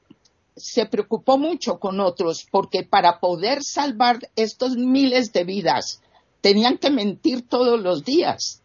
se 0.56 0.86
preocupó 0.86 1.38
mucho 1.38 1.80
con 1.80 1.99
otros 1.99 2.45
porque 2.52 2.84
para 2.84 3.20
poder 3.20 3.64
salvar 3.64 4.20
estos 4.36 4.76
miles 4.76 5.34
de 5.34 5.43
vidas 5.43 6.02
tenían 6.41 6.78
que 6.78 6.89
mentir 6.89 7.47
todos 7.47 7.80
los 7.80 8.04
días. 8.04 8.60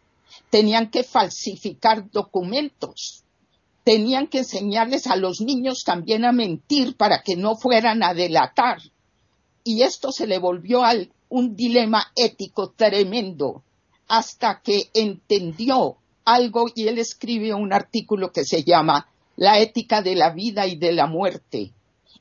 tenían 0.49 0.89
que 0.89 1.03
falsificar 1.03 2.09
documentos, 2.09 3.25
tenían 3.83 4.27
que 4.27 4.39
enseñarles 4.39 5.07
a 5.07 5.17
los 5.17 5.41
niños 5.41 5.83
también 5.83 6.23
a 6.23 6.31
mentir 6.31 6.95
para 6.95 7.21
que 7.21 7.35
no 7.35 7.57
fueran 7.57 8.01
a 8.01 8.13
delatar. 8.13 8.77
Y 9.65 9.81
esto 9.81 10.13
se 10.13 10.25
le 10.25 10.37
volvió 10.37 10.85
al, 10.85 11.11
un 11.27 11.57
dilema 11.57 12.13
ético 12.15 12.69
tremendo 12.69 13.63
hasta 14.07 14.61
que 14.61 14.89
entendió 14.93 15.97
algo 16.25 16.67
y 16.73 16.87
él 16.87 16.99
escribe 16.99 17.53
un 17.53 17.73
artículo 17.73 18.31
que 18.31 18.43
se 18.43 18.63
llama 18.63 19.07
La 19.35 19.59
ética 19.59 20.01
de 20.01 20.15
la 20.15 20.31
vida 20.31 20.67
y 20.67 20.75
de 20.75 20.91
la 20.91 21.07
muerte. 21.07 21.73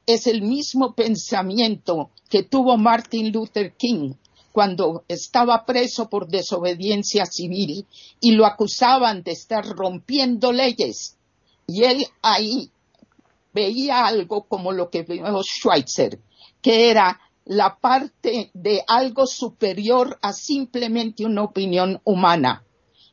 Es 0.07 0.27
el 0.27 0.43
mismo 0.43 0.95
pensamiento 0.95 2.11
que 2.29 2.43
tuvo 2.43 2.77
Martin 2.77 3.33
Luther 3.33 3.75
King 3.77 4.13
cuando 4.53 5.05
estaba 5.09 5.67
preso 5.67 6.09
por 6.09 6.29
desobediencia 6.29 7.27
civil 7.27 7.87
y 8.21 8.33
lo 8.33 8.47
acusaban 8.47 9.23
de 9.23 9.33
estar 9.33 9.67
rompiendo 9.67 10.53
leyes. 10.53 11.17
Y 11.67 11.85
él 11.85 12.07
ahí 12.23 12.71
veía 13.53 14.07
algo 14.07 14.45
como 14.45 14.73
lo 14.73 14.89
que 14.89 15.03
vio 15.03 15.43
Schweitzer, 15.43 16.19
que 16.63 16.91
era 16.91 17.21
la 17.47 17.79
parte 17.79 18.51
de 18.55 18.83
algo 18.87 19.27
superior 19.27 20.19
a 20.21 20.33
simplemente 20.33 21.25
una 21.25 21.45
opinión 21.45 22.01
humana. 22.05 22.65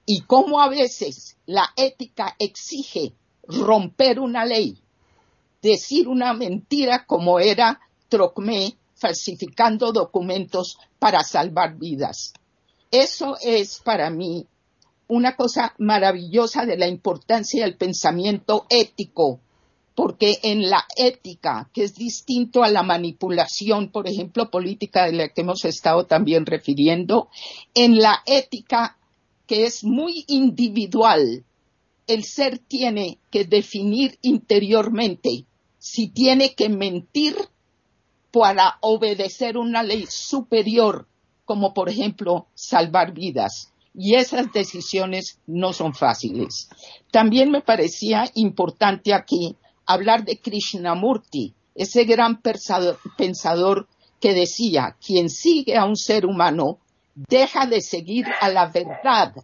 Y 0.06 0.22
cómo 0.22 0.60
a 0.60 0.68
veces 0.68 1.38
la 1.46 1.70
ética 1.78 2.36
exige 2.40 3.14
romper 3.44 4.20
una 4.20 4.44
ley, 4.44 4.78
decir 5.62 6.08
una 6.08 6.34
mentira 6.34 7.06
como 7.06 7.40
era 7.40 7.80
Trocmé 8.10 8.76
falsificando 8.96 9.92
documentos 9.92 10.78
para 11.00 11.24
salvar 11.24 11.78
vidas. 11.78 12.34
Eso 12.90 13.36
es 13.42 13.82
para 13.84 14.10
mí 14.10 14.48
una 15.08 15.36
cosa 15.36 15.76
maravillosa 15.78 16.66
de 16.66 16.78
la 16.78 16.88
importancia 16.88 17.66
del 17.66 17.78
pensamiento 17.78 18.66
ético, 18.70 19.42
porque 19.96 20.40
en 20.44 20.70
la 20.70 20.86
ética, 20.96 21.70
que 21.74 21.84
es 21.84 21.96
distinto 21.96 22.64
a 22.64 22.70
la 22.70 22.84
manipulación, 22.84 23.90
por 23.90 24.08
ejemplo, 24.08 24.50
política 24.50 25.06
de 25.06 25.14
la 25.14 25.30
que 25.30 25.42
hemos 25.42 25.66
estado 25.66 26.06
también 26.06 26.46
refiriendo, 26.46 27.30
en 27.76 27.98
la 27.98 28.24
ética 28.26 28.98
que 29.46 29.66
es 29.66 29.84
muy 29.84 30.26
individual, 30.28 31.44
el 32.08 32.24
ser 32.24 32.58
tiene 32.58 33.20
que 33.32 33.46
definir 33.46 34.18
interiormente 34.22 35.46
si 35.78 36.08
tiene 36.08 36.56
que 36.56 36.70
mentir 36.70 37.36
para 38.32 38.78
obedecer 38.82 39.58
una 39.58 39.84
ley 39.84 40.06
superior, 40.10 41.08
como 41.46 41.74
por 41.74 41.90
ejemplo 41.90 42.48
salvar 42.56 43.14
vidas. 43.14 43.72
Y 43.94 44.16
esas 44.16 44.52
decisiones 44.52 45.40
no 45.46 45.72
son 45.72 45.94
fáciles. 45.94 46.68
También 47.12 47.52
me 47.52 47.62
parecía 47.62 48.26
importante 48.34 49.14
aquí 49.14 49.56
hablar 49.86 50.24
de 50.26 50.40
Krishnamurti, 50.40 51.54
ese 51.76 52.04
gran 52.06 52.42
pensador 52.42 53.88
que 54.20 54.34
decía, 54.34 54.96
quien 55.06 55.30
sigue 55.30 55.76
a 55.76 55.86
un 55.86 55.98
ser 55.98 56.26
humano 56.26 56.80
deja 57.16 57.68
de 57.68 57.82
seguir 57.82 58.26
a 58.40 58.50
la 58.50 58.68
verdad. 58.68 59.36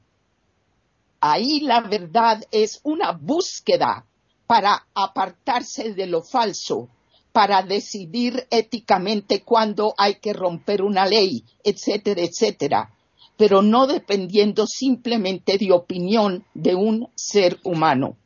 Ahí 1.22 1.60
la 1.60 1.82
verdad 1.82 2.44
es 2.52 2.80
una 2.84 3.12
búsqueda 3.12 4.06
para 4.48 4.88
apartarse 4.94 5.94
de 5.94 6.08
lo 6.08 6.24
falso, 6.24 6.88
para 7.32 7.62
decidir 7.62 8.48
éticamente 8.50 9.44
cuándo 9.44 9.94
hay 9.98 10.16
que 10.16 10.34
romper 10.34 10.82
una 10.82 11.06
ley, 11.06 11.44
etcétera, 11.64 12.22
etcétera, 12.22 12.94
pero 13.38 13.62
no 13.62 13.86
dependiendo 13.86 14.66
simplemente 14.66 15.58
de 15.58 15.72
opinión 15.72 16.46
de 16.54 16.76
un 16.76 17.10
ser 17.16 17.60
humano. 17.64 18.18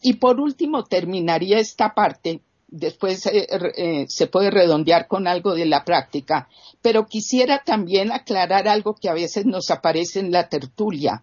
Y 0.00 0.14
por 0.14 0.40
último, 0.40 0.84
terminaría 0.84 1.58
esta 1.58 1.94
parte, 1.94 2.40
después 2.68 3.26
eh, 3.26 3.46
eh, 3.76 4.06
se 4.08 4.26
puede 4.26 4.50
redondear 4.50 5.08
con 5.08 5.26
algo 5.26 5.54
de 5.54 5.66
la 5.66 5.84
práctica, 5.84 6.48
pero 6.82 7.06
quisiera 7.06 7.62
también 7.64 8.12
aclarar 8.12 8.68
algo 8.68 8.94
que 8.94 9.08
a 9.08 9.14
veces 9.14 9.46
nos 9.46 9.70
aparece 9.70 10.20
en 10.20 10.30
la 10.30 10.48
tertulia. 10.48 11.22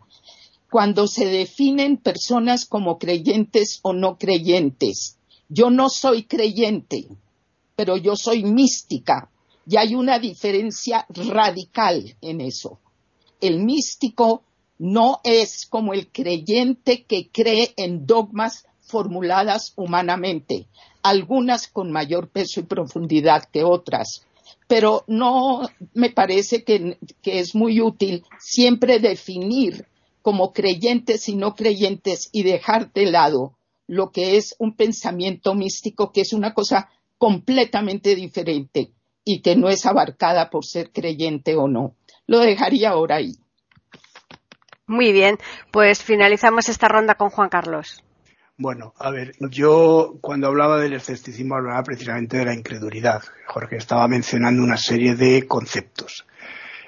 Cuando 0.70 1.08
se 1.08 1.26
definen 1.26 1.98
personas 1.98 2.66
como 2.66 2.98
creyentes 2.98 3.80
o 3.84 3.94
no 3.94 4.18
creyentes, 4.18 5.18
yo 5.48 5.70
no 5.70 5.90
soy 5.90 6.24
creyente, 6.24 7.08
pero 7.76 7.96
yo 7.98 8.16
soy 8.16 8.44
mística 8.44 9.30
y 9.68 9.78
hay 9.78 9.96
una 9.96 10.20
diferencia 10.20 11.06
radical 11.10 12.16
en 12.22 12.42
eso. 12.42 12.80
El 13.40 13.64
místico 13.64 14.44
no 14.78 15.22
es 15.24 15.66
como 15.66 15.94
el 15.94 16.08
creyente 16.08 17.04
que 17.04 17.30
cree 17.32 17.74
en 17.78 18.06
dogmas 18.06 18.66
formuladas 18.82 19.74
humanamente, 19.76 20.68
algunas 21.02 21.68
con 21.68 21.92
mayor 21.92 22.30
peso 22.30 22.60
y 22.60 22.64
profundidad 22.64 23.46
que 23.52 23.64
otras. 23.64 24.26
Pero 24.68 25.04
no 25.08 25.62
me 25.94 26.10
parece 26.10 26.64
que, 26.64 26.98
es 27.24 27.56
muy 27.56 27.82
útil 27.82 28.24
siempre 28.40 29.00
definir 29.00 29.88
como 30.22 30.54
creyentes 30.54 31.30
y 31.30 31.36
no 31.36 31.56
creyentes 31.56 32.30
y 32.32 32.44
dejar 32.44 32.92
de 32.94 33.06
lado 33.06 33.54
lo 33.88 34.12
que 34.12 34.38
es 34.38 34.56
un 34.58 34.76
pensamiento 34.76 35.54
místico, 35.54 36.12
que 36.12 36.22
es 36.22 36.34
una 36.34 36.54
cosa 36.56 36.90
completamente 37.20 38.16
diferente 38.16 38.92
y 39.24 39.42
que 39.42 39.56
no 39.56 39.70
es 39.70 39.86
abarcada 39.86 40.50
por 40.50 40.66
ser 40.66 40.92
creyente 40.92 41.56
o 41.56 41.68
no. 41.68 41.96
Lo 42.26 42.40
dejaría 42.40 42.90
ahora 42.90 43.18
ahí. 43.18 43.36
Muy 44.88 45.12
bien, 45.12 45.38
pues 45.72 46.04
finalizamos 46.04 46.70
esta 46.70 46.88
ronda 46.88 47.16
con 47.16 47.30
Juan 47.30 47.50
Carlos. 47.50 48.04
Bueno, 48.58 48.94
a 48.98 49.12
ver, 49.12 49.34
yo 49.50 50.14
cuando 50.22 50.48
hablaba 50.48 50.80
del 50.80 50.94
escepticismo 50.94 51.56
hablaba 51.56 51.84
precisamente 51.84 52.38
de 52.38 52.46
la 52.46 52.54
incredulidad. 52.54 53.22
Jorge 53.48 53.76
estaba 53.76 54.08
mencionando 54.08 54.64
una 54.64 54.78
serie 54.78 55.16
de 55.16 55.46
conceptos. 55.46 56.26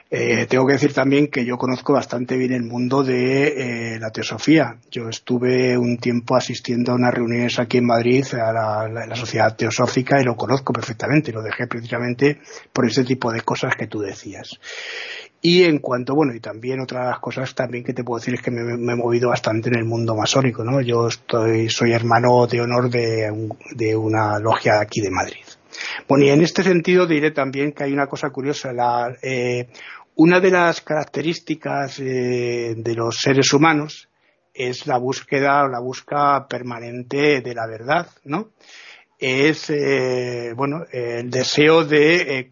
Eh, 0.10 0.46
tengo 0.46 0.66
que 0.66 0.74
decir 0.74 0.94
también 0.94 1.28
que 1.28 1.44
yo 1.44 1.58
conozco 1.58 1.92
bastante 1.92 2.38
bien 2.38 2.54
el 2.54 2.64
mundo 2.64 3.04
de 3.04 3.96
eh, 3.96 4.00
la 4.00 4.10
teosofía. 4.10 4.78
Yo 4.90 5.10
estuve 5.10 5.78
un 5.78 5.98
tiempo 5.98 6.38
asistiendo 6.38 6.94
a 6.94 6.96
unas 6.96 7.14
reuniones 7.14 7.60
aquí 7.60 7.80
en 7.80 7.88
Madrid 7.88 8.26
a 8.34 8.54
la, 8.54 9.16
Sociedad 9.16 9.56
Teosófica 9.58 10.22
y 10.22 10.24
lo 10.24 10.38
conozco 10.38 10.72
perfectamente. 10.72 11.34
Lo 11.34 11.42
dejé 11.42 11.68
precisamente 11.68 12.40
por 12.72 12.86
ese 12.86 13.04
tipo 13.04 13.34
de 13.34 13.42
cosas 13.42 13.76
que 13.76 13.88
tú 13.88 14.00
decías. 14.00 14.58
Y 15.42 15.64
en 15.64 15.80
cuanto, 15.80 16.16
bueno, 16.16 16.34
y 16.34 16.40
también 16.40 16.80
otras 16.80 17.20
cosas 17.20 17.54
también 17.54 17.84
que 17.84 17.94
te 17.94 18.04
puedo 18.04 18.20
decir 18.20 18.34
es 18.34 18.42
que 18.42 18.52
me, 18.52 18.62
he 18.74 18.96
movido 18.96 19.30
bastante 19.30 19.70
en 19.70 19.76
el 19.76 19.86
mundo 19.86 20.16
masónico, 20.16 20.64
¿no? 20.64 20.82
Yo 20.82 21.08
estoy, 21.08 21.70
soy 21.70 21.94
hermano 21.94 22.48
de 22.48 22.62
honor 22.62 22.90
de, 22.90 23.32
de 23.76 23.96
una 23.96 24.40
logia 24.40 24.80
aquí 24.80 25.00
de 25.00 25.12
Madrid. 25.12 25.46
Bueno, 26.08 26.26
y 26.26 26.30
en 26.30 26.42
este 26.42 26.64
sentido 26.64 27.06
diré 27.06 27.32
también 27.32 27.72
que 27.72 27.84
hay 27.84 27.94
una 27.94 28.08
cosa 28.08 28.32
curiosa. 28.32 28.74
La, 28.74 29.16
eh, 29.22 29.68
una 30.16 30.40
de 30.40 30.50
las 30.50 30.82
características 30.82 32.00
eh, 32.00 32.74
de 32.76 32.96
los 32.96 33.18
seres 33.22 33.54
humanos 33.54 34.10
es 34.54 34.88
la 34.88 34.98
búsqueda 34.98 35.64
o 35.64 35.68
la 35.68 35.80
búsqueda 35.80 36.48
permanente 36.48 37.42
de 37.42 37.54
la 37.54 37.68
verdad, 37.68 38.08
¿no? 38.24 38.50
Es, 39.20 39.70
eh, 39.70 40.54
bueno, 40.56 40.86
el 40.92 41.30
deseo 41.30 41.84
de 41.84 42.48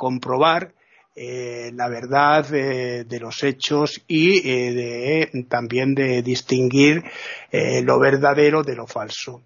eh, 1.15 1.71
la 1.73 1.87
verdad 1.87 2.45
de 2.47 3.19
los 3.19 3.43
hechos 3.43 4.03
y 4.07 4.41
de, 4.41 5.45
también 5.49 5.95
de 5.95 6.21
distinguir 6.21 7.03
lo 7.51 7.99
verdadero 7.99 8.63
de 8.63 8.75
lo 8.75 8.85
falso 8.85 9.43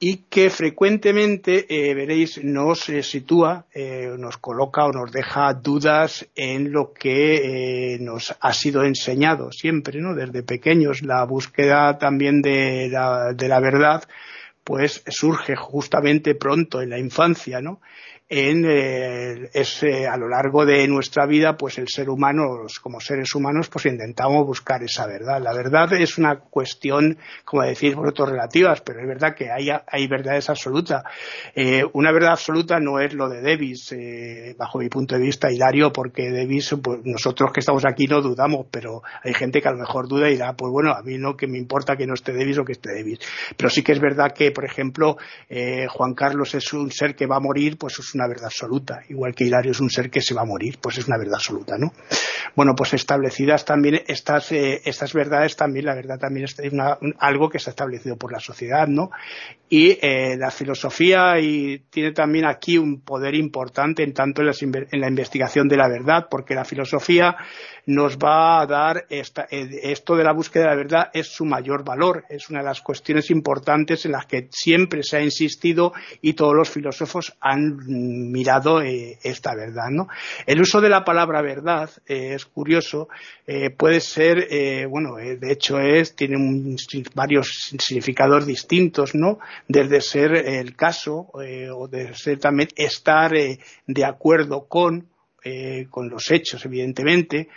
y 0.00 0.26
que 0.28 0.48
frecuentemente, 0.50 1.66
eh, 1.68 1.92
veréis, 1.92 2.42
nos 2.44 2.88
eh, 2.88 3.02
sitúa, 3.02 3.66
eh, 3.74 4.14
nos 4.16 4.38
coloca 4.38 4.84
o 4.84 4.92
nos 4.92 5.10
deja 5.10 5.52
dudas 5.54 6.28
en 6.36 6.70
lo 6.70 6.92
que 6.92 7.98
nos 8.00 8.34
ha 8.40 8.52
sido 8.52 8.84
enseñado 8.84 9.50
siempre, 9.50 10.00
¿no? 10.00 10.14
Desde 10.14 10.44
pequeños, 10.44 11.02
la 11.02 11.24
búsqueda 11.24 11.98
también 11.98 12.42
de 12.42 12.88
la, 12.88 13.32
de 13.34 13.48
la 13.48 13.58
verdad, 13.58 14.04
pues 14.62 15.02
surge 15.08 15.56
justamente 15.56 16.36
pronto 16.36 16.80
en 16.80 16.90
la 16.90 16.98
infancia, 16.98 17.60
¿no? 17.60 17.80
En 18.30 18.64
eh, 18.66 20.06
a 20.06 20.16
lo 20.18 20.28
largo 20.28 20.66
de 20.66 20.86
nuestra 20.86 21.26
vida, 21.26 21.56
pues 21.56 21.78
el 21.78 21.88
ser 21.88 22.10
humano, 22.10 22.66
como 22.82 23.00
seres 23.00 23.34
humanos, 23.34 23.68
pues 23.70 23.86
intentamos 23.86 24.46
buscar 24.46 24.82
esa 24.82 25.06
verdad. 25.06 25.40
La 25.42 25.54
verdad 25.54 25.94
es 25.94 26.18
una 26.18 26.38
cuestión, 26.38 27.16
como 27.44 27.62
decís 27.62 27.94
vosotros, 27.94 28.30
relativas, 28.30 28.82
pero 28.82 29.00
es 29.00 29.08
verdad 29.08 29.34
que 29.34 29.50
hay, 29.50 29.68
hay 29.70 30.06
verdades 30.08 30.50
absolutas. 30.50 31.04
Eh, 31.54 31.82
una 31.94 32.12
verdad 32.12 32.32
absoluta 32.32 32.78
no 32.78 33.00
es 33.00 33.14
lo 33.14 33.30
de 33.30 33.40
Davis, 33.40 33.92
eh, 33.92 34.54
bajo 34.58 34.78
mi 34.78 34.90
punto 34.90 35.14
de 35.14 35.22
vista, 35.22 35.50
Hilario, 35.50 35.90
porque 35.90 36.30
Davis, 36.30 36.76
pues 36.82 37.00
nosotros 37.04 37.50
que 37.52 37.60
estamos 37.60 37.86
aquí 37.86 38.06
no 38.06 38.20
dudamos, 38.20 38.66
pero 38.70 39.02
hay 39.22 39.32
gente 39.32 39.62
que 39.62 39.68
a 39.68 39.72
lo 39.72 39.78
mejor 39.78 40.06
duda 40.06 40.28
y 40.28 40.32
dirá, 40.32 40.52
pues 40.52 40.70
bueno, 40.70 40.92
a 40.92 41.02
mí 41.02 41.16
no 41.16 41.34
que 41.34 41.46
me 41.46 41.56
importa 41.56 41.96
que 41.96 42.06
no 42.06 42.12
esté 42.12 42.34
Davis 42.34 42.58
o 42.58 42.64
que 42.64 42.72
esté 42.72 42.94
Davis. 42.94 43.20
Pero 43.56 43.70
sí 43.70 43.82
que 43.82 43.92
es 43.92 44.00
verdad 44.00 44.32
que, 44.32 44.50
por 44.50 44.66
ejemplo, 44.66 45.16
Juan 45.88 46.14
Carlos 46.14 46.54
es 46.54 46.72
un 46.74 46.90
ser 46.90 47.14
que 47.14 47.26
va 47.26 47.36
a 47.36 47.40
morir, 47.40 47.78
pues 47.78 47.98
es 47.98 48.14
una 48.18 48.28
verdad 48.28 48.46
absoluta, 48.46 49.02
igual 49.08 49.34
que 49.34 49.44
Hilario 49.44 49.72
es 49.72 49.80
un 49.80 49.90
ser 49.90 50.10
que 50.10 50.20
se 50.20 50.34
va 50.34 50.42
a 50.42 50.44
morir, 50.44 50.78
pues 50.80 50.98
es 50.98 51.06
una 51.06 51.16
verdad 51.16 51.36
absoluta, 51.36 51.78
¿no? 51.78 51.92
Bueno, 52.56 52.74
pues 52.74 52.94
establecidas 52.94 53.64
también 53.64 54.02
estas, 54.06 54.50
eh, 54.52 54.82
estas 54.84 55.12
verdades, 55.12 55.56
también 55.56 55.86
la 55.86 55.94
verdad 55.94 56.18
también 56.18 56.44
es 56.44 56.56
algo 57.18 57.48
que 57.48 57.58
está 57.58 57.70
establecido 57.70 58.16
por 58.16 58.32
la 58.32 58.40
sociedad, 58.40 58.88
¿no? 58.88 59.10
Y 59.70 59.98
eh, 60.00 60.36
la 60.38 60.50
filosofía 60.50 61.38
y 61.38 61.80
tiene 61.90 62.12
también 62.12 62.46
aquí 62.46 62.78
un 62.78 63.02
poder 63.02 63.34
importante 63.34 64.02
en 64.02 64.14
tanto 64.14 64.40
en 64.40 65.00
la 65.00 65.08
investigación 65.08 65.68
de 65.68 65.76
la 65.76 65.88
verdad, 65.88 66.26
porque 66.30 66.54
la 66.54 66.64
filosofía 66.64 67.36
nos 67.84 68.16
va 68.16 68.60
a 68.60 68.66
dar 68.66 69.06
esta, 69.10 69.46
eh, 69.50 69.68
esto 69.82 70.16
de 70.16 70.24
la 70.24 70.32
búsqueda 70.32 70.64
de 70.64 70.70
la 70.70 70.76
verdad 70.76 71.10
es 71.12 71.28
su 71.28 71.44
mayor 71.44 71.84
valor, 71.84 72.24
es 72.30 72.48
una 72.48 72.60
de 72.60 72.66
las 72.66 72.80
cuestiones 72.80 73.30
importantes 73.30 74.06
en 74.06 74.12
las 74.12 74.26
que 74.26 74.48
siempre 74.50 75.02
se 75.02 75.18
ha 75.18 75.22
insistido 75.22 75.92
y 76.22 76.32
todos 76.32 76.54
los 76.54 76.70
filósofos 76.70 77.34
han 77.40 77.78
mirado 78.30 78.80
eh, 78.80 79.18
esta 79.22 79.54
verdad. 79.54 79.88
¿no? 79.90 80.08
El 80.46 80.62
uso 80.62 80.80
de 80.80 80.88
la 80.88 81.04
palabra 81.04 81.42
verdad 81.42 81.90
es 82.06 82.44
curioso, 82.46 83.08
puede 83.76 84.00
ser, 84.00 84.88
bueno, 84.88 85.16
de 85.16 85.52
hecho 85.52 85.78
es, 85.78 86.14
tiene 86.14 86.36
varios 87.14 87.70
significados 87.78 88.46
distintos, 88.46 89.14
¿no? 89.14 89.38
Desde 89.66 90.00
ser 90.00 90.34
el 90.34 90.76
caso 90.76 91.30
o 91.32 91.88
de 91.88 92.14
ser 92.14 92.38
también 92.38 92.68
estar 92.76 93.32
de 93.32 94.04
acuerdo 94.04 94.66
con, 94.68 95.08
con 95.90 96.08
los 96.08 96.30
hechos, 96.30 96.64
evidentemente, 96.64 97.48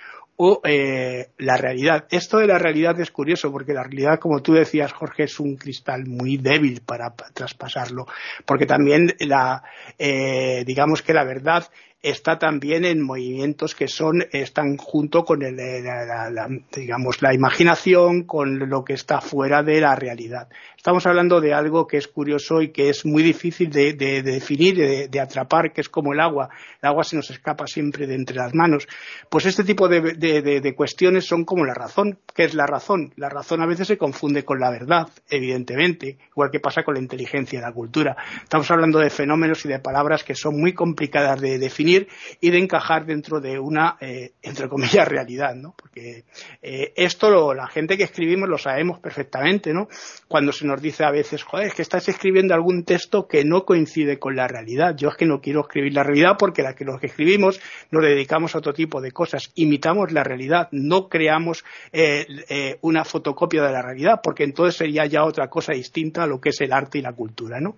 o 0.44 0.60
eh, 0.64 1.30
la 1.38 1.56
realidad. 1.56 2.08
Esto 2.10 2.40
de 2.40 2.48
la 2.48 2.58
realidad 2.58 3.00
es 3.00 3.12
curioso 3.12 3.52
porque 3.52 3.74
la 3.74 3.84
realidad, 3.84 4.20
como 4.20 4.42
tú 4.42 4.54
decías, 4.54 4.92
Jorge, 4.92 5.26
es 5.26 5.40
un 5.40 5.56
cristal 5.56 6.08
muy 6.08 6.38
débil 6.38 6.82
para 6.84 7.14
traspasarlo, 7.14 8.08
porque 8.44 8.66
también 8.66 9.14
la, 9.20 9.62
eh, 10.00 10.64
digamos 10.66 11.04
que 11.04 11.14
la 11.14 11.26
verdad 11.26 11.66
está 12.02 12.40
también 12.40 12.84
en 12.84 13.02
movimientos 13.02 13.76
que 13.76 13.88
son 13.88 14.26
están 14.32 14.78
junto 14.78 15.24
con 15.24 15.44
el, 15.44 15.56
la, 15.56 16.48
digamos 16.76 17.22
la 17.22 17.34
imaginación 17.34 18.24
con 18.24 18.70
lo 18.70 18.84
que 18.84 18.94
está 18.94 19.22
fuera 19.22 19.62
de 19.62 19.82
la 19.82 19.96
realidad. 19.96 20.50
Estamos 20.76 21.06
hablando 21.06 21.42
de 21.42 21.54
algo 21.54 21.86
que 21.86 21.98
es 21.98 22.08
curioso 22.08 22.62
y 22.62 22.70
que 22.70 22.90
es 22.90 23.06
muy 23.06 23.22
difícil 23.22 23.70
de, 23.70 23.94
definir 23.94 25.10
de, 25.10 25.20
atrapar 25.20 25.74
que 25.74 25.82
es 25.82 25.90
como 25.90 26.14
el 26.14 26.20
agua. 26.20 26.50
El 26.82 26.90
agua 26.90 27.04
se 27.04 27.16
nos 27.16 27.30
escapa 27.30 27.68
siempre 27.68 28.08
de 28.08 28.16
entre 28.16 28.36
las 28.36 28.56
manos. 28.56 28.88
Pues 29.30 29.46
este 29.46 29.64
tipo 29.64 29.88
de, 29.88 30.74
cuestiones 30.76 31.26
son 31.26 31.46
como 31.46 31.66
la 31.66 31.76
razón. 31.76 32.18
¿qué 32.34 32.46
es 32.46 32.56
la 32.56 32.66
razón? 32.66 33.14
la 33.18 33.30
razón 33.30 33.62
a 33.62 33.68
veces 33.68 33.88
se 33.88 33.98
confunde 33.98 34.44
con 34.44 34.60
la 34.60 34.72
verdad 34.72 35.10
evidentemente 35.30 36.18
igual 36.30 36.50
que 36.50 36.60
pasa 36.60 36.84
con 36.84 36.96
la 36.96 37.00
inteligencia 37.00 37.60
y 37.60 37.62
la 37.62 37.72
cultura. 37.72 38.16
Estamos 38.42 38.70
hablando 38.72 39.00
de 39.00 39.10
fenómenos 39.10 39.64
y 39.66 39.70
de 39.70 39.80
palabras 39.80 40.24
que 40.24 40.34
son 40.34 40.60
muy 40.60 40.74
complicadas 40.74 41.40
de 41.40 41.60
definir 41.60 41.91
y 42.40 42.50
de 42.50 42.58
encajar 42.58 43.06
dentro 43.06 43.40
de 43.40 43.60
una, 43.60 43.98
eh, 44.00 44.34
entre 44.42 44.68
comillas, 44.68 45.08
realidad, 45.08 45.56
¿no? 45.56 45.74
Porque 45.78 46.26
eh, 46.62 46.94
esto 46.96 47.30
lo, 47.30 47.54
la 47.54 47.68
gente 47.68 47.98
que 47.98 48.04
escribimos 48.04 48.50
lo 48.50 48.58
sabemos 48.58 49.00
perfectamente, 49.00 49.74
¿no? 49.74 49.88
Cuando 50.28 50.52
se 50.52 50.66
nos 50.66 50.82
dice 50.82 51.04
a 51.04 51.12
veces, 51.12 51.44
joder, 51.44 51.68
es 51.68 51.74
que 51.74 51.82
estás 51.82 52.08
escribiendo 52.10 52.54
algún 52.54 52.84
texto 52.84 53.28
que 53.28 53.44
no 53.44 53.66
coincide 53.66 54.20
con 54.20 54.36
la 54.36 54.48
realidad. 54.48 54.96
Yo 54.96 55.10
es 55.10 55.16
que 55.16 55.26
no 55.26 55.42
quiero 55.42 55.62
escribir 55.62 55.94
la 55.94 56.04
realidad 56.04 56.36
porque 56.38 56.64
la 56.64 56.74
que 56.74 56.86
los 56.86 57.00
que 57.00 57.08
escribimos 57.08 57.60
nos 57.92 58.04
dedicamos 58.04 58.56
a 58.56 58.60
otro 58.60 58.74
tipo 58.74 59.02
de 59.02 59.12
cosas, 59.12 59.52
imitamos 59.56 60.12
la 60.12 60.24
realidad, 60.24 60.70
no 60.72 61.10
creamos 61.10 61.64
eh, 61.92 62.78
una 62.82 63.04
fotocopia 63.04 63.64
de 63.64 63.72
la 63.72 63.82
realidad, 63.82 64.22
porque 64.24 64.44
entonces 64.44 64.76
sería 64.76 65.06
ya 65.06 65.24
otra 65.24 65.50
cosa 65.50 65.74
distinta 65.74 66.24
a 66.24 66.28
lo 66.28 66.40
que 66.40 66.50
es 66.50 66.62
el 66.62 66.74
arte 66.74 67.00
y 67.00 67.02
la 67.02 67.14
cultura, 67.14 67.60
¿no? 67.60 67.78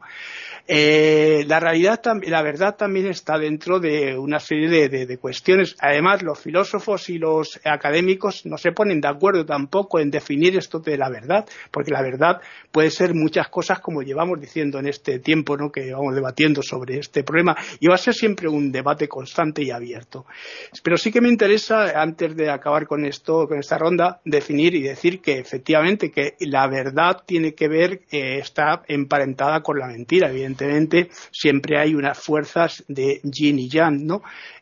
la 0.66 1.60
realidad, 1.60 2.02
la 2.26 2.42
verdad 2.42 2.76
también 2.76 3.08
está 3.08 3.38
dentro 3.38 3.80
de 3.80 4.03
una 4.18 4.40
serie 4.40 4.90
de, 4.90 5.18
cuestiones. 5.18 5.76
Además, 5.80 6.24
los 6.24 6.40
filósofos 6.40 7.10
y 7.10 7.18
los 7.18 7.60
académicos 7.64 8.46
no 8.46 8.58
se 8.58 8.72
ponen 8.72 9.00
de 9.00 9.08
acuerdo 9.08 9.46
tampoco 9.46 10.00
en 10.00 10.10
definir 10.12 10.58
esto 10.58 10.80
de 10.80 10.98
la 10.98 11.10
verdad, 11.10 11.46
porque 11.72 11.92
la 11.92 12.02
verdad 12.02 12.42
puede 12.72 12.90
ser 12.90 13.14
muchas 13.14 13.50
cosas 13.50 13.80
como 13.80 14.02
llevamos 14.02 14.40
diciendo 14.40 14.80
en 14.80 14.88
este 14.88 15.20
tiempo 15.20 15.56
¿no? 15.58 15.72
que 15.72 15.94
vamos 15.94 16.16
debatiendo 16.16 16.62
sobre 16.62 16.98
este 16.98 17.24
problema 17.24 17.56
y 17.80 17.88
va 17.88 17.96
a 17.96 17.98
ser 17.98 18.14
siempre 18.14 18.48
un 18.48 18.72
debate 18.72 19.08
constante 19.08 19.64
y 19.64 19.72
abierto. 19.72 20.26
Pero 20.84 20.98
sí 20.98 21.12
que 21.12 21.22
me 21.22 21.30
interesa, 21.30 22.02
antes 22.02 22.36
de 22.36 22.50
acabar 22.50 22.88
con 22.88 23.06
esto, 23.06 23.48
con 23.48 23.60
esta 23.60 23.78
ronda, 23.78 24.20
definir 24.26 24.76
y 24.76 24.82
decir 24.82 25.22
que 25.22 25.40
efectivamente 25.40 26.12
que 26.12 26.36
la 26.40 26.68
verdad 26.68 27.24
tiene 27.26 27.54
que 27.54 27.68
ver, 27.68 28.02
eh, 28.12 28.40
está 28.40 28.84
emparentada 28.88 29.62
con 29.62 29.80
la 29.80 29.88
mentira. 29.88 30.30
Evidentemente, 30.30 31.10
siempre 31.32 31.80
hay 31.80 31.96
unas 31.96 32.18
fuerzas 32.18 32.84
de 32.88 33.20
yin 33.24 33.60
y 33.60 33.70
yang 33.70 33.93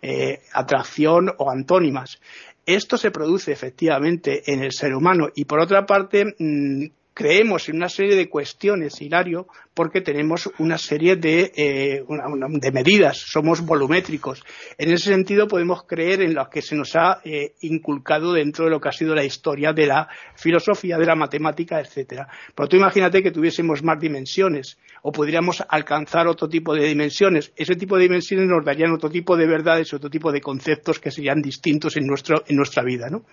eh, 0.02 0.42
atracción 0.54 1.32
o 1.38 1.50
antónimas. 1.50 2.20
Esto 2.66 2.98
se 2.98 3.12
produce 3.12 3.52
efectivamente 3.52 4.52
en 4.52 4.64
el 4.64 4.72
ser 4.72 4.94
humano 4.94 5.30
y 5.36 5.46
por 5.46 5.60
otra 5.60 5.86
parte 5.86 6.36
mm, 6.38 6.86
creemos 7.14 7.68
en 7.70 7.76
una 7.78 7.90
serie 7.90 8.16
de 8.16 8.30
cuestiones, 8.30 9.02
Hilario, 9.02 9.48
porque 9.74 10.02
tenemos 10.02 10.50
una 10.60 10.78
serie 10.78 11.16
de, 11.16 11.52
eh, 11.56 12.04
de, 12.06 12.72
medidas, 12.72 13.18
somos 13.18 13.62
volumétricos. 13.62 14.44
En 14.78 14.92
ese 14.92 15.12
sentido 15.12 15.48
podemos 15.48 15.84
creer 15.84 16.22
en 16.22 16.34
lo 16.34 16.50
que 16.50 16.62
se 16.62 16.76
nos 16.76 16.96
ha 16.96 17.22
eh, 17.24 17.54
inculcado 17.62 18.34
dentro 18.34 18.66
de 18.66 18.72
lo 18.72 18.80
que 18.80 18.90
ha 18.90 18.94
sido 18.94 19.16
la 19.16 19.24
historia 19.24 19.74
de 19.74 19.88
la 19.88 20.08
filosofía, 20.36 20.98
de 20.98 21.06
la 21.06 21.16
matemática, 21.16 21.80
etcétera. 21.80 22.28
Pero 22.56 22.70
tú 22.70 22.78
imagínate 22.78 23.22
que 23.24 23.32
tuviésemos 23.32 23.84
más 23.84 24.00
dimensiones 24.00 24.78
o 25.02 25.12
podríamos 25.12 25.64
alcanzar 25.68 26.28
otro 26.28 26.48
tipo 26.48 26.74
de 26.74 26.88
dimensiones. 26.88 27.52
Ese 27.56 27.76
tipo 27.76 27.96
de 27.98 28.04
dimensiones 28.04 28.48
nos 28.48 28.64
darían 28.64 28.92
otro 28.92 29.10
tipo 29.10 29.36
de 29.36 29.48
verdades, 29.48 29.94
otro 29.94 30.10
tipo 30.10 30.32
de 30.32 30.42
conceptos 30.42 31.00
que 31.00 31.12
serían 31.12 31.42
distintos 31.42 31.98
en, 31.98 32.06
nuestro, 32.06 32.44
en 32.48 32.56
nuestra 32.56 32.84
vida. 32.84 33.10
¿no? 33.10 33.24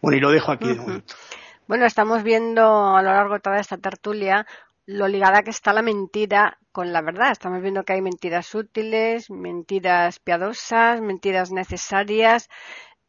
Bueno, 0.00 0.18
y 0.18 0.20
lo 0.20 0.30
dejo 0.30 0.52
aquí 0.52 0.68
de 0.68 0.74
momento. 0.74 1.14
Bueno, 1.66 1.84
estamos 1.84 2.22
viendo 2.22 2.94
a 2.96 3.02
lo 3.02 3.10
largo 3.12 3.34
de 3.34 3.40
toda 3.40 3.58
esta 3.58 3.76
tertulia 3.76 4.46
lo 4.86 5.08
ligada 5.08 5.42
que 5.42 5.50
está 5.50 5.72
la 5.72 5.82
mentira 5.82 6.58
con 6.70 6.92
la 6.92 7.02
verdad. 7.02 7.32
Estamos 7.32 7.60
viendo 7.60 7.84
que 7.84 7.94
hay 7.94 8.02
mentiras 8.02 8.54
útiles, 8.54 9.30
mentiras 9.30 10.20
piadosas, 10.20 11.00
mentiras 11.00 11.50
necesarias 11.50 12.48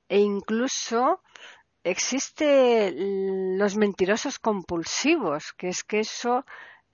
e 0.09 0.19
incluso 0.19 1.21
existe 1.83 2.91
los 2.95 3.77
mentirosos 3.77 4.39
compulsivos, 4.39 5.53
que 5.53 5.69
es 5.69 5.83
que 5.83 5.99
eso 5.99 6.43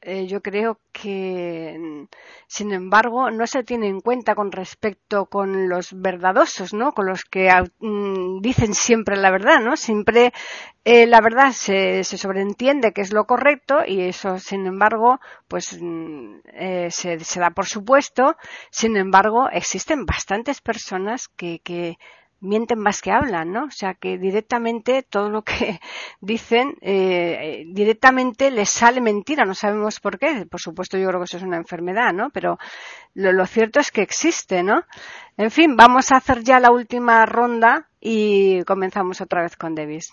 eh, 0.05 0.27
yo 0.27 0.41
creo 0.41 0.79
que, 0.91 2.07
sin 2.47 2.73
embargo, 2.73 3.31
no 3.31 3.47
se 3.47 3.63
tiene 3.63 3.87
en 3.87 4.01
cuenta 4.01 4.35
con 4.35 4.51
respecto 4.51 5.27
con 5.27 5.69
los 5.69 5.93
verdadosos, 5.93 6.73
¿no? 6.73 6.91
Con 6.91 7.07
los 7.07 7.23
que 7.23 7.49
mm, 7.79 8.41
dicen 8.41 8.73
siempre 8.73 9.15
la 9.15 9.31
verdad, 9.31 9.59
¿no? 9.61 9.77
Siempre 9.77 10.33
eh, 10.83 11.07
la 11.07 11.21
verdad 11.21 11.51
se, 11.51 12.03
se, 12.03 12.17
sobreentiende 12.17 12.91
que 12.91 13.01
es 13.01 13.13
lo 13.13 13.25
correcto 13.25 13.79
y 13.87 14.01
eso, 14.01 14.37
sin 14.39 14.65
embargo, 14.65 15.19
pues 15.47 15.77
mm, 15.79 16.39
eh, 16.53 16.87
se, 16.91 17.19
se, 17.19 17.39
da 17.39 17.51
por 17.51 17.65
supuesto. 17.65 18.35
Sin 18.71 18.97
embargo, 18.97 19.49
existen 19.51 20.05
bastantes 20.05 20.61
personas 20.61 21.29
que, 21.29 21.59
que 21.63 21.97
mienten 22.43 22.79
más 22.79 23.01
que 23.01 23.11
hablan, 23.11 23.51
¿no? 23.51 23.65
O 23.65 23.71
sea, 23.71 23.93
que 23.93 24.17
directamente 24.17 25.01
todo 25.01 25.29
lo 25.29 25.43
que 25.43 25.79
dicen, 26.21 26.75
eh, 26.81 27.63
directamente 27.67 28.51
les 28.51 28.69
sale 28.69 29.01
mentira, 29.01 29.45
no 29.45 29.55
sabemos 29.55 29.99
por 29.99 30.19
qué. 30.19 30.45
Por 30.45 30.59
supuesto, 30.59 30.97
yo 30.97 31.07
creo 31.07 31.19
que 31.19 31.25
eso 31.25 31.37
es 31.37 31.43
una 31.43 31.57
enfermedad, 31.57 32.13
¿no? 32.13 32.29
Pero 32.31 32.59
lo, 33.15 33.45
cierto 33.45 33.79
es 33.79 33.91
que 33.91 34.01
existe, 34.01 34.61
¿no? 34.61 34.83
En 35.37 35.51
fin, 35.51 35.75
vamos 35.75 36.11
a 36.11 36.17
hacer 36.17 36.43
ya 36.43 36.59
la 36.59 36.71
última 36.71 37.25
ronda 37.25 37.87
y 37.99 38.61
comenzamos 38.63 39.21
otra 39.21 39.41
vez 39.41 39.55
con 39.55 39.73
Davis. 39.73 40.11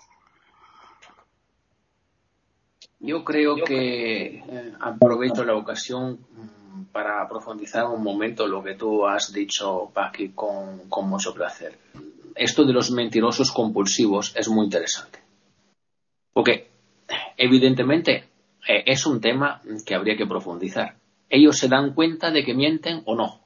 Yo 3.01 3.25
creo 3.25 3.57
que 3.57 4.37
eh, 4.47 4.73
aprovecho 4.79 5.43
la 5.43 5.57
ocasión 5.57 6.21
mm, 6.31 6.85
para 6.93 7.27
profundizar 7.29 7.87
un 7.87 8.03
momento 8.03 8.47
lo 8.47 8.63
que 8.63 8.75
tú 8.75 9.07
has 9.07 9.33
dicho, 9.33 9.91
Paqui, 9.93 10.31
con, 10.31 10.89
con 10.91 11.09
mucho 11.09 11.33
placer 11.33 11.79
esto 12.35 12.65
de 12.65 12.73
los 12.73 12.91
mentirosos 12.91 13.53
compulsivos 13.53 14.35
es 14.37 14.49
muy 14.49 14.65
interesante. 14.65 15.21
Porque, 16.33 16.71
evidentemente, 17.37 18.31
eh, 18.67 18.85
es 18.87 19.07
un 19.07 19.21
tema 19.21 19.61
que 19.85 19.95
habría 19.95 20.17
que 20.17 20.27
profundizar. 20.27 20.97
Ellos 21.29 21.59
se 21.59 21.69
dan 21.69 21.95
cuenta 21.95 22.31
de 22.31 22.45
que 22.45 22.55
mienten 22.55 23.03
o 23.05 23.15
no. 23.15 23.41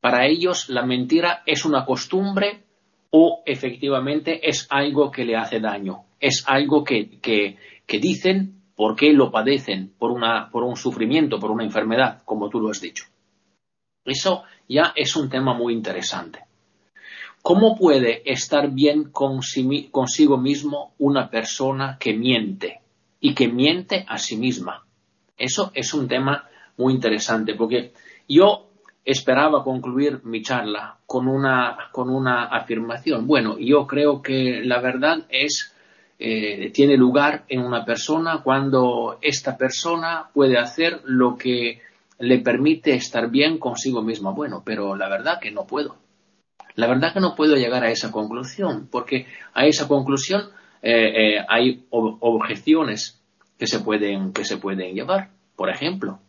Para 0.00 0.26
ellos 0.26 0.68
la 0.68 0.84
mentira 0.84 1.42
es 1.46 1.64
una 1.64 1.84
costumbre 1.84 2.62
o 3.10 3.42
efectivamente 3.46 4.48
es 4.48 4.66
algo 4.70 5.10
que 5.10 5.24
le 5.24 5.36
hace 5.36 5.60
daño. 5.60 6.04
Es 6.20 6.44
algo 6.46 6.84
que, 6.84 7.18
que, 7.20 7.56
que 7.86 7.98
dicen 7.98 8.62
porque 8.76 9.12
lo 9.12 9.30
padecen 9.30 9.94
por, 9.98 10.10
una, 10.10 10.50
por 10.50 10.62
un 10.62 10.76
sufrimiento, 10.76 11.38
por 11.38 11.50
una 11.50 11.64
enfermedad, 11.64 12.22
como 12.24 12.48
tú 12.48 12.60
lo 12.60 12.70
has 12.70 12.80
dicho. 12.80 13.04
Eso 14.04 14.44
ya 14.68 14.92
es 14.94 15.16
un 15.16 15.28
tema 15.28 15.54
muy 15.54 15.72
interesante. 15.72 16.45
¿Cómo 17.46 17.76
puede 17.76 18.22
estar 18.24 18.72
bien 18.72 19.12
consigo 19.12 20.36
mismo 20.36 20.94
una 20.98 21.30
persona 21.30 21.96
que 21.96 22.12
miente 22.12 22.80
y 23.20 23.36
que 23.36 23.46
miente 23.46 24.04
a 24.08 24.18
sí 24.18 24.36
misma? 24.36 24.84
Eso 25.38 25.70
es 25.72 25.94
un 25.94 26.08
tema 26.08 26.48
muy 26.76 26.94
interesante 26.94 27.54
porque 27.54 27.92
yo 28.28 28.66
esperaba 29.04 29.62
concluir 29.62 30.22
mi 30.24 30.42
charla 30.42 30.98
con 31.06 31.28
una, 31.28 31.90
con 31.92 32.10
una 32.10 32.46
afirmación. 32.46 33.28
Bueno, 33.28 33.56
yo 33.60 33.86
creo 33.86 34.20
que 34.20 34.62
la 34.64 34.80
verdad 34.80 35.18
es, 35.28 35.72
eh, 36.18 36.72
tiene 36.74 36.96
lugar 36.96 37.44
en 37.46 37.60
una 37.60 37.84
persona 37.84 38.42
cuando 38.42 39.18
esta 39.22 39.56
persona 39.56 40.30
puede 40.34 40.58
hacer 40.58 41.00
lo 41.04 41.36
que 41.36 41.80
le 42.18 42.38
permite 42.40 42.94
estar 42.94 43.30
bien 43.30 43.58
consigo 43.58 44.02
misma. 44.02 44.32
Bueno, 44.32 44.64
pero 44.66 44.96
la 44.96 45.08
verdad 45.08 45.38
que 45.40 45.52
no 45.52 45.64
puedo. 45.64 46.05
La 46.76 46.86
verdad 46.86 47.12
que 47.12 47.20
no 47.20 47.34
puedo 47.34 47.56
llegar 47.56 47.82
a 47.82 47.90
esa 47.90 48.12
conclusión, 48.12 48.88
porque 48.90 49.26
a 49.54 49.66
esa 49.66 49.88
conclusión 49.88 50.50
eh, 50.82 51.38
eh, 51.38 51.44
hay 51.48 51.86
objeciones 51.90 53.20
que 53.58 53.66
se 53.66 53.80
pueden, 53.80 54.32
que 54.32 54.44
se 54.44 54.58
pueden 54.58 54.94
llevar. 54.94 55.30
Por 55.56 55.70
ejemplo, 55.70 56.20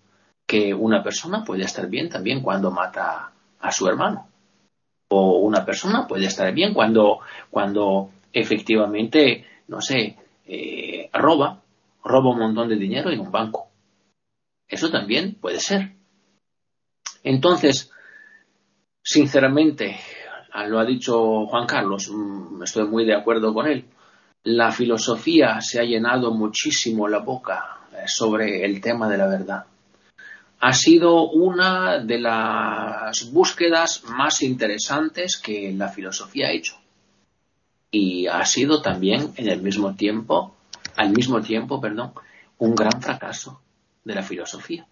que 0.46 0.74
una 0.74 1.04
persona 1.04 1.44
puede 1.44 1.64
estar 1.64 1.88
bien 1.90 2.10
también 2.10 2.42
cuando 2.42 2.72
mata 2.72 3.34
a 3.60 3.72
su 3.72 3.88
hermano. 3.88 4.30
O 5.10 5.40
una 5.40 5.66
persona 5.66 6.08
puede 6.08 6.26
estar 6.26 6.54
bien 6.54 6.74
cuando, 6.74 7.20
cuando 7.50 8.12
efectivamente, 8.32 9.46
no 9.68 9.82
sé, 9.82 10.16
eh, 10.46 11.10
roba, 11.14 11.62
roba 12.04 12.32
un 12.32 12.40
montón 12.40 12.70
de 12.70 12.78
dinero 12.78 13.12
en 13.12 13.20
un 13.20 13.32
banco. 13.32 13.68
Eso 14.66 14.90
también 14.90 15.36
puede 15.36 15.60
ser. 15.60 15.94
Entonces, 17.24 17.92
sinceramente, 19.04 19.98
lo 20.68 20.80
ha 20.80 20.86
dicho 20.86 21.46
Juan 21.48 21.66
Carlos, 21.66 22.10
mm, 22.12 22.64
estoy 22.64 22.88
muy 22.88 23.06
de 23.06 23.16
acuerdo 23.16 23.54
con 23.54 23.68
él. 23.68 23.86
La 24.44 24.72
filosofía 24.72 25.60
se 25.62 25.80
ha 25.80 25.84
llenado 25.84 26.32
muchísimo 26.34 27.08
la 27.08 27.20
boca 27.20 27.80
eh, 27.94 28.04
sobre 28.08 28.64
el 28.64 28.80
tema 28.82 29.10
de 29.10 29.18
la 29.18 29.28
verdad 29.28 29.66
ha 30.60 30.74
sido 30.74 31.30
una 31.30 32.00
de 32.00 32.20
las 32.20 33.32
búsquedas 33.32 34.04
más 34.06 34.42
interesantes 34.42 35.38
que 35.38 35.72
la 35.74 35.90
filosofía 35.90 36.48
ha 36.48 36.52
hecho. 36.52 36.76
Y 37.92 38.28
ha 38.28 38.44
sido 38.46 38.82
también 38.82 39.34
en 39.38 39.50
el 39.50 39.62
mismo 39.62 39.96
tiempo, 39.96 40.56
al 40.96 41.12
mismo 41.12 41.42
tiempo, 41.42 41.80
perdón, 41.80 42.14
un 42.58 42.76
gran 42.76 43.02
fracaso 43.02 43.62
de 44.04 44.16
la 44.16 44.24
filosofía. 44.24 44.88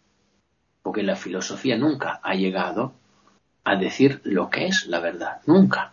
Porque 0.83 1.03
la 1.03 1.15
filosofía 1.15 1.77
nunca 1.77 2.19
ha 2.23 2.35
llegado 2.35 2.93
a 3.66 3.76
decir 3.76 4.22
lo 4.24 4.49
que 4.49 4.68
es 4.68 4.86
la 4.88 4.99
verdad. 4.99 5.41
Nunca. 5.45 5.91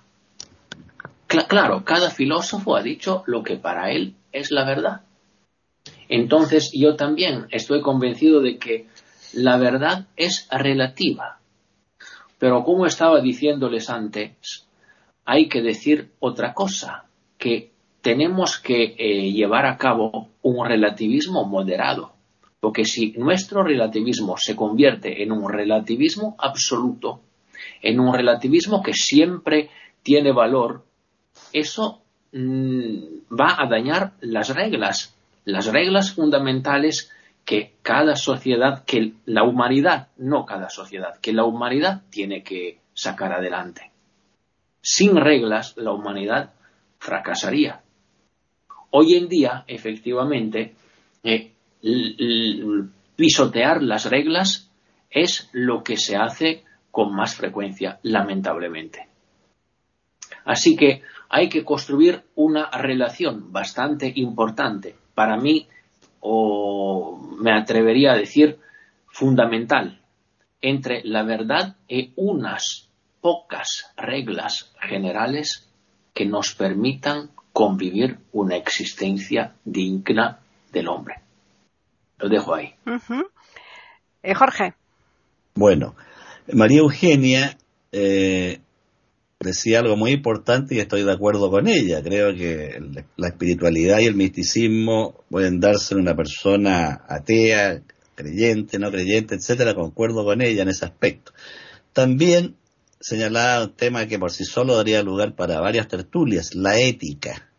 claro, 1.48 1.82
cada 1.84 2.10
filósofo 2.10 2.76
ha 2.76 2.82
dicho 2.82 3.24
lo 3.26 3.42
que 3.42 3.56
para 3.56 3.90
él 3.90 4.14
es 4.30 4.50
la 4.50 4.64
verdad. 4.64 5.00
Entonces 6.08 6.70
yo 6.74 6.94
también 6.94 7.46
estoy 7.50 7.80
convencido 7.80 8.42
de 8.42 8.58
que 8.58 8.86
la 9.32 9.56
verdad 9.56 10.06
es 10.16 10.46
relativa. 10.50 11.38
Pero 12.38 12.64
como 12.64 12.86
estaba 12.86 13.20
diciéndoles 13.20 13.88
antes, 13.88 14.66
hay 15.24 15.48
que 15.48 15.62
decir 15.62 16.10
otra 16.18 16.52
cosa, 16.52 17.06
que 17.38 17.70
tenemos 18.02 18.58
que 18.58 18.94
eh, 18.98 19.32
llevar 19.32 19.64
a 19.64 19.78
cabo 19.78 20.28
un 20.42 20.66
relativismo 20.66 21.46
moderado. 21.46 22.12
Porque 22.60 22.84
si 22.84 23.12
nuestro 23.12 23.62
relativismo 23.62 24.36
se 24.36 24.54
convierte 24.54 25.22
en 25.22 25.32
un 25.32 25.50
relativismo 25.50 26.36
absoluto, 26.38 27.20
en 27.80 28.00
un 28.00 28.14
relativismo 28.14 28.82
que 28.82 28.94
siempre 28.94 29.70
tiene 30.02 30.32
valor, 30.32 30.84
eso 31.52 32.02
mm, 32.32 33.34
va 33.38 33.56
a 33.58 33.68
dañar 33.68 34.12
las 34.20 34.54
reglas, 34.54 35.16
las 35.44 35.66
reglas 35.66 36.12
fundamentales 36.12 37.10
que 37.44 37.74
cada 37.82 38.16
sociedad, 38.16 38.84
que 38.84 39.14
la 39.26 39.42
humanidad, 39.42 40.08
no 40.16 40.46
cada 40.46 40.70
sociedad, 40.70 41.18
que 41.20 41.32
la 41.32 41.44
humanidad 41.44 42.02
tiene 42.10 42.42
que 42.42 42.78
sacar 42.94 43.32
adelante. 43.32 43.90
Sin 44.80 45.16
reglas, 45.16 45.76
la 45.76 45.92
humanidad 45.92 46.52
fracasaría. 46.98 47.80
Hoy 48.90 49.14
en 49.14 49.28
día, 49.28 49.64
efectivamente, 49.66 50.74
eh, 51.24 51.52
pisotear 53.16 53.82
las 53.82 54.08
reglas 54.10 54.70
es 55.10 55.48
lo 55.52 55.82
que 55.82 55.96
se 55.96 56.16
hace 56.16 56.64
con 56.92 57.12
más 57.12 57.34
frecuencia, 57.34 57.98
lamentablemente. 58.02 59.08
Así 60.44 60.76
que 60.76 61.02
hay 61.28 61.48
que 61.48 61.64
construir 61.64 62.22
una 62.36 62.70
relación 62.70 63.52
bastante 63.52 64.12
importante. 64.14 64.94
Para 65.14 65.36
mí, 65.36 65.66
o 66.20 67.18
me 67.40 67.52
atrevería 67.52 68.12
a 68.12 68.16
decir 68.16 68.60
fundamental 69.08 70.00
entre 70.60 71.02
la 71.04 71.24
verdad 71.24 71.76
y 71.88 72.12
unas 72.16 72.88
pocas 73.20 73.92
reglas 73.96 74.72
generales 74.80 75.68
que 76.14 76.26
nos 76.26 76.54
permitan 76.54 77.30
convivir 77.52 78.18
una 78.32 78.56
existencia 78.56 79.54
digna 79.64 80.40
del 80.72 80.88
hombre. 80.88 81.16
Lo 82.18 82.28
dejo 82.28 82.54
ahí. 82.54 82.74
Eh, 84.22 84.34
Jorge. 84.34 84.74
Bueno, 85.54 85.94
María 86.50 86.80
Eugenia 86.80 87.56
eh, 87.92 88.60
decía 89.38 89.80
algo 89.80 89.96
muy 89.96 90.12
importante 90.12 90.74
y 90.74 90.80
estoy 90.80 91.04
de 91.04 91.12
acuerdo 91.12 91.50
con 91.50 91.68
ella. 91.68 92.02
Creo 92.02 92.34
que 92.34 92.80
la 93.16 93.28
espiritualidad 93.28 94.00
y 94.00 94.06
el 94.06 94.14
misticismo 94.14 95.24
pueden 95.30 95.60
darse 95.60 95.94
en 95.94 96.00
una 96.00 96.16
persona 96.16 97.04
atea, 97.08 97.82
creyente, 98.14 98.78
no 98.78 98.90
creyente, 98.90 99.34
etcétera. 99.34 99.74
Concuerdo 99.74 100.24
con 100.24 100.42
ella 100.42 100.62
en 100.62 100.68
ese 100.68 100.84
aspecto. 100.84 101.32
También 101.92 102.56
señalaba 103.00 103.64
un 103.64 103.72
tema 103.74 104.06
que 104.06 104.18
por 104.18 104.30
sí 104.30 104.44
solo 104.44 104.76
daría 104.76 105.02
lugar 105.02 105.34
para 105.34 105.60
varias 105.60 105.88
tertulias, 105.88 106.54
la 106.54 106.78
ética. 106.80 107.50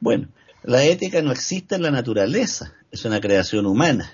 Bueno, 0.00 0.28
la 0.62 0.84
ética 0.84 1.22
no 1.22 1.32
existe 1.32 1.74
en 1.76 1.82
la 1.82 1.90
naturaleza, 1.90 2.74
es 2.90 3.04
una 3.04 3.20
creación 3.20 3.66
humana. 3.66 4.12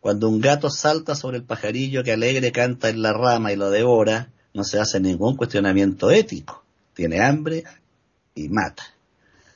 Cuando 0.00 0.28
un 0.28 0.40
gato 0.40 0.70
salta 0.70 1.14
sobre 1.14 1.38
el 1.38 1.44
pajarillo 1.44 2.04
que 2.04 2.12
alegre 2.12 2.52
canta 2.52 2.88
en 2.88 3.02
la 3.02 3.12
rama 3.12 3.52
y 3.52 3.56
lo 3.56 3.70
devora, 3.70 4.30
no 4.54 4.64
se 4.64 4.78
hace 4.78 5.00
ningún 5.00 5.36
cuestionamiento 5.36 6.10
ético. 6.10 6.62
Tiene 6.94 7.20
hambre 7.20 7.64
y 8.34 8.48
mata. 8.48 8.84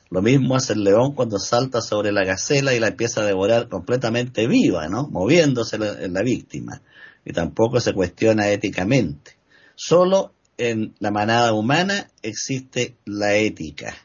Lo 0.09 0.21
mismo 0.21 0.55
hace 0.55 0.73
el 0.73 0.83
león 0.83 1.13
cuando 1.13 1.39
salta 1.39 1.81
sobre 1.81 2.11
la 2.11 2.23
gacela 2.23 2.73
y 2.73 2.79
la 2.79 2.89
empieza 2.89 3.21
a 3.21 3.25
devorar 3.25 3.67
completamente 3.67 4.45
viva, 4.45 4.87
¿no? 4.87 5.07
Moviéndose 5.07 5.77
en 5.77 6.13
la 6.13 6.21
víctima. 6.21 6.81
Y 7.25 7.33
tampoco 7.33 7.79
se 7.79 7.93
cuestiona 7.93 8.49
éticamente. 8.49 9.31
Solo 9.75 10.33
en 10.57 10.93
la 10.99 11.09
manada 11.09 11.53
humana 11.53 12.11
existe 12.21 12.95
la 13.05 13.35
ética. 13.35 13.95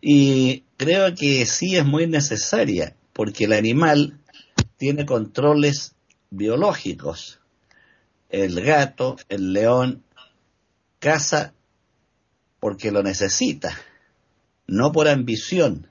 Y 0.00 0.64
creo 0.76 1.14
que 1.14 1.46
sí 1.46 1.76
es 1.76 1.86
muy 1.86 2.06
necesaria, 2.06 2.94
porque 3.12 3.44
el 3.44 3.54
animal 3.54 4.18
tiene 4.76 5.06
controles 5.06 5.94
biológicos 6.30 7.40
el 8.28 8.60
gato, 8.60 9.16
el 9.28 9.52
león, 9.52 10.02
caza 10.98 11.52
porque 12.60 12.90
lo 12.90 13.02
necesita, 13.02 13.76
no 14.66 14.92
por 14.92 15.08
ambición, 15.08 15.88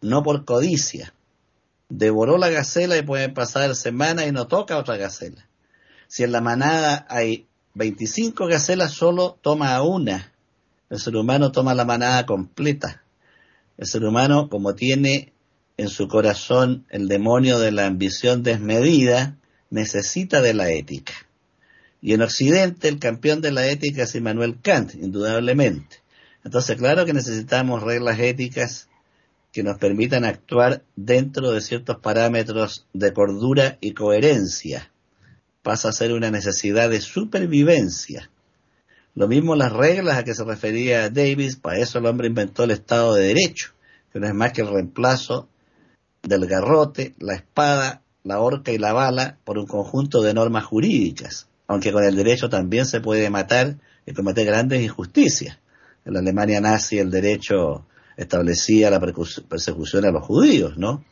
no 0.00 0.22
por 0.22 0.44
codicia. 0.44 1.12
Devoró 1.88 2.38
la 2.38 2.48
gacela 2.48 2.96
y 2.96 3.02
puede 3.02 3.28
pasar 3.28 3.74
semanas 3.76 4.26
y 4.26 4.32
no 4.32 4.46
toca 4.48 4.78
otra 4.78 4.96
gacela. 4.96 5.48
Si 6.08 6.24
en 6.24 6.32
la 6.32 6.40
manada 6.40 7.06
hay 7.08 7.46
25 7.74 8.46
gacelas, 8.46 8.92
solo 8.92 9.38
toma 9.40 9.80
una. 9.82 10.32
El 10.88 10.98
ser 10.98 11.16
humano 11.16 11.52
toma 11.52 11.74
la 11.74 11.84
manada 11.84 12.26
completa. 12.26 13.02
El 13.76 13.86
ser 13.86 14.04
humano, 14.04 14.48
como 14.48 14.74
tiene 14.74 15.32
en 15.76 15.88
su 15.88 16.08
corazón 16.08 16.86
el 16.90 17.08
demonio 17.08 17.58
de 17.58 17.72
la 17.72 17.86
ambición 17.86 18.42
desmedida, 18.42 19.36
necesita 19.70 20.40
de 20.40 20.54
la 20.54 20.70
ética. 20.70 21.12
Y 22.00 22.14
en 22.14 22.22
Occidente 22.22 22.88
el 22.88 22.98
campeón 22.98 23.40
de 23.40 23.52
la 23.52 23.66
ética 23.66 24.04
es 24.04 24.14
Immanuel 24.14 24.60
Kant, 24.62 24.94
indudablemente. 24.94 25.96
Entonces, 26.44 26.76
claro 26.76 27.04
que 27.04 27.12
necesitamos 27.12 27.82
reglas 27.82 28.20
éticas 28.20 28.88
que 29.52 29.62
nos 29.62 29.78
permitan 29.78 30.24
actuar 30.24 30.84
dentro 30.94 31.50
de 31.50 31.60
ciertos 31.60 31.96
parámetros 31.98 32.86
de 32.92 33.12
cordura 33.12 33.78
y 33.80 33.92
coherencia. 33.92 34.92
Pasa 35.62 35.88
a 35.88 35.92
ser 35.92 36.12
una 36.12 36.30
necesidad 36.30 36.90
de 36.90 37.00
supervivencia. 37.00 38.30
Lo 39.14 39.28
mismo 39.28 39.56
las 39.56 39.72
reglas 39.72 40.18
a 40.18 40.24
que 40.24 40.34
se 40.34 40.44
refería 40.44 41.08
Davis, 41.08 41.56
para 41.56 41.78
eso 41.78 41.98
el 41.98 42.06
hombre 42.06 42.28
inventó 42.28 42.64
el 42.64 42.70
Estado 42.70 43.14
de 43.14 43.28
Derecho, 43.28 43.72
que 44.12 44.20
no 44.20 44.26
es 44.26 44.34
más 44.34 44.52
que 44.52 44.60
el 44.60 44.68
reemplazo 44.68 45.48
del 46.26 46.46
garrote, 46.46 47.14
la 47.18 47.34
espada, 47.34 48.02
la 48.24 48.40
horca 48.40 48.72
y 48.72 48.78
la 48.78 48.92
bala 48.92 49.38
por 49.44 49.58
un 49.58 49.66
conjunto 49.66 50.22
de 50.22 50.34
normas 50.34 50.64
jurídicas 50.64 51.48
aunque 51.66 51.92
con 51.92 52.04
el 52.04 52.16
derecho 52.16 52.48
también 52.48 52.86
se 52.86 53.00
puede 53.00 53.28
matar 53.30 53.76
y 54.06 54.12
cometer 54.12 54.46
grandes 54.46 54.82
injusticias. 54.82 55.58
En 56.04 56.14
la 56.14 56.20
Alemania 56.20 56.60
nazi 56.60 56.98
el 56.98 57.10
derecho 57.10 57.86
establecía 58.16 58.90
la 58.90 59.00
persecución 59.00 60.04
a 60.04 60.10
los 60.10 60.24
judíos, 60.24 60.76
¿no? 60.78 61.04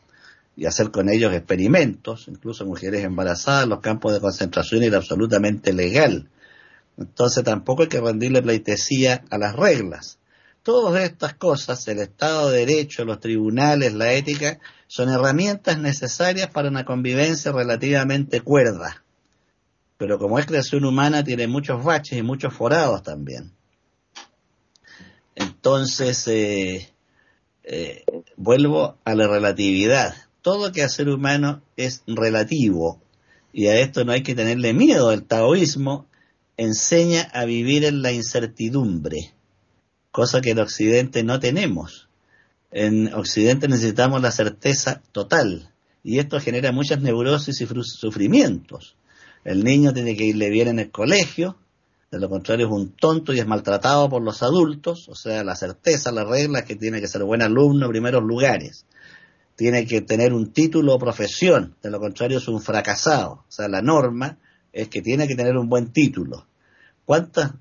Y 0.55 0.65
hacer 0.65 0.89
con 0.91 1.09
ellos 1.09 1.33
experimentos, 1.33 2.27
incluso 2.29 2.65
mujeres 2.65 3.03
embarazadas, 3.03 3.67
los 3.67 3.81
campos 3.81 4.13
de 4.13 4.21
concentración 4.21 4.83
era 4.83 4.97
absolutamente 4.97 5.73
legal. 5.73 6.29
Entonces 6.97 7.43
tampoco 7.43 7.83
hay 7.83 7.89
que 7.89 7.99
rendirle 7.99 8.41
pleitesía 8.41 9.25
a 9.29 9.37
las 9.37 9.55
reglas. 9.57 10.17
Todas 10.65 11.03
estas 11.03 11.35
cosas, 11.35 11.87
el 11.89 11.99
Estado 11.99 12.49
de 12.49 12.65
Derecho, 12.65 13.05
los 13.05 13.19
tribunales, 13.19 13.93
la 13.93 14.13
ética, 14.13 14.59
son 14.87 15.09
herramientas 15.09 15.77
necesarias 15.77 16.49
para 16.49 16.69
una 16.69 16.85
convivencia 16.85 17.51
relativamente 17.51 18.41
cuerda. 18.41 19.03
Pero 19.99 20.17
como 20.17 20.39
es 20.39 20.47
creación 20.47 20.83
humana, 20.83 21.23
tiene 21.23 21.45
muchos 21.45 21.83
baches 21.83 22.17
y 22.17 22.23
muchos 22.23 22.51
forados 22.51 23.03
también. 23.03 23.51
Entonces, 25.35 26.27
eh, 26.29 26.89
eh, 27.63 28.03
vuelvo 28.35 28.97
a 29.05 29.13
la 29.13 29.27
relatividad. 29.27 30.15
Todo 30.41 30.71
que 30.71 30.81
hacer 30.81 31.09
humano 31.09 31.61
es 31.77 32.01
relativo 32.07 33.03
y 33.53 33.67
a 33.67 33.79
esto 33.81 34.03
no 34.03 34.13
hay 34.13 34.23
que 34.23 34.33
tenerle 34.33 34.73
miedo. 34.73 35.11
El 35.11 35.25
taoísmo 35.25 36.07
enseña 36.57 37.21
a 37.33 37.45
vivir 37.45 37.85
en 37.85 38.01
la 38.01 38.11
incertidumbre 38.11 39.34
cosa 40.15 40.39
que 40.39 40.51
en 40.51 40.59
Occidente 40.59 41.25
no 41.25 41.41
tenemos. 41.41 42.07
En 42.71 43.13
Occidente 43.13 43.67
necesitamos 43.67 44.21
la 44.21 44.31
certeza 44.31 45.01
total 45.11 45.73
y 46.05 46.19
esto 46.19 46.39
genera 46.39 46.71
muchas 46.71 47.01
neurosis 47.01 47.59
y 47.59 47.67
sufrimientos. 47.83 48.95
El 49.43 49.65
niño 49.65 49.91
tiene 49.91 50.15
que 50.15 50.23
irle 50.23 50.49
bien 50.49 50.69
en 50.69 50.79
el 50.79 50.89
colegio, 50.89 51.57
de 52.11 52.19
lo 52.19 52.29
contrario 52.29 52.67
es 52.67 52.71
un 52.71 52.95
tonto 52.95 53.33
y 53.33 53.39
es 53.39 53.45
maltratado 53.45 54.07
por 54.07 54.21
los 54.21 54.41
adultos, 54.41 55.09
o 55.09 55.15
sea, 55.15 55.43
la 55.43 55.53
certeza, 55.53 56.13
la 56.13 56.23
regla 56.23 56.59
es 56.59 56.65
que 56.65 56.77
tiene 56.77 57.01
que 57.01 57.09
ser 57.09 57.25
buen 57.25 57.41
alumno 57.41 57.87
en 57.87 57.91
primeros 57.91 58.23
lugares. 58.23 58.85
Tiene 59.57 59.85
que 59.85 59.99
tener 59.99 60.31
un 60.31 60.53
título 60.53 60.95
o 60.95 60.99
profesión, 60.99 61.75
de 61.83 61.91
lo 61.91 61.99
contrario 61.99 62.37
es 62.37 62.47
un 62.47 62.61
fracasado. 62.61 63.43
O 63.49 63.51
sea, 63.51 63.67
la 63.67 63.81
norma 63.81 64.37
es 64.71 64.87
que 64.87 65.01
tiene 65.01 65.27
que 65.27 65.35
tener 65.35 65.57
un 65.57 65.67
buen 65.67 65.91
título. 65.91 66.47
¿Cuántas 67.03 67.51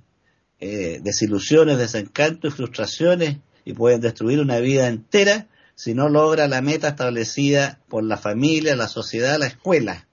eh, 0.61 1.01
desilusiones, 1.03 1.79
desencantos 1.79 2.53
y 2.53 2.57
frustraciones 2.57 3.39
y 3.65 3.73
pueden 3.73 4.01
destruir 4.01 4.41
una 4.41 4.59
vida 4.61 4.89
entera 4.89 5.49
si 5.75 5.95
no 5.95 6.09
logra 6.09 6.47
la 6.47 6.63
meta 6.63 6.89
establecida 6.89 7.81
por 7.89 8.05
la 8.05 8.17
familia, 8.17 8.77
la 8.77 8.89
sociedad, 8.89 9.39
la 9.39 9.47
escuela, 9.47 10.07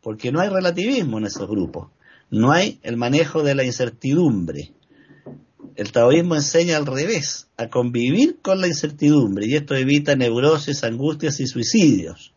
porque 0.00 0.30
no 0.30 0.40
hay 0.40 0.48
relativismo 0.48 1.18
en 1.18 1.26
esos 1.26 1.48
grupos, 1.48 1.90
no 2.30 2.52
hay 2.52 2.78
el 2.82 2.96
manejo 2.96 3.42
de 3.42 3.54
la 3.54 3.64
incertidumbre. 3.64 4.72
El 5.74 5.92
taoísmo 5.92 6.34
enseña 6.34 6.76
al 6.76 6.86
revés, 6.86 7.48
a 7.56 7.68
convivir 7.68 8.38
con 8.42 8.60
la 8.60 8.66
incertidumbre 8.66 9.46
y 9.46 9.54
esto 9.54 9.74
evita 9.74 10.16
neurosis, 10.16 10.84
angustias 10.84 11.40
y 11.40 11.46
suicidios. 11.46 12.32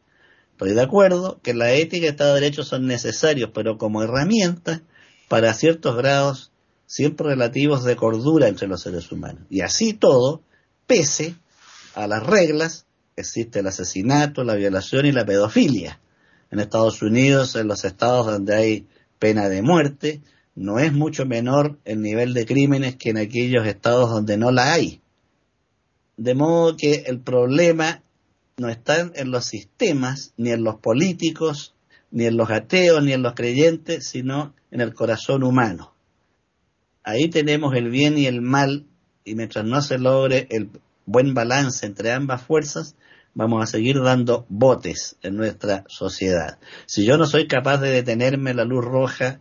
Estoy 0.51 0.73
de 0.73 0.81
acuerdo 0.81 1.39
que 1.41 1.55
la 1.55 1.73
ética 1.73 1.97
y 1.97 2.07
el 2.07 2.11
Estado 2.11 2.35
de 2.35 2.41
Derecho 2.41 2.63
son 2.63 2.85
necesarios, 2.85 3.49
pero 3.53 3.77
como 3.77 4.03
herramientas 4.03 4.81
para 5.27 5.53
ciertos 5.53 5.95
grados 5.95 6.50
siempre 6.91 7.29
relativos 7.29 7.85
de 7.85 7.95
cordura 7.95 8.49
entre 8.49 8.67
los 8.67 8.81
seres 8.81 9.09
humanos. 9.13 9.43
Y 9.49 9.61
así 9.61 9.93
todo, 9.93 10.41
pese 10.87 11.35
a 11.95 12.05
las 12.05 12.21
reglas, 12.21 12.85
existe 13.15 13.59
el 13.59 13.67
asesinato, 13.67 14.43
la 14.43 14.55
violación 14.55 15.05
y 15.05 15.13
la 15.13 15.25
pedofilia. 15.25 16.01
En 16.51 16.59
Estados 16.59 17.01
Unidos, 17.01 17.55
en 17.55 17.69
los 17.69 17.85
estados 17.85 18.25
donde 18.25 18.55
hay 18.55 18.87
pena 19.19 19.47
de 19.47 19.61
muerte, 19.61 20.21
no 20.53 20.79
es 20.79 20.91
mucho 20.91 21.25
menor 21.25 21.79
el 21.85 22.01
nivel 22.01 22.33
de 22.33 22.45
crímenes 22.45 22.97
que 22.97 23.11
en 23.11 23.19
aquellos 23.19 23.65
estados 23.65 24.09
donde 24.09 24.35
no 24.35 24.51
la 24.51 24.73
hay. 24.73 24.99
De 26.17 26.35
modo 26.35 26.75
que 26.75 27.05
el 27.07 27.21
problema 27.21 28.03
no 28.57 28.67
está 28.67 29.09
en 29.15 29.31
los 29.31 29.45
sistemas, 29.45 30.33
ni 30.35 30.51
en 30.51 30.65
los 30.65 30.75
políticos, 30.75 31.73
ni 32.11 32.25
en 32.25 32.35
los 32.35 32.49
ateos, 32.51 33.01
ni 33.01 33.13
en 33.13 33.23
los 33.23 33.33
creyentes, 33.33 34.09
sino 34.09 34.53
en 34.71 34.81
el 34.81 34.93
corazón 34.93 35.43
humano 35.43 35.90
ahí 37.03 37.29
tenemos 37.29 37.75
el 37.75 37.89
bien 37.89 38.17
y 38.17 38.27
el 38.27 38.41
mal, 38.41 38.85
y 39.23 39.35
mientras 39.35 39.65
no 39.65 39.81
se 39.81 39.97
logre 39.97 40.47
el 40.49 40.69
buen 41.05 41.33
balance 41.33 41.85
entre 41.85 42.11
ambas 42.11 42.41
fuerzas, 42.41 42.95
vamos 43.33 43.63
a 43.63 43.67
seguir 43.67 44.01
dando 44.01 44.45
botes 44.49 45.17
en 45.21 45.35
nuestra 45.35 45.83
sociedad. 45.87 46.59
Si 46.85 47.05
yo 47.05 47.17
no 47.17 47.25
soy 47.25 47.47
capaz 47.47 47.77
de 47.77 47.91
detenerme 47.91 48.53
la 48.53 48.65
luz 48.65 48.83
roja 48.83 49.39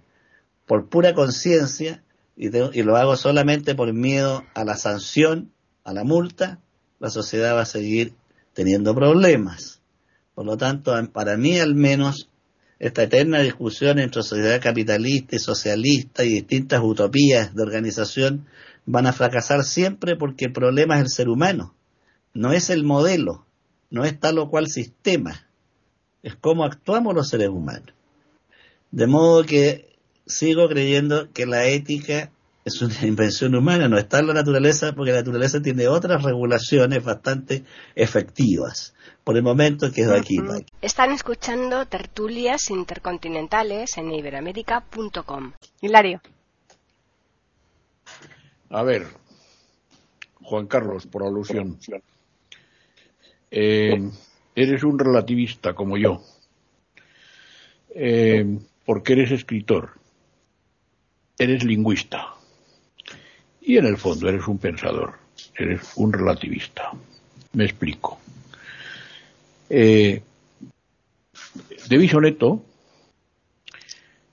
por 0.66 0.88
pura 0.88 1.14
conciencia 1.14 2.02
y, 2.36 2.48
y, 2.56 2.82
lo 2.82 2.96
hago 2.96 3.16
solamente 3.16 3.74
por 3.74 3.92
miedo 3.92 4.44
a 4.54 4.64
la 4.64 4.76
sanción, 4.76 5.52
a 5.84 5.92
la 5.92 6.04
multa, 6.04 6.60
la 6.98 7.10
sociedad 7.10 7.56
va 7.56 7.62
a 7.62 7.66
seguir 7.66 8.14
teniendo 8.54 8.94
problemas. 8.94 9.80
Por 10.34 10.46
lo 10.46 10.56
tanto, 10.56 10.94
para 11.12 11.36
mí 11.36 11.58
al 11.58 11.74
menos, 11.74 12.29
esta 12.80 13.02
eterna 13.02 13.40
discusión 13.40 13.98
entre 13.98 14.22
sociedad 14.22 14.60
capitalista 14.60 15.36
y 15.36 15.38
socialista 15.38 16.24
y 16.24 16.30
distintas 16.30 16.80
utopías 16.82 17.54
de 17.54 17.62
organización 17.62 18.46
van 18.86 19.06
a 19.06 19.12
fracasar 19.12 19.64
siempre 19.64 20.16
porque 20.16 20.46
el 20.46 20.52
problema 20.52 20.96
es 20.96 21.02
el 21.02 21.08
ser 21.10 21.28
humano, 21.28 21.74
no 22.32 22.52
es 22.52 22.70
el 22.70 22.82
modelo, 22.82 23.44
no 23.90 24.04
es 24.04 24.18
tal 24.18 24.38
o 24.38 24.48
cual 24.48 24.68
sistema, 24.68 25.46
es 26.22 26.34
cómo 26.36 26.64
actuamos 26.64 27.14
los 27.14 27.28
seres 27.28 27.50
humanos. 27.50 27.94
De 28.90 29.06
modo 29.06 29.44
que 29.44 29.96
sigo 30.26 30.66
creyendo 30.68 31.30
que 31.32 31.44
la 31.44 31.66
ética 31.66 32.30
es 32.70 32.82
una 32.82 32.94
invención 33.06 33.54
humana, 33.54 33.88
no 33.88 33.98
está 33.98 34.20
en 34.20 34.28
la 34.28 34.34
naturaleza 34.34 34.94
porque 34.94 35.10
la 35.12 35.18
naturaleza 35.18 35.60
tiene 35.60 35.88
otras 35.88 36.22
regulaciones 36.22 37.04
bastante 37.04 37.64
efectivas. 37.94 38.94
Por 39.24 39.36
el 39.36 39.42
momento 39.42 39.92
quedo 39.92 40.14
aquí. 40.14 40.38
Están 40.80 41.12
escuchando 41.12 41.86
tertulias 41.86 42.70
intercontinentales 42.70 43.98
en 43.98 44.12
iberamérica.com. 44.12 45.52
Hilario. 45.82 46.22
A 48.70 48.82
ver, 48.82 49.06
Juan 50.42 50.66
Carlos, 50.66 51.06
por 51.06 51.24
alusión. 51.24 51.78
Eh, 53.50 54.10
eres 54.54 54.84
un 54.84 54.98
relativista 54.98 55.74
como 55.74 55.96
yo, 55.96 56.22
eh, 57.94 58.58
porque 58.86 59.14
eres 59.14 59.32
escritor, 59.32 59.98
eres 61.36 61.64
lingüista 61.64 62.39
y 63.70 63.76
en 63.76 63.86
el 63.86 63.98
fondo 63.98 64.28
eres 64.28 64.48
un 64.48 64.58
pensador, 64.58 65.14
eres 65.56 65.92
un 65.94 66.12
relativista. 66.12 66.90
Me 67.52 67.64
explico. 67.66 68.18
Eh, 69.68 70.20
de 71.88 72.08
Soneto 72.08 72.64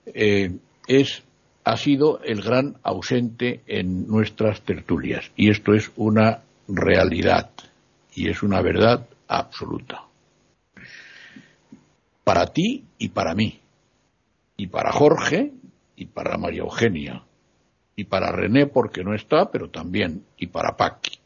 eh, 0.07 0.57
es, 0.87 1.21
ha 1.63 1.77
sido 1.77 2.19
el 2.23 2.41
gran 2.41 2.77
ausente 2.81 3.61
en 3.67 4.07
nuestras 4.07 4.61
tertulias 4.61 5.29
y 5.35 5.51
esto 5.51 5.75
es 5.75 5.91
una 5.97 6.41
realidad 6.67 7.51
y 8.15 8.29
es 8.29 8.41
una 8.41 8.63
verdad 8.63 9.07
absoluta. 9.27 10.01
Para 12.23 12.47
ti 12.47 12.85
y 12.97 13.09
para 13.09 13.35
mí, 13.35 13.59
y 14.57 14.65
para 14.65 14.91
Jorge 14.91 15.51
y 15.95 16.05
para 16.05 16.37
María 16.37 16.61
Eugenia, 16.61 17.26
y 17.97 18.05
para 18.05 18.31
René 18.31 18.67
porque 18.67 19.03
no 19.03 19.15
está, 19.15 19.51
pero 19.51 19.69
también, 19.69 20.23
y 20.37 20.47
para 20.47 20.77
Paqui. 20.77 21.17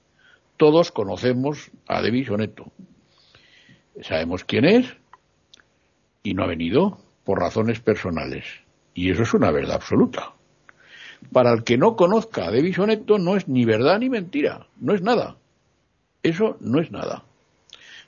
Todos 0.55 0.91
conocemos 0.91 1.69
a 1.85 2.01
Debbie 2.01 2.25
Soneto, 2.25 2.71
sabemos 4.01 4.45
quién 4.45 4.65
es 4.65 4.95
y 6.23 6.33
no 6.33 6.43
ha 6.43 6.47
venido 6.47 6.97
por 7.25 7.39
razones 7.39 7.81
personales. 7.81 8.45
Y 8.93 9.11
eso 9.11 9.23
es 9.23 9.33
una 9.33 9.51
verdad 9.51 9.75
absoluta. 9.75 10.33
Para 11.31 11.51
el 11.51 11.63
que 11.63 11.77
no 11.77 11.95
conozca 11.97 12.45
a 12.45 12.51
Debbie 12.51 12.73
Soneto 12.73 13.19
no 13.19 13.35
es 13.35 13.49
ni 13.49 13.65
verdad 13.65 13.99
ni 13.99 14.09
mentira, 14.09 14.67
no 14.79 14.93
es 14.93 15.01
nada. 15.01 15.35
Eso 16.23 16.55
no 16.61 16.79
es 16.79 16.89
nada. 16.89 17.25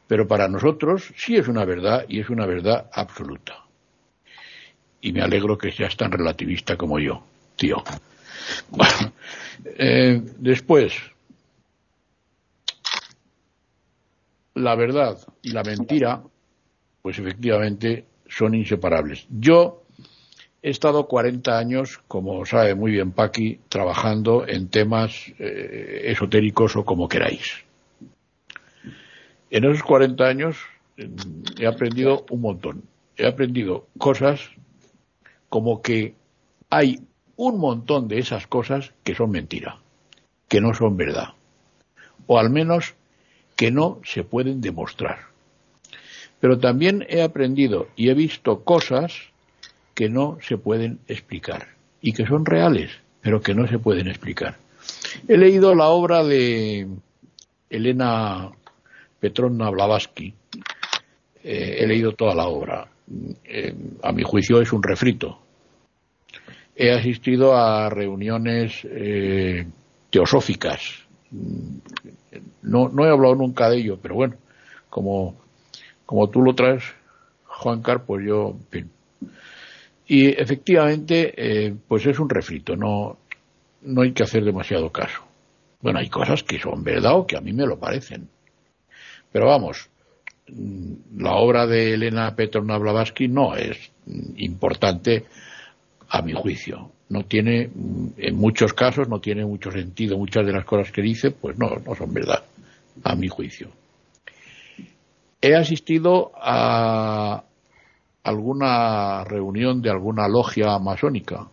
Pero 0.07 0.25
para 0.27 0.47
nosotros 0.47 1.13
sí 1.17 1.35
es 1.35 1.49
una 1.49 1.65
verdad 1.65 2.05
y 2.07 2.21
es 2.21 2.29
una 2.29 2.45
verdad 2.45 2.89
absoluta. 2.93 3.65
Y 5.01 5.11
me 5.11 5.21
alegro 5.21 5.57
que 5.57 5.71
seas 5.71 5.97
tan 5.97 6.11
relativista 6.13 6.77
como 6.77 6.97
yo, 6.97 7.23
tío. 7.57 7.83
Bueno, 8.69 9.13
eh, 9.65 10.21
después, 10.39 10.93
la 14.55 14.75
verdad 14.75 15.17
y 15.41 15.51
la 15.51 15.63
mentira, 15.63 16.21
pues 17.01 17.19
efectivamente 17.19 18.05
son 18.27 18.55
inseparables. 18.55 19.27
Yo 19.29 19.83
he 20.61 20.69
estado 20.69 21.07
40 21.07 21.57
años, 21.57 21.99
como 22.07 22.45
sabe 22.45 22.75
muy 22.75 22.91
bien 22.91 23.11
Paqui, 23.11 23.59
trabajando 23.69 24.47
en 24.47 24.69
temas 24.69 25.31
eh, 25.39 26.03
esotéricos 26.05 26.75
o 26.75 26.85
como 26.85 27.07
queráis. 27.07 27.63
En 29.51 29.65
esos 29.65 29.83
40 29.83 30.23
años 30.23 30.57
mm, 30.97 31.61
he 31.61 31.67
aprendido 31.67 32.25
un 32.29 32.41
montón. 32.41 32.83
He 33.17 33.27
aprendido 33.27 33.87
cosas 33.97 34.49
como 35.49 35.81
que 35.81 36.15
hay 36.69 36.99
un 37.35 37.59
montón 37.59 38.07
de 38.07 38.19
esas 38.19 38.47
cosas 38.47 38.93
que 39.03 39.15
son 39.15 39.31
mentira, 39.31 39.79
que 40.47 40.61
no 40.61 40.73
son 40.73 40.97
verdad. 40.97 41.29
O 42.27 42.39
al 42.39 42.49
menos 42.49 42.95
que 43.55 43.71
no 43.71 43.99
se 44.03 44.23
pueden 44.23 44.61
demostrar. 44.61 45.19
Pero 46.39 46.59
también 46.59 47.05
he 47.09 47.21
aprendido 47.21 47.87
y 47.95 48.09
he 48.09 48.13
visto 48.13 48.63
cosas 48.63 49.13
que 49.93 50.09
no 50.09 50.37
se 50.41 50.57
pueden 50.57 50.99
explicar 51.07 51.67
y 52.01 52.13
que 52.13 52.25
son 52.25 52.45
reales 52.45 53.03
pero 53.23 53.41
que 53.41 53.55
no 53.55 53.65
se 53.67 53.79
pueden 53.79 54.09
explicar. 54.09 54.57
He 55.27 55.37
leído 55.37 55.73
la 55.73 55.87
obra 55.87 56.23
de 56.23 56.87
Elena 57.69 58.51
Petrovna 59.19 59.69
Blavatsky. 59.69 60.33
Eh, 61.41 61.77
he 61.79 61.87
leído 61.87 62.11
toda 62.11 62.35
la 62.35 62.47
obra. 62.47 62.89
Eh, 63.45 63.73
a 64.03 64.11
mi 64.11 64.23
juicio 64.23 64.61
es 64.61 64.73
un 64.73 64.83
refrito. 64.83 65.39
He 66.75 66.91
asistido 66.91 67.55
a 67.55 67.89
reuniones 67.89 68.79
eh, 68.83 69.65
teosóficas. 70.09 70.81
No, 72.61 72.89
no 72.89 73.05
he 73.05 73.09
hablado 73.09 73.35
nunca 73.35 73.69
de 73.69 73.77
ello, 73.77 73.97
pero 74.01 74.15
bueno, 74.15 74.35
como, 74.89 75.35
como 76.05 76.29
tú 76.29 76.41
lo 76.41 76.53
traes, 76.53 76.83
Juan 77.45 77.81
Car, 77.81 78.03
pues 78.05 78.25
yo, 78.25 78.55
Y 80.07 80.27
efectivamente, 80.27 81.75
pues 81.87 82.05
es 82.05 82.19
un 82.19 82.29
refrito, 82.29 82.75
no, 82.75 83.17
no 83.83 84.01
hay 84.01 84.11
que 84.11 84.23
hacer 84.23 84.43
demasiado 84.43 84.91
caso. 84.91 85.21
Bueno, 85.81 85.99
hay 85.99 86.09
cosas 86.09 86.43
que 86.43 86.59
son 86.59 86.83
verdad 86.83 87.17
o 87.17 87.27
que 87.27 87.37
a 87.37 87.41
mí 87.41 87.51
me 87.51 87.65
lo 87.65 87.77
parecen. 87.77 88.29
Pero 89.31 89.47
vamos, 89.47 89.89
la 91.17 91.33
obra 91.33 91.67
de 91.67 91.93
Elena 91.93 92.35
Petrovna 92.35 92.77
Blavatsky 92.77 93.27
no 93.27 93.55
es 93.55 93.91
importante 94.37 95.25
a 96.09 96.21
mi 96.21 96.33
juicio. 96.33 96.91
No 97.09 97.25
tiene, 97.25 97.69
en 98.17 98.35
muchos 98.35 98.73
casos, 98.73 99.07
no 99.07 99.19
tiene 99.19 99.45
mucho 99.45 99.71
sentido. 99.71 100.17
Muchas 100.17 100.45
de 100.45 100.53
las 100.53 100.65
cosas 100.65 100.91
que 100.91 101.01
dice, 101.01 101.31
pues 101.31 101.57
no, 101.57 101.69
no 101.85 101.95
son 101.95 102.13
verdad, 102.13 102.43
a 103.03 103.15
mi 103.15 103.27
juicio. 103.27 103.69
He 105.41 105.55
asistido 105.55 106.31
a 106.35 107.43
alguna 108.23 109.23
reunión 109.25 109.81
de 109.81 109.89
alguna 109.89 110.27
logia 110.27 110.79
masónica 110.79 111.47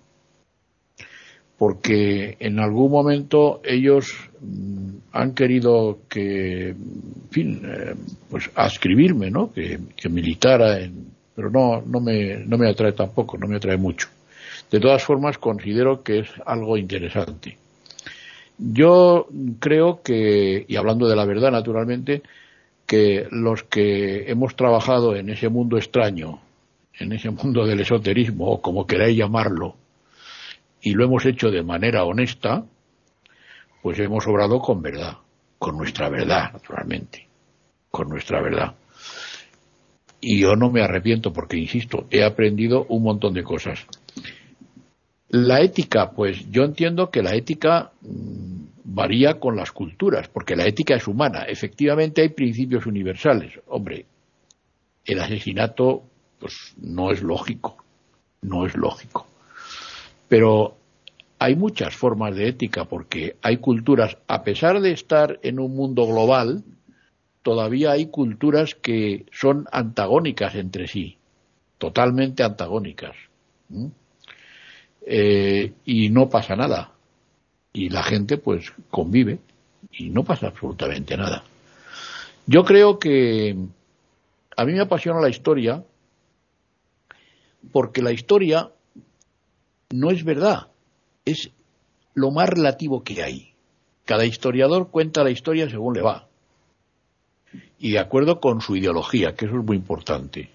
porque 1.60 2.38
en 2.40 2.58
algún 2.58 2.90
momento 2.90 3.60
ellos 3.62 4.30
mm, 4.40 4.96
han 5.12 5.34
querido 5.34 5.98
que, 6.08 6.70
en 6.70 7.28
fin, 7.30 7.60
eh, 7.62 7.94
pues 8.30 8.50
ascribirme, 8.54 9.30
¿no? 9.30 9.52
Que, 9.52 9.78
militara, 10.08 10.80
en, 10.80 11.08
pero 11.34 11.50
no, 11.50 11.82
no, 11.82 12.00
me, 12.00 12.38
no 12.46 12.56
me 12.56 12.70
atrae 12.70 12.92
tampoco, 12.92 13.36
no 13.36 13.46
me 13.46 13.56
atrae 13.56 13.76
mucho. 13.76 14.08
De 14.70 14.80
todas 14.80 15.02
formas, 15.02 15.38
considero 15.38 16.02
que 16.02 16.20
es 16.20 16.28
algo 16.46 16.76
interesante. 16.76 17.58
Yo 18.58 19.26
creo 19.58 20.02
que, 20.02 20.64
y 20.68 20.76
hablando 20.76 21.08
de 21.08 21.16
la 21.16 21.24
verdad, 21.24 21.50
naturalmente, 21.50 22.22
que 22.86 23.26
los 23.30 23.62
que 23.64 24.30
hemos 24.30 24.54
trabajado 24.54 25.16
en 25.16 25.30
ese 25.30 25.48
mundo 25.48 25.78
extraño, 25.78 26.40
en 26.98 27.12
ese 27.12 27.30
mundo 27.30 27.66
del 27.66 27.80
esoterismo, 27.80 28.50
o 28.50 28.60
como 28.60 28.86
queráis 28.86 29.16
llamarlo, 29.16 29.76
y 30.82 30.92
lo 30.92 31.04
hemos 31.04 31.24
hecho 31.24 31.50
de 31.50 31.62
manera 31.62 32.04
honesta, 32.04 32.64
pues 33.82 33.98
hemos 33.98 34.26
obrado 34.26 34.60
con 34.60 34.82
verdad, 34.82 35.18
con 35.58 35.76
nuestra 35.76 36.08
verdad, 36.08 36.52
naturalmente, 36.52 37.26
con 37.90 38.08
nuestra 38.08 38.42
verdad. 38.42 38.74
Y 40.20 40.40
yo 40.40 40.54
no 40.54 40.70
me 40.70 40.82
arrepiento 40.82 41.32
porque, 41.32 41.56
insisto, 41.56 42.06
he 42.10 42.22
aprendido 42.22 42.84
un 42.88 43.02
montón 43.02 43.32
de 43.32 43.42
cosas. 43.42 43.86
La 45.30 45.60
ética, 45.60 46.10
pues 46.10 46.50
yo 46.50 46.64
entiendo 46.64 47.10
que 47.10 47.22
la 47.22 47.34
ética 47.34 47.92
mm, 48.02 48.64
varía 48.84 49.38
con 49.38 49.56
las 49.56 49.70
culturas, 49.70 50.28
porque 50.28 50.56
la 50.56 50.66
ética 50.66 50.96
es 50.96 51.06
humana. 51.06 51.44
Efectivamente 51.44 52.22
hay 52.22 52.30
principios 52.30 52.84
universales. 52.86 53.60
Hombre, 53.68 54.06
el 55.04 55.20
asesinato, 55.20 56.02
pues 56.38 56.74
no 56.78 57.12
es 57.12 57.22
lógico, 57.22 57.76
no 58.42 58.66
es 58.66 58.76
lógico. 58.76 59.26
Pero 60.28 60.76
hay 61.38 61.54
muchas 61.54 61.94
formas 61.94 62.34
de 62.34 62.48
ética 62.48 62.84
porque 62.86 63.36
hay 63.40 63.58
culturas, 63.58 64.18
a 64.26 64.42
pesar 64.42 64.80
de 64.80 64.92
estar 64.92 65.38
en 65.42 65.60
un 65.60 65.76
mundo 65.76 66.06
global, 66.06 66.64
todavía 67.42 67.92
hay 67.92 68.06
culturas 68.06 68.74
que 68.74 69.26
son 69.32 69.66
antagónicas 69.70 70.56
entre 70.56 70.88
sí, 70.88 71.18
totalmente 71.78 72.42
antagónicas. 72.42 73.14
Eh, 75.06 75.72
y 75.84 76.10
no 76.10 76.28
pasa 76.28 76.56
nada. 76.56 76.92
Y 77.72 77.88
la 77.88 78.02
gente 78.02 78.36
pues 78.36 78.72
convive 78.90 79.38
y 79.92 80.10
no 80.10 80.24
pasa 80.24 80.48
absolutamente 80.48 81.16
nada. 81.16 81.44
Yo 82.46 82.64
creo 82.64 82.98
que 82.98 83.56
a 84.56 84.64
mí 84.64 84.72
me 84.72 84.80
apasiona 84.80 85.20
la 85.20 85.28
historia 85.28 85.84
porque 87.72 88.02
la 88.02 88.12
historia 88.12 88.70
no 89.90 90.10
es 90.10 90.24
verdad, 90.24 90.68
es 91.24 91.50
lo 92.14 92.30
más 92.30 92.48
relativo 92.48 93.02
que 93.02 93.22
hay. 93.22 93.52
Cada 94.04 94.24
historiador 94.24 94.88
cuenta 94.90 95.24
la 95.24 95.30
historia 95.30 95.68
según 95.70 95.94
le 95.94 96.02
va. 96.02 96.26
Y 97.78 97.92
de 97.92 97.98
acuerdo 97.98 98.40
con 98.40 98.60
su 98.60 98.76
ideología, 98.76 99.34
que 99.34 99.46
eso 99.46 99.58
es 99.58 99.64
muy 99.64 99.76
importante. 99.76 100.50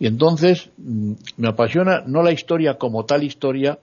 Y 0.00 0.08
entonces 0.08 0.70
mm, 0.78 1.12
me 1.36 1.48
apasiona 1.48 2.02
no 2.04 2.24
la 2.24 2.32
historia 2.32 2.78
como 2.78 3.04
tal 3.04 3.22
historia, 3.22 3.78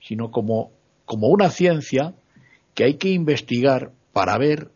sino 0.00 0.32
como, 0.32 0.72
como 1.04 1.28
una 1.28 1.50
ciencia 1.50 2.14
que 2.74 2.82
hay 2.82 2.94
que 2.94 3.10
investigar 3.10 3.92
para 4.12 4.36
ver 4.36 4.72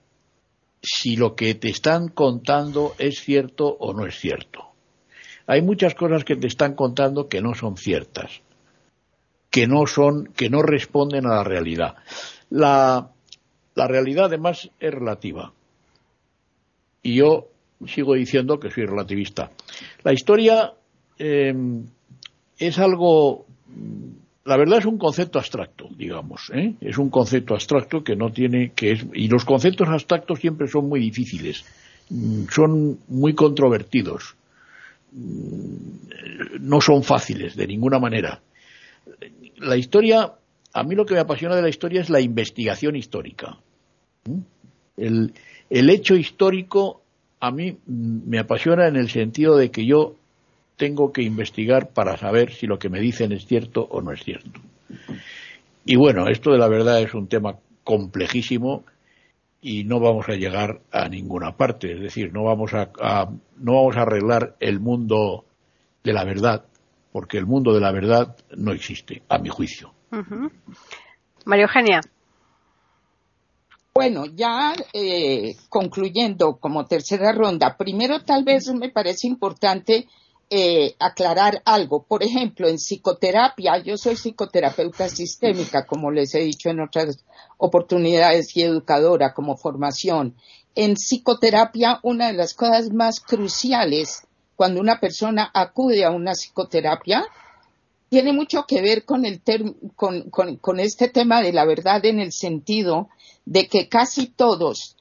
si 0.80 1.16
lo 1.16 1.34
que 1.34 1.56
te 1.56 1.68
están 1.68 2.06
contando 2.06 2.94
es 2.98 3.18
cierto 3.18 3.66
o 3.66 3.92
no 3.92 4.06
es 4.06 4.16
cierto. 4.20 4.60
Hay 5.48 5.62
muchas 5.62 5.96
cosas 5.96 6.22
que 6.22 6.36
te 6.36 6.46
están 6.46 6.76
contando 6.76 7.28
que 7.28 7.40
no 7.40 7.54
son 7.54 7.76
ciertas 7.76 8.42
que 9.50 9.66
no 9.66 9.86
son, 9.86 10.26
que 10.36 10.50
no 10.50 10.62
responden 10.62 11.26
a 11.26 11.36
la 11.36 11.44
realidad. 11.44 11.96
La, 12.50 13.10
realidad 13.74 14.26
además 14.26 14.70
es 14.80 14.92
relativa. 14.92 15.52
Y 17.02 17.16
yo 17.16 17.48
sigo 17.86 18.14
diciendo 18.14 18.58
que 18.58 18.70
soy 18.70 18.86
relativista. 18.86 19.50
La 20.02 20.12
historia 20.12 20.72
em, 21.18 21.84
es 22.58 22.78
algo, 22.78 23.46
la 24.44 24.56
verdad 24.56 24.78
es 24.78 24.86
un 24.86 24.98
concepto 24.98 25.38
abstracto, 25.38 25.88
digamos, 25.96 26.50
¿eh? 26.54 26.74
es 26.80 26.98
un 26.98 27.10
concepto 27.10 27.54
abstracto 27.54 28.02
que 28.02 28.16
no 28.16 28.32
tiene, 28.32 28.72
que 28.74 28.92
es, 28.92 29.06
y 29.14 29.28
los 29.28 29.44
conceptos 29.44 29.88
abstractos 29.88 30.40
siempre 30.40 30.66
son 30.66 30.88
muy 30.88 31.00
difíciles, 31.00 31.64
mm, 32.10 32.44
son 32.50 32.98
muy 33.08 33.34
controvertidos, 33.34 34.34
mm, 35.12 36.60
no 36.60 36.80
son 36.80 37.02
fáciles 37.02 37.54
de 37.56 37.66
ninguna 37.66 37.98
manera 37.98 38.40
la 39.60 39.76
historia, 39.76 40.34
a 40.72 40.82
mí 40.82 40.94
lo 40.94 41.06
que 41.06 41.14
me 41.14 41.20
apasiona 41.20 41.56
de 41.56 41.62
la 41.62 41.68
historia 41.68 42.00
es 42.00 42.10
la 42.10 42.20
investigación 42.20 42.96
histórica. 42.96 43.58
El 44.96 45.90
hecho 45.90 46.14
histórico 46.14 47.02
a 47.40 47.50
mí 47.50 47.78
me 47.86 48.38
apasiona 48.38 48.88
en 48.88 48.96
el 48.96 49.08
sentido 49.08 49.56
de 49.56 49.70
que 49.70 49.86
yo 49.86 50.14
tengo 50.76 51.12
que 51.12 51.22
investigar 51.22 51.90
para 51.90 52.16
saber 52.16 52.52
si 52.52 52.66
lo 52.66 52.78
que 52.78 52.88
me 52.88 53.00
dicen 53.00 53.32
es 53.32 53.46
cierto 53.46 53.86
o 53.90 54.00
no 54.00 54.12
es 54.12 54.22
cierto. 54.22 54.60
Y 55.84 55.96
bueno, 55.96 56.28
esto 56.28 56.52
de 56.52 56.58
la 56.58 56.68
verdad 56.68 57.00
es 57.00 57.14
un 57.14 57.28
tema 57.28 57.56
complejísimo 57.84 58.84
y 59.60 59.84
no 59.84 59.98
vamos 59.98 60.28
a 60.28 60.34
llegar 60.34 60.80
a 60.92 61.08
ninguna 61.08 61.56
parte, 61.56 61.92
es 61.92 62.00
decir, 62.00 62.32
no 62.32 62.44
vamos 62.44 62.74
a, 62.74 62.90
no 63.58 63.74
vamos 63.74 63.96
a 63.96 64.02
arreglar 64.02 64.56
el 64.60 64.78
mundo 64.78 65.44
de 66.04 66.12
la 66.12 66.24
verdad 66.24 66.64
porque 67.12 67.38
el 67.38 67.46
mundo 67.46 67.74
de 67.74 67.80
la 67.80 67.90
verdad 67.90 68.36
no 68.56 68.72
existe, 68.72 69.22
a 69.28 69.38
mi 69.38 69.48
juicio. 69.48 69.92
María 71.44 71.64
Eugenia. 71.64 72.00
Bueno, 73.98 74.26
ya 74.26 74.76
eh, 74.92 75.56
concluyendo 75.68 76.58
como 76.60 76.86
tercera 76.86 77.32
ronda, 77.32 77.76
primero 77.76 78.22
tal 78.22 78.44
vez 78.44 78.72
me 78.72 78.90
parece 78.90 79.26
importante 79.26 80.06
eh, 80.48 80.94
aclarar 81.00 81.62
algo. 81.64 82.04
Por 82.04 82.22
ejemplo, 82.22 82.68
en 82.68 82.76
psicoterapia, 82.76 83.78
yo 83.78 83.96
soy 83.96 84.14
psicoterapeuta 84.14 85.08
sistémica, 85.08 85.84
como 85.84 86.12
les 86.12 86.32
he 86.36 86.42
dicho 86.44 86.70
en 86.70 86.78
otras 86.78 87.24
oportunidades, 87.56 88.56
y 88.56 88.62
educadora 88.62 89.34
como 89.34 89.56
formación. 89.56 90.36
En 90.76 90.94
psicoterapia, 90.94 91.98
una 92.04 92.28
de 92.28 92.34
las 92.34 92.54
cosas 92.54 92.92
más 92.92 93.18
cruciales 93.18 94.28
cuando 94.54 94.80
una 94.80 95.00
persona 95.00 95.50
acude 95.52 96.04
a 96.04 96.12
una 96.12 96.34
psicoterapia, 96.34 97.26
tiene 98.08 98.32
mucho 98.32 98.64
que 98.66 98.80
ver 98.80 99.04
con, 99.04 99.24
el 99.26 99.42
con, 99.96 100.80
este 100.80 101.08
tema 101.08 101.42
de 101.42 101.52
la 101.52 101.64
verdad 101.64 102.04
en 102.06 102.20
el 102.20 102.32
sentido 102.32 103.08
de 103.44 103.66
que 103.66 103.88
casi 103.88 104.26
todos 104.26 104.96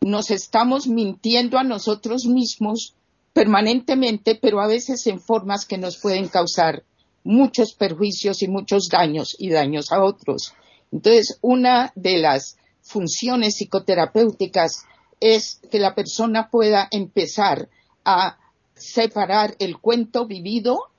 nos 0.00 0.30
estamos 0.30 0.86
mintiendo 0.86 1.58
a 1.58 1.64
nosotros 1.64 2.26
mismos 2.26 2.94
permanentemente, 3.32 4.34
pero 4.34 4.60
a 4.60 4.66
veces 4.66 5.06
en 5.06 5.20
formas 5.20 5.66
que 5.66 5.78
nos 5.78 5.98
pueden 5.98 6.28
causar 6.28 6.82
muchos 7.22 7.74
perjuicios 7.74 8.42
y 8.42 8.48
muchos 8.48 8.88
daños 8.88 9.36
y 9.38 9.50
daños 9.50 9.92
a 9.92 10.02
otros. 10.02 10.54
Entonces, 10.90 11.38
una 11.42 11.92
de 11.94 12.18
las 12.18 12.56
funciones 12.82 13.56
psicoterapéuticas 13.56 14.84
es 15.20 15.60
que 15.70 15.78
la 15.78 15.94
persona 15.94 16.48
pueda 16.50 16.88
empezar 16.90 17.68
a 18.04 18.38
separar 18.74 19.56
el 19.58 19.78
cuento 19.78 20.26
vivido 20.26 20.90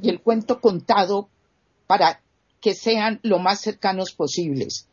y 0.00 0.08
el 0.08 0.20
cuento 0.20 0.60
contado 0.60 1.28
para 1.86 2.20
que 2.60 2.74
sean 2.74 3.20
lo 3.22 3.38
más 3.38 3.60
cercanos 3.60 4.12
posibles. 4.12 4.88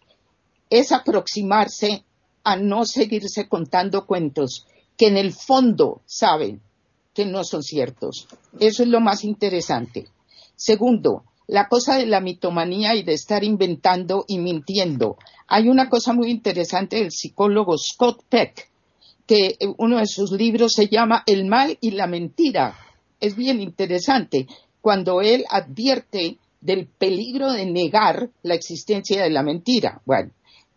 Es 0.69 0.91
aproximarse 0.91 2.03
a 2.43 2.55
no 2.55 2.85
seguirse 2.85 3.47
contando 3.47 4.05
cuentos 4.05 4.65
que 4.97 5.07
en 5.07 5.17
el 5.17 5.33
fondo 5.33 6.01
saben 6.05 6.61
que 7.13 7.25
no 7.25 7.43
son 7.43 7.63
ciertos. 7.63 8.27
Eso 8.59 8.83
es 8.83 8.89
lo 8.89 8.99
más 8.99 9.23
interesante. 9.23 10.07
Segundo, 10.55 11.23
la 11.47 11.67
cosa 11.67 11.97
de 11.97 12.05
la 12.05 12.21
mitomanía 12.21 12.95
y 12.95 13.03
de 13.03 13.13
estar 13.13 13.43
inventando 13.43 14.25
y 14.27 14.37
mintiendo. 14.37 15.17
Hay 15.47 15.67
una 15.67 15.89
cosa 15.89 16.13
muy 16.13 16.29
interesante 16.29 16.97
del 16.97 17.11
psicólogo 17.11 17.77
Scott 17.77 18.23
Peck, 18.29 18.69
que 19.25 19.57
uno 19.77 19.97
de 19.97 20.05
sus 20.05 20.31
libros 20.31 20.73
se 20.73 20.87
llama 20.87 21.23
El 21.25 21.45
mal 21.45 21.77
y 21.81 21.91
la 21.91 22.07
mentira. 22.07 22.75
Es 23.19 23.35
bien 23.35 23.61
interesante 23.61 24.47
cuando 24.81 25.21
él 25.21 25.45
advierte 25.49 26.37
del 26.61 26.87
peligro 26.87 27.51
de 27.51 27.65
negar 27.65 28.29
la 28.43 28.55
existencia 28.55 29.23
de 29.23 29.29
la 29.29 29.43
mentira. 29.43 30.01
Bueno, 30.05 30.31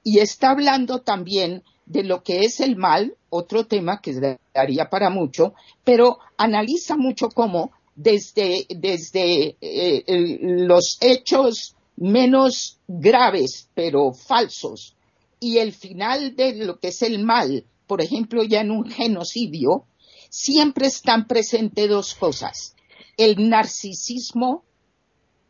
y 0.04 0.18
está 0.18 0.50
hablando 0.50 1.00
también 1.00 1.62
de 1.86 2.04
lo 2.04 2.22
que 2.22 2.40
es 2.40 2.60
el 2.60 2.76
mal, 2.76 3.16
otro 3.30 3.66
tema 3.66 4.00
que 4.00 4.38
daría 4.54 4.88
para 4.88 5.10
mucho, 5.10 5.54
pero 5.84 6.18
analiza 6.36 6.96
mucho 6.96 7.28
cómo 7.28 7.72
desde, 7.94 8.66
desde 8.68 9.56
eh, 9.60 10.38
los 10.40 10.98
hechos 11.00 11.76
menos 11.96 12.78
graves, 12.88 13.68
pero 13.74 14.12
falsos, 14.12 14.94
y 15.40 15.58
el 15.58 15.72
final 15.72 16.36
de 16.36 16.54
lo 16.54 16.78
que 16.78 16.88
es 16.88 17.02
el 17.02 17.22
mal, 17.24 17.64
por 17.86 18.00
ejemplo, 18.00 18.44
ya 18.44 18.60
en 18.60 18.70
un 18.70 18.88
genocidio, 18.88 19.84
siempre 20.32 20.86
están 20.86 21.26
presentes 21.26 21.90
dos 21.90 22.14
cosas, 22.14 22.74
el 23.18 23.50
narcisismo 23.50 24.64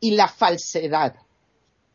y 0.00 0.10
la 0.16 0.26
falsedad. 0.26 1.14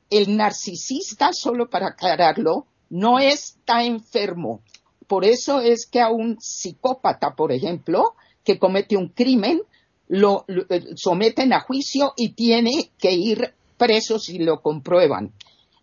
El 0.09 0.37
narcisista, 0.37 1.33
solo 1.33 1.69
para 1.69 1.87
aclararlo, 1.87 2.65
no 2.89 3.19
está 3.19 3.83
enfermo. 3.83 4.61
Por 5.05 5.25
eso 5.25 5.59
es 5.59 5.85
que 5.85 5.99
a 5.99 6.09
un 6.09 6.37
psicópata, 6.39 7.35
por 7.35 7.51
ejemplo, 7.51 8.15
que 8.45 8.57
comete 8.57 8.95
un 8.95 9.09
crimen, 9.09 9.61
lo, 10.07 10.45
eh, 10.47 10.93
someten 10.95 11.51
a 11.51 11.59
juicio 11.59 12.13
y 12.15 12.29
tiene 12.29 12.91
que 12.97 13.11
ir 13.11 13.53
preso 13.77 14.17
si 14.17 14.39
lo 14.39 14.61
comprueban. 14.61 15.33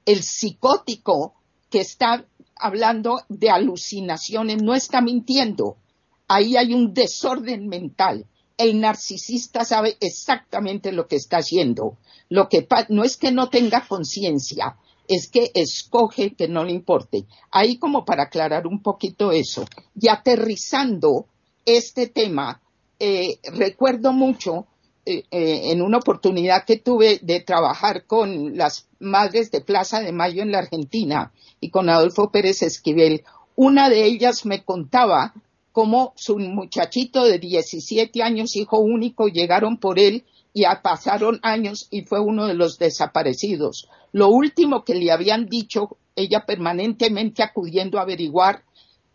El 0.06 0.22
psicótico 0.22 1.34
que 1.68 1.80
está 1.80 2.24
hablando 2.56 3.20
de 3.28 3.50
alucinaciones 3.50 4.62
no 4.62 4.74
está 4.74 5.02
mintiendo. 5.02 5.76
Ahí 6.28 6.56
hay 6.56 6.74
un 6.74 6.94
desorden 6.94 7.68
mental. 7.68 8.26
El 8.56 8.80
narcisista 8.80 9.64
sabe 9.64 9.96
exactamente 10.00 10.92
lo 10.92 11.06
que 11.06 11.16
está 11.16 11.38
haciendo. 11.38 11.98
Lo 12.28 12.48
que 12.48 12.66
no 12.88 13.04
es 13.04 13.16
que 13.16 13.32
no 13.32 13.48
tenga 13.48 13.86
conciencia, 13.86 14.76
es 15.08 15.28
que 15.28 15.50
escoge 15.54 16.34
que 16.34 16.48
no 16.48 16.64
le 16.64 16.72
importe. 16.72 17.26
Ahí 17.50 17.78
como 17.78 18.04
para 18.04 18.24
aclarar 18.24 18.66
un 18.66 18.82
poquito 18.82 19.32
eso. 19.32 19.64
Y 20.00 20.08
aterrizando 20.08 21.26
este 21.66 22.06
tema, 22.06 22.60
eh, 22.98 23.38
recuerdo 23.52 24.12
mucho 24.12 24.66
eh, 25.06 25.24
eh, 25.30 25.72
en 25.72 25.82
una 25.82 25.98
oportunidad 25.98 26.64
que 26.64 26.78
tuve 26.78 27.18
de 27.20 27.40
trabajar 27.40 28.06
con 28.06 28.56
las 28.56 28.88
madres 29.00 29.50
de 29.50 29.60
Plaza 29.60 30.00
de 30.00 30.12
Mayo 30.12 30.42
en 30.42 30.52
la 30.52 30.60
Argentina 30.60 31.32
y 31.60 31.70
con 31.70 31.90
Adolfo 31.90 32.30
Pérez 32.30 32.62
Esquivel. 32.62 33.22
Una 33.56 33.90
de 33.90 34.04
ellas 34.04 34.46
me 34.46 34.64
contaba 34.64 35.34
cómo 35.74 36.12
su 36.14 36.38
muchachito 36.38 37.24
de 37.24 37.40
17 37.40 38.22
años, 38.22 38.54
hijo 38.54 38.78
único, 38.78 39.26
llegaron 39.26 39.78
por 39.78 39.98
él 39.98 40.22
y 40.52 40.62
pasaron 40.84 41.40
años 41.42 41.88
y 41.90 42.02
fue 42.02 42.20
uno 42.20 42.46
de 42.46 42.54
los 42.54 42.78
desaparecidos. 42.78 43.88
Lo 44.12 44.28
último 44.28 44.84
que 44.84 44.94
le 44.94 45.10
habían 45.10 45.46
dicho, 45.46 45.98
ella 46.14 46.46
permanentemente 46.46 47.42
acudiendo 47.42 47.98
a 47.98 48.02
averiguar, 48.02 48.62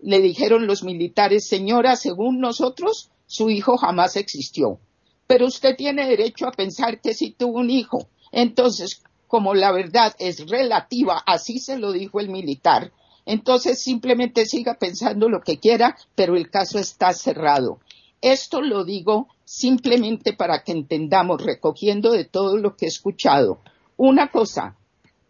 le 0.01 0.19
dijeron 0.19 0.67
los 0.67 0.83
militares, 0.83 1.47
señora, 1.47 1.95
según 1.95 2.41
nosotros, 2.41 3.09
su 3.25 3.49
hijo 3.49 3.77
jamás 3.77 4.17
existió. 4.17 4.79
Pero 5.27 5.45
usted 5.45 5.77
tiene 5.77 6.09
derecho 6.09 6.45
a 6.45 6.51
pensar 6.51 6.99
que 6.99 7.13
sí 7.13 7.33
tuvo 7.37 7.59
un 7.59 7.69
hijo. 7.69 8.09
Entonces, 8.33 9.01
como 9.27 9.53
la 9.53 9.71
verdad 9.71 10.13
es 10.19 10.49
relativa, 10.49 11.23
así 11.25 11.59
se 11.59 11.77
lo 11.77 11.93
dijo 11.93 12.19
el 12.19 12.27
militar, 12.27 12.91
entonces 13.29 13.79
simplemente 13.79 14.47
siga 14.47 14.79
pensando 14.79 15.29
lo 15.29 15.41
que 15.41 15.59
quiera, 15.59 15.95
pero 16.15 16.35
el 16.35 16.49
caso 16.49 16.79
está 16.79 17.13
cerrado. 17.13 17.79
Esto 18.21 18.59
lo 18.59 18.83
digo 18.83 19.27
simplemente 19.45 20.33
para 20.33 20.63
que 20.63 20.71
entendamos, 20.71 21.39
recogiendo 21.39 22.11
de 22.11 22.25
todo 22.25 22.57
lo 22.57 22.75
que 22.75 22.85
he 22.85 22.87
escuchado. 22.87 23.59
Una 23.97 24.31
cosa, 24.31 24.77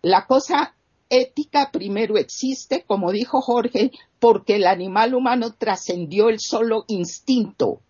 la 0.02 0.28
cosa 0.28 0.76
ética 1.10 1.72
primero 1.74 2.16
existe, 2.16 2.86
como 2.88 3.12
dijo 3.12 3.41
Jorge, 3.41 3.91
porque 4.20 4.56
el 4.56 4.66
animal 4.66 5.14
humano 5.14 5.56
trascendió 5.58 6.30
el 6.30 6.39
solo 6.39 6.86
instinto. 6.88 7.82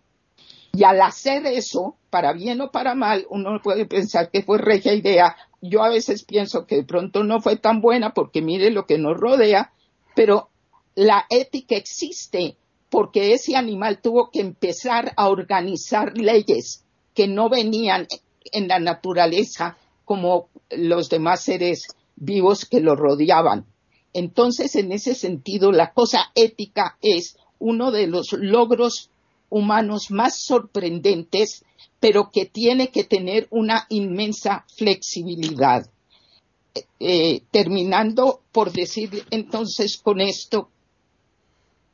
Y 0.72 0.82
al 0.82 1.02
hacer 1.02 1.46
eso, 1.46 1.94
para 2.10 2.32
bien 2.32 2.60
o 2.62 2.72
para 2.72 2.96
mal, 2.96 3.28
uno 3.30 3.60
puede 3.62 3.86
pensar 3.86 4.32
que 4.32 4.42
fue 4.42 4.58
regia 4.58 4.92
idea. 4.92 5.36
Yo 5.60 5.84
a 5.84 5.88
veces 5.88 6.24
pienso 6.24 6.66
que 6.66 6.74
de 6.76 6.84
pronto 6.84 7.22
no 7.22 7.40
fue 7.40 7.54
tan 7.54 7.80
buena 7.80 8.12
porque 8.12 8.42
mire 8.42 8.72
lo 8.72 8.86
que 8.86 8.98
nos 8.98 9.16
rodea, 9.16 9.72
pero 10.14 10.50
la 10.94 11.26
ética 11.30 11.76
existe 11.76 12.56
porque 12.90 13.32
ese 13.32 13.56
animal 13.56 14.00
tuvo 14.02 14.30
que 14.30 14.40
empezar 14.40 15.12
a 15.16 15.28
organizar 15.28 16.16
leyes 16.18 16.84
que 17.14 17.28
no 17.28 17.48
venían 17.48 18.06
en 18.52 18.68
la 18.68 18.80
naturaleza 18.80 19.76
como 20.04 20.48
los 20.70 21.08
demás 21.08 21.42
seres 21.42 21.86
vivos 22.16 22.64
que 22.64 22.80
lo 22.80 22.96
rodeaban. 22.96 23.66
Entonces, 24.12 24.74
en 24.74 24.90
ese 24.92 25.14
sentido, 25.14 25.70
la 25.70 25.92
cosa 25.92 26.32
ética 26.34 26.98
es 27.00 27.36
uno 27.60 27.92
de 27.92 28.08
los 28.08 28.32
logros 28.32 29.10
humanos 29.48 30.10
más 30.10 30.36
sorprendentes, 30.36 31.64
pero 32.00 32.30
que 32.32 32.46
tiene 32.46 32.88
que 32.88 33.04
tener 33.04 33.46
una 33.50 33.86
inmensa 33.88 34.64
flexibilidad. 34.76 35.88
Eh, 37.00 37.42
terminando 37.50 38.42
por 38.52 38.70
decir 38.70 39.24
entonces 39.30 39.98
con 39.98 40.20
esto 40.20 40.68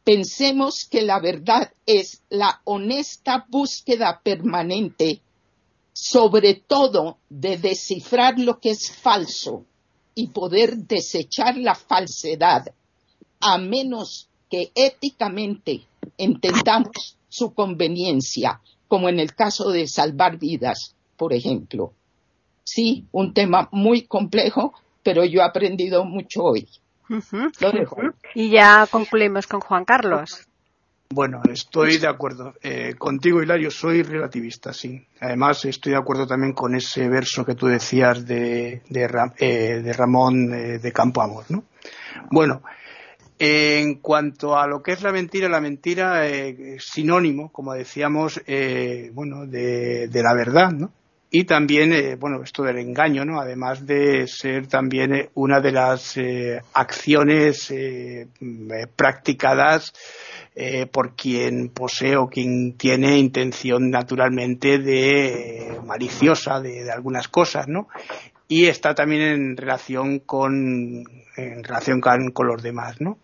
pensemos 0.07 0.85
que 0.85 1.03
la 1.03 1.19
verdad 1.19 1.73
es 1.85 2.23
la 2.29 2.61
honesta 2.65 3.45
búsqueda 3.49 4.21
permanente, 4.23 5.21
sobre 5.93 6.55
todo 6.55 7.19
de 7.29 7.57
descifrar 7.57 8.39
lo 8.39 8.61
que 8.61 8.71
es 8.71 8.93
falso 8.93 9.65
y 10.15 10.29
poder 10.29 10.77
desechar 10.77 11.57
la 11.57 11.75
falsedad, 11.75 12.73
a 13.41 13.59
menos 13.59 14.29
que 14.49 14.71
éticamente 14.77 15.87
entendamos 16.19 17.17
su 17.29 17.53
conveniencia, 17.53 18.61
como 18.87 19.09
en 19.09 19.19
el 19.19 19.35
caso 19.35 19.71
de 19.71 19.89
salvar 19.89 20.39
vidas, 20.39 20.95
por 21.17 21.33
ejemplo. 21.33 21.93
Sí, 22.67 23.07
un 23.13 23.33
tema 23.33 23.69
muy 23.71 24.07
complejo, 24.07 24.75
pero 25.05 25.25
yo 25.25 25.41
he 25.41 25.45
aprendido 25.45 26.05
mucho 26.05 26.43
hoy. 26.43 26.69
Y 28.35 28.51
ya 28.51 28.89
concluimos 28.91 29.47
con 29.47 29.61
Juan 29.61 29.85
Carlos. 29.85 30.49
Bueno, 31.11 31.41
estoy 31.49 31.99
de 31.99 32.09
acuerdo. 32.09 32.55
Eh, 32.61 32.95
contigo, 32.99 33.41
Hilario, 33.41 33.71
soy 33.71 34.03
relativista, 34.03 34.73
sí. 34.73 35.07
Además, 35.21 35.65
estoy 35.65 35.93
de 35.93 35.99
acuerdo 35.99 36.27
también 36.27 36.53
con 36.53 36.75
ese 36.75 37.09
verso 37.09 37.45
que 37.45 37.55
tú 37.55 37.69
decías 37.69 38.27
de, 38.27 38.83
de, 38.89 39.31
eh, 39.39 39.93
Ramón 39.93 40.53
eh, 40.53 40.79
de 40.81 40.93
Campo 40.93 41.23
Amor, 41.23 41.45
¿no? 41.49 41.63
Bueno, 42.33 42.63
en 43.39 44.01
cuanto 44.01 44.59
a 44.59 44.67
lo 44.67 44.83
que 44.83 44.91
es 44.91 45.03
la 45.03 45.13
mentira, 45.13 45.49
la 45.49 45.61
mentira 45.61 46.27
es 46.27 46.85
sinónimo, 46.85 47.53
como 47.53 47.75
decíamos, 47.75 48.43
bueno, 49.13 49.47
de, 49.47 50.09
de 50.09 50.23
la 50.25 50.35
verdad, 50.35 50.73
¿no? 50.73 50.91
Y 51.31 51.45
también, 51.45 51.93
eh, 51.93 52.15
bueno, 52.15 52.43
esto 52.43 52.63
del 52.63 52.79
engaño, 52.79 53.25
¿no? 53.25 53.41
Además 53.41 53.85
de 53.85 54.29
ser 54.29 54.69
también 54.69 55.13
eh, 55.13 55.31
una 55.35 55.61
de 55.61 55.73
las 55.73 56.17
eh, 56.17 56.63
acciones 56.73 57.73
mm, 58.41 58.71
practicadas 58.95 59.93
por 60.91 61.15
quien 61.15 61.69
posee 61.69 62.17
o 62.17 62.29
quien 62.31 62.79
tiene 62.79 63.19
intención 63.19 63.91
naturalmente 63.91 64.79
de 64.79 65.79
maliciosa 65.85 66.63
de, 66.63 66.91
algunas 66.91 67.29
cosas, 67.29 67.69
¿no? 67.69 67.89
Y 68.49 68.65
está 68.65 68.95
también 68.95 69.21
en 69.21 69.57
relación 69.59 70.19
con, 70.21 71.05
en 71.37 71.63
relación 71.63 72.01
con, 72.01 72.47
los 72.47 72.63
demás, 72.63 73.03
¿no? 73.03 73.19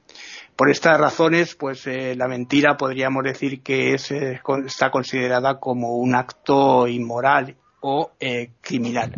Por 0.56 0.68
estas 0.68 1.00
razones, 1.00 1.54
pues 1.54 1.86
la 1.86 2.28
mentira 2.28 2.76
podríamos 2.76 3.24
decir 3.24 3.62
que 3.62 3.94
es, 3.94 4.10
está 4.10 4.90
considerada 4.90 5.58
como 5.58 5.96
un 5.96 6.14
acto 6.14 6.86
inmoral 6.86 7.56
o 7.82 8.12
eh, 8.18 8.50
criminal. 8.60 9.14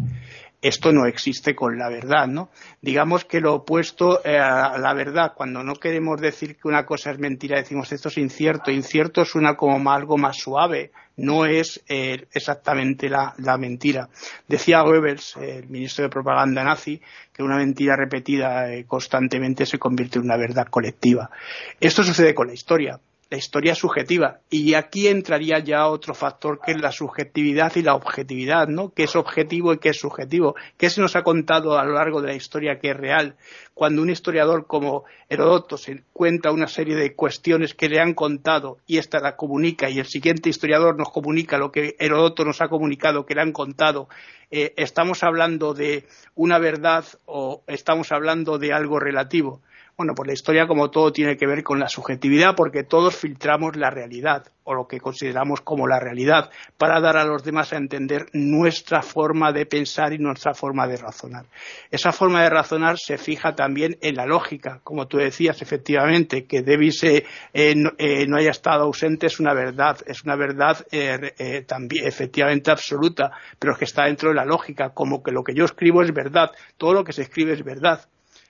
esto 0.60 0.92
no 0.92 1.04
existe 1.04 1.54
con 1.54 1.78
la 1.78 1.90
verdad, 1.90 2.26
¿no? 2.26 2.48
Digamos 2.80 3.26
que 3.26 3.40
lo 3.40 3.54
opuesto 3.54 4.24
eh, 4.24 4.38
a 4.38 4.78
la 4.78 4.94
verdad, 4.94 5.34
cuando 5.36 5.62
no 5.62 5.74
queremos 5.74 6.18
decir 6.20 6.56
que 6.56 6.68
una 6.68 6.86
cosa 6.86 7.10
es 7.10 7.18
mentira, 7.18 7.58
decimos 7.58 7.92
esto 7.92 8.08
es 8.08 8.16
incierto. 8.16 8.70
Incierto 8.70 9.26
suena 9.26 9.56
como 9.56 9.92
algo 9.92 10.16
más 10.16 10.38
suave, 10.38 10.90
no 11.16 11.44
es 11.44 11.84
eh, 11.86 12.26
exactamente 12.32 13.10
la, 13.10 13.34
mentira. 13.58 14.08
Decía 14.48 14.80
Goebbels, 14.80 15.36
el 15.36 15.68
ministro 15.68 16.04
de 16.04 16.08
propaganda 16.08 16.64
nazi, 16.64 17.02
que 17.34 17.42
una 17.42 17.56
mentira 17.56 17.94
repetida 17.94 18.68
constantemente 18.86 19.66
se 19.66 19.78
convierte 19.78 20.18
en 20.18 20.24
una 20.24 20.38
verdad 20.38 20.68
colectiva. 20.68 21.30
Esto 21.78 22.02
sucede 22.02 22.34
con 22.34 22.46
la 22.46 22.54
historia 22.54 22.98
la 23.30 23.38
historia 23.38 23.74
subjetiva. 23.74 24.40
Y 24.50 24.74
aquí 24.74 25.08
entraría 25.08 25.58
ya 25.58 25.88
otro 25.88 26.14
factor 26.14 26.60
que 26.64 26.72
es 26.72 26.80
la 26.80 26.92
subjetividad 26.92 27.74
y 27.76 27.82
la 27.82 27.94
objetividad, 27.94 28.68
¿no? 28.68 28.92
¿Qué 28.92 29.04
es 29.04 29.16
objetivo 29.16 29.72
y 29.72 29.78
qué 29.78 29.90
es 29.90 29.98
subjetivo? 29.98 30.54
¿Qué 30.76 30.90
se 30.90 31.00
nos 31.00 31.16
ha 31.16 31.22
contado 31.22 31.78
a 31.78 31.84
lo 31.84 31.94
largo 31.94 32.20
de 32.20 32.28
la 32.28 32.34
historia 32.34 32.78
que 32.78 32.90
es 32.90 32.96
real? 32.96 33.36
Cuando 33.74 34.02
un 34.02 34.10
historiador 34.10 34.66
como 34.66 35.04
Herodoto 35.28 35.76
se 35.76 36.04
cuenta 36.12 36.52
una 36.52 36.68
serie 36.68 36.94
de 36.94 37.14
cuestiones 37.14 37.74
que 37.74 37.88
le 37.88 38.00
han 38.00 38.14
contado 38.14 38.78
y 38.86 38.98
ésta 38.98 39.18
la 39.20 39.36
comunica 39.36 39.90
y 39.90 39.98
el 39.98 40.06
siguiente 40.06 40.48
historiador 40.48 40.96
nos 40.96 41.10
comunica 41.10 41.58
lo 41.58 41.72
que 41.72 41.96
Herodoto 41.98 42.44
nos 42.44 42.60
ha 42.60 42.68
comunicado, 42.68 43.26
que 43.26 43.34
le 43.34 43.40
han 43.40 43.52
contado, 43.52 44.08
eh, 44.50 44.74
¿estamos 44.76 45.24
hablando 45.24 45.74
de 45.74 46.06
una 46.34 46.58
verdad 46.58 47.04
o 47.26 47.62
estamos 47.66 48.12
hablando 48.12 48.58
de 48.58 48.72
algo 48.72 49.00
relativo? 49.00 49.60
Bueno, 49.96 50.12
pues 50.16 50.26
la 50.26 50.32
historia, 50.32 50.66
como 50.66 50.90
todo, 50.90 51.12
tiene 51.12 51.36
que 51.36 51.46
ver 51.46 51.62
con 51.62 51.78
la 51.78 51.88
subjetividad, 51.88 52.56
porque 52.56 52.82
todos 52.82 53.14
filtramos 53.14 53.76
la 53.76 53.90
realidad, 53.90 54.44
o 54.64 54.74
lo 54.74 54.88
que 54.88 54.98
consideramos 54.98 55.60
como 55.60 55.86
la 55.86 56.00
realidad, 56.00 56.50
para 56.76 57.00
dar 57.00 57.16
a 57.16 57.24
los 57.24 57.44
demás 57.44 57.72
a 57.72 57.76
entender 57.76 58.26
nuestra 58.32 59.02
forma 59.02 59.52
de 59.52 59.66
pensar 59.66 60.12
y 60.12 60.18
nuestra 60.18 60.52
forma 60.52 60.88
de 60.88 60.96
razonar. 60.96 61.46
Esa 61.92 62.10
forma 62.10 62.42
de 62.42 62.50
razonar 62.50 62.98
se 62.98 63.18
fija 63.18 63.54
también 63.54 63.96
en 64.00 64.16
la 64.16 64.26
lógica, 64.26 64.80
como 64.82 65.06
tú 65.06 65.18
decías, 65.18 65.62
efectivamente, 65.62 66.44
que 66.44 66.62
Davis 66.62 67.04
eh, 67.04 67.24
eh, 67.52 67.76
no, 67.76 68.36
haya 68.36 68.50
estado 68.50 68.82
ausente 68.82 69.26
es 69.26 69.38
una 69.38 69.54
verdad, 69.54 69.98
es 70.06 70.24
una 70.24 70.34
verdad 70.34 70.84
eh, 70.90 71.64
también 71.68 72.04
efectivamente 72.04 72.72
absoluta, 72.72 73.30
pero 73.60 73.76
que 73.76 73.84
está 73.84 74.06
dentro 74.06 74.30
de 74.30 74.34
la 74.34 74.44
lógica, 74.44 74.90
como 74.90 75.22
que 75.22 75.30
lo 75.30 75.44
que 75.44 75.54
yo 75.54 75.64
escribo 75.64 76.02
es 76.02 76.12
verdad, 76.12 76.50
todo 76.78 76.94
lo 76.94 77.04
que 77.04 77.12
se 77.12 77.22
escribe 77.22 77.52
es 77.52 77.62
verdad 77.62 78.08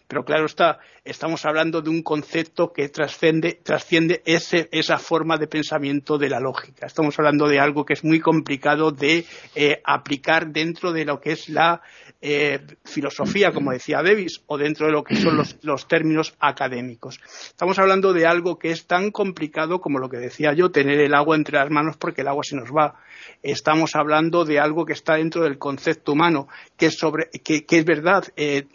pero 0.09 0.25
claro 0.25 0.47
está, 0.47 0.79
estamos 1.05 1.45
hablando 1.45 1.83
de 1.83 1.91
un 1.91 2.03
concepto 2.03 2.73
que 2.73 2.89
trasciende, 2.89 3.59
trasciende 3.63 4.23
esa 4.25 4.99
forma 4.99 5.37
de 5.37 5.47
pensamiento 5.47 6.19
de 6.19 6.31
la 6.31 6.41
lógica. 6.41 6.87
Estamos 6.87 7.19
hablando 7.19 7.49
de 7.49 7.61
algo 7.61 7.85
que 7.85 7.95
es 7.95 8.05
muy 8.05 8.21
complicado 8.21 8.91
de 8.91 9.25
eh, 9.55 9.81
aplicar 9.85 10.49
dentro 10.49 10.93
de 10.93 11.05
lo 11.05 11.21
que 11.21 11.33
es 11.33 11.49
la 11.49 11.83
eh, 12.21 12.61
filosofía, 12.85 13.53
como 13.53 13.73
decía 13.73 14.03
Davis, 14.03 14.43
o 14.47 14.57
dentro 14.57 14.87
de 14.87 14.93
lo 14.93 15.05
que 15.05 15.17
son 15.17 15.37
los, 15.37 15.89
términos 15.89 16.35
académicos. 16.39 17.21
Estamos 17.47 17.79
hablando 17.79 18.13
de 18.13 18.27
algo 18.27 18.59
que 18.59 18.71
es 18.71 18.87
tan 18.87 19.11
complicado 19.11 19.81
como 19.81 19.99
lo 19.99 20.09
que 20.09 20.17
decía 20.17 20.55
yo, 20.55 20.71
tener 20.71 21.01
el 21.01 21.15
agua 21.15 21.37
entre 21.37 21.59
las 21.59 21.71
manos 21.71 21.97
porque 21.99 22.23
el 22.23 22.29
agua 22.29 22.43
se 22.43 22.57
nos 22.57 22.71
va. 22.71 22.95
Estamos 23.43 23.95
hablando 23.95 24.45
de 24.45 24.59
algo 24.59 24.87
que 24.87 24.95
está 24.95 25.17
dentro 25.17 25.43
del 25.43 25.59
concepto 25.59 26.13
humano, 26.13 26.49
que 26.79 26.91
sobre, 26.91 27.29
que, 27.29 27.65
es 27.69 27.85
verdad. 27.85 28.25
Eh, 28.37 28.67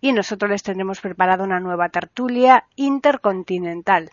y 0.00 0.12
nosotros 0.12 0.48
les 0.48 0.62
tendremos 0.62 1.00
preparado 1.00 1.42
una 1.42 1.58
nueva 1.58 1.88
tertulia 1.88 2.68
intercontinental. 2.76 4.12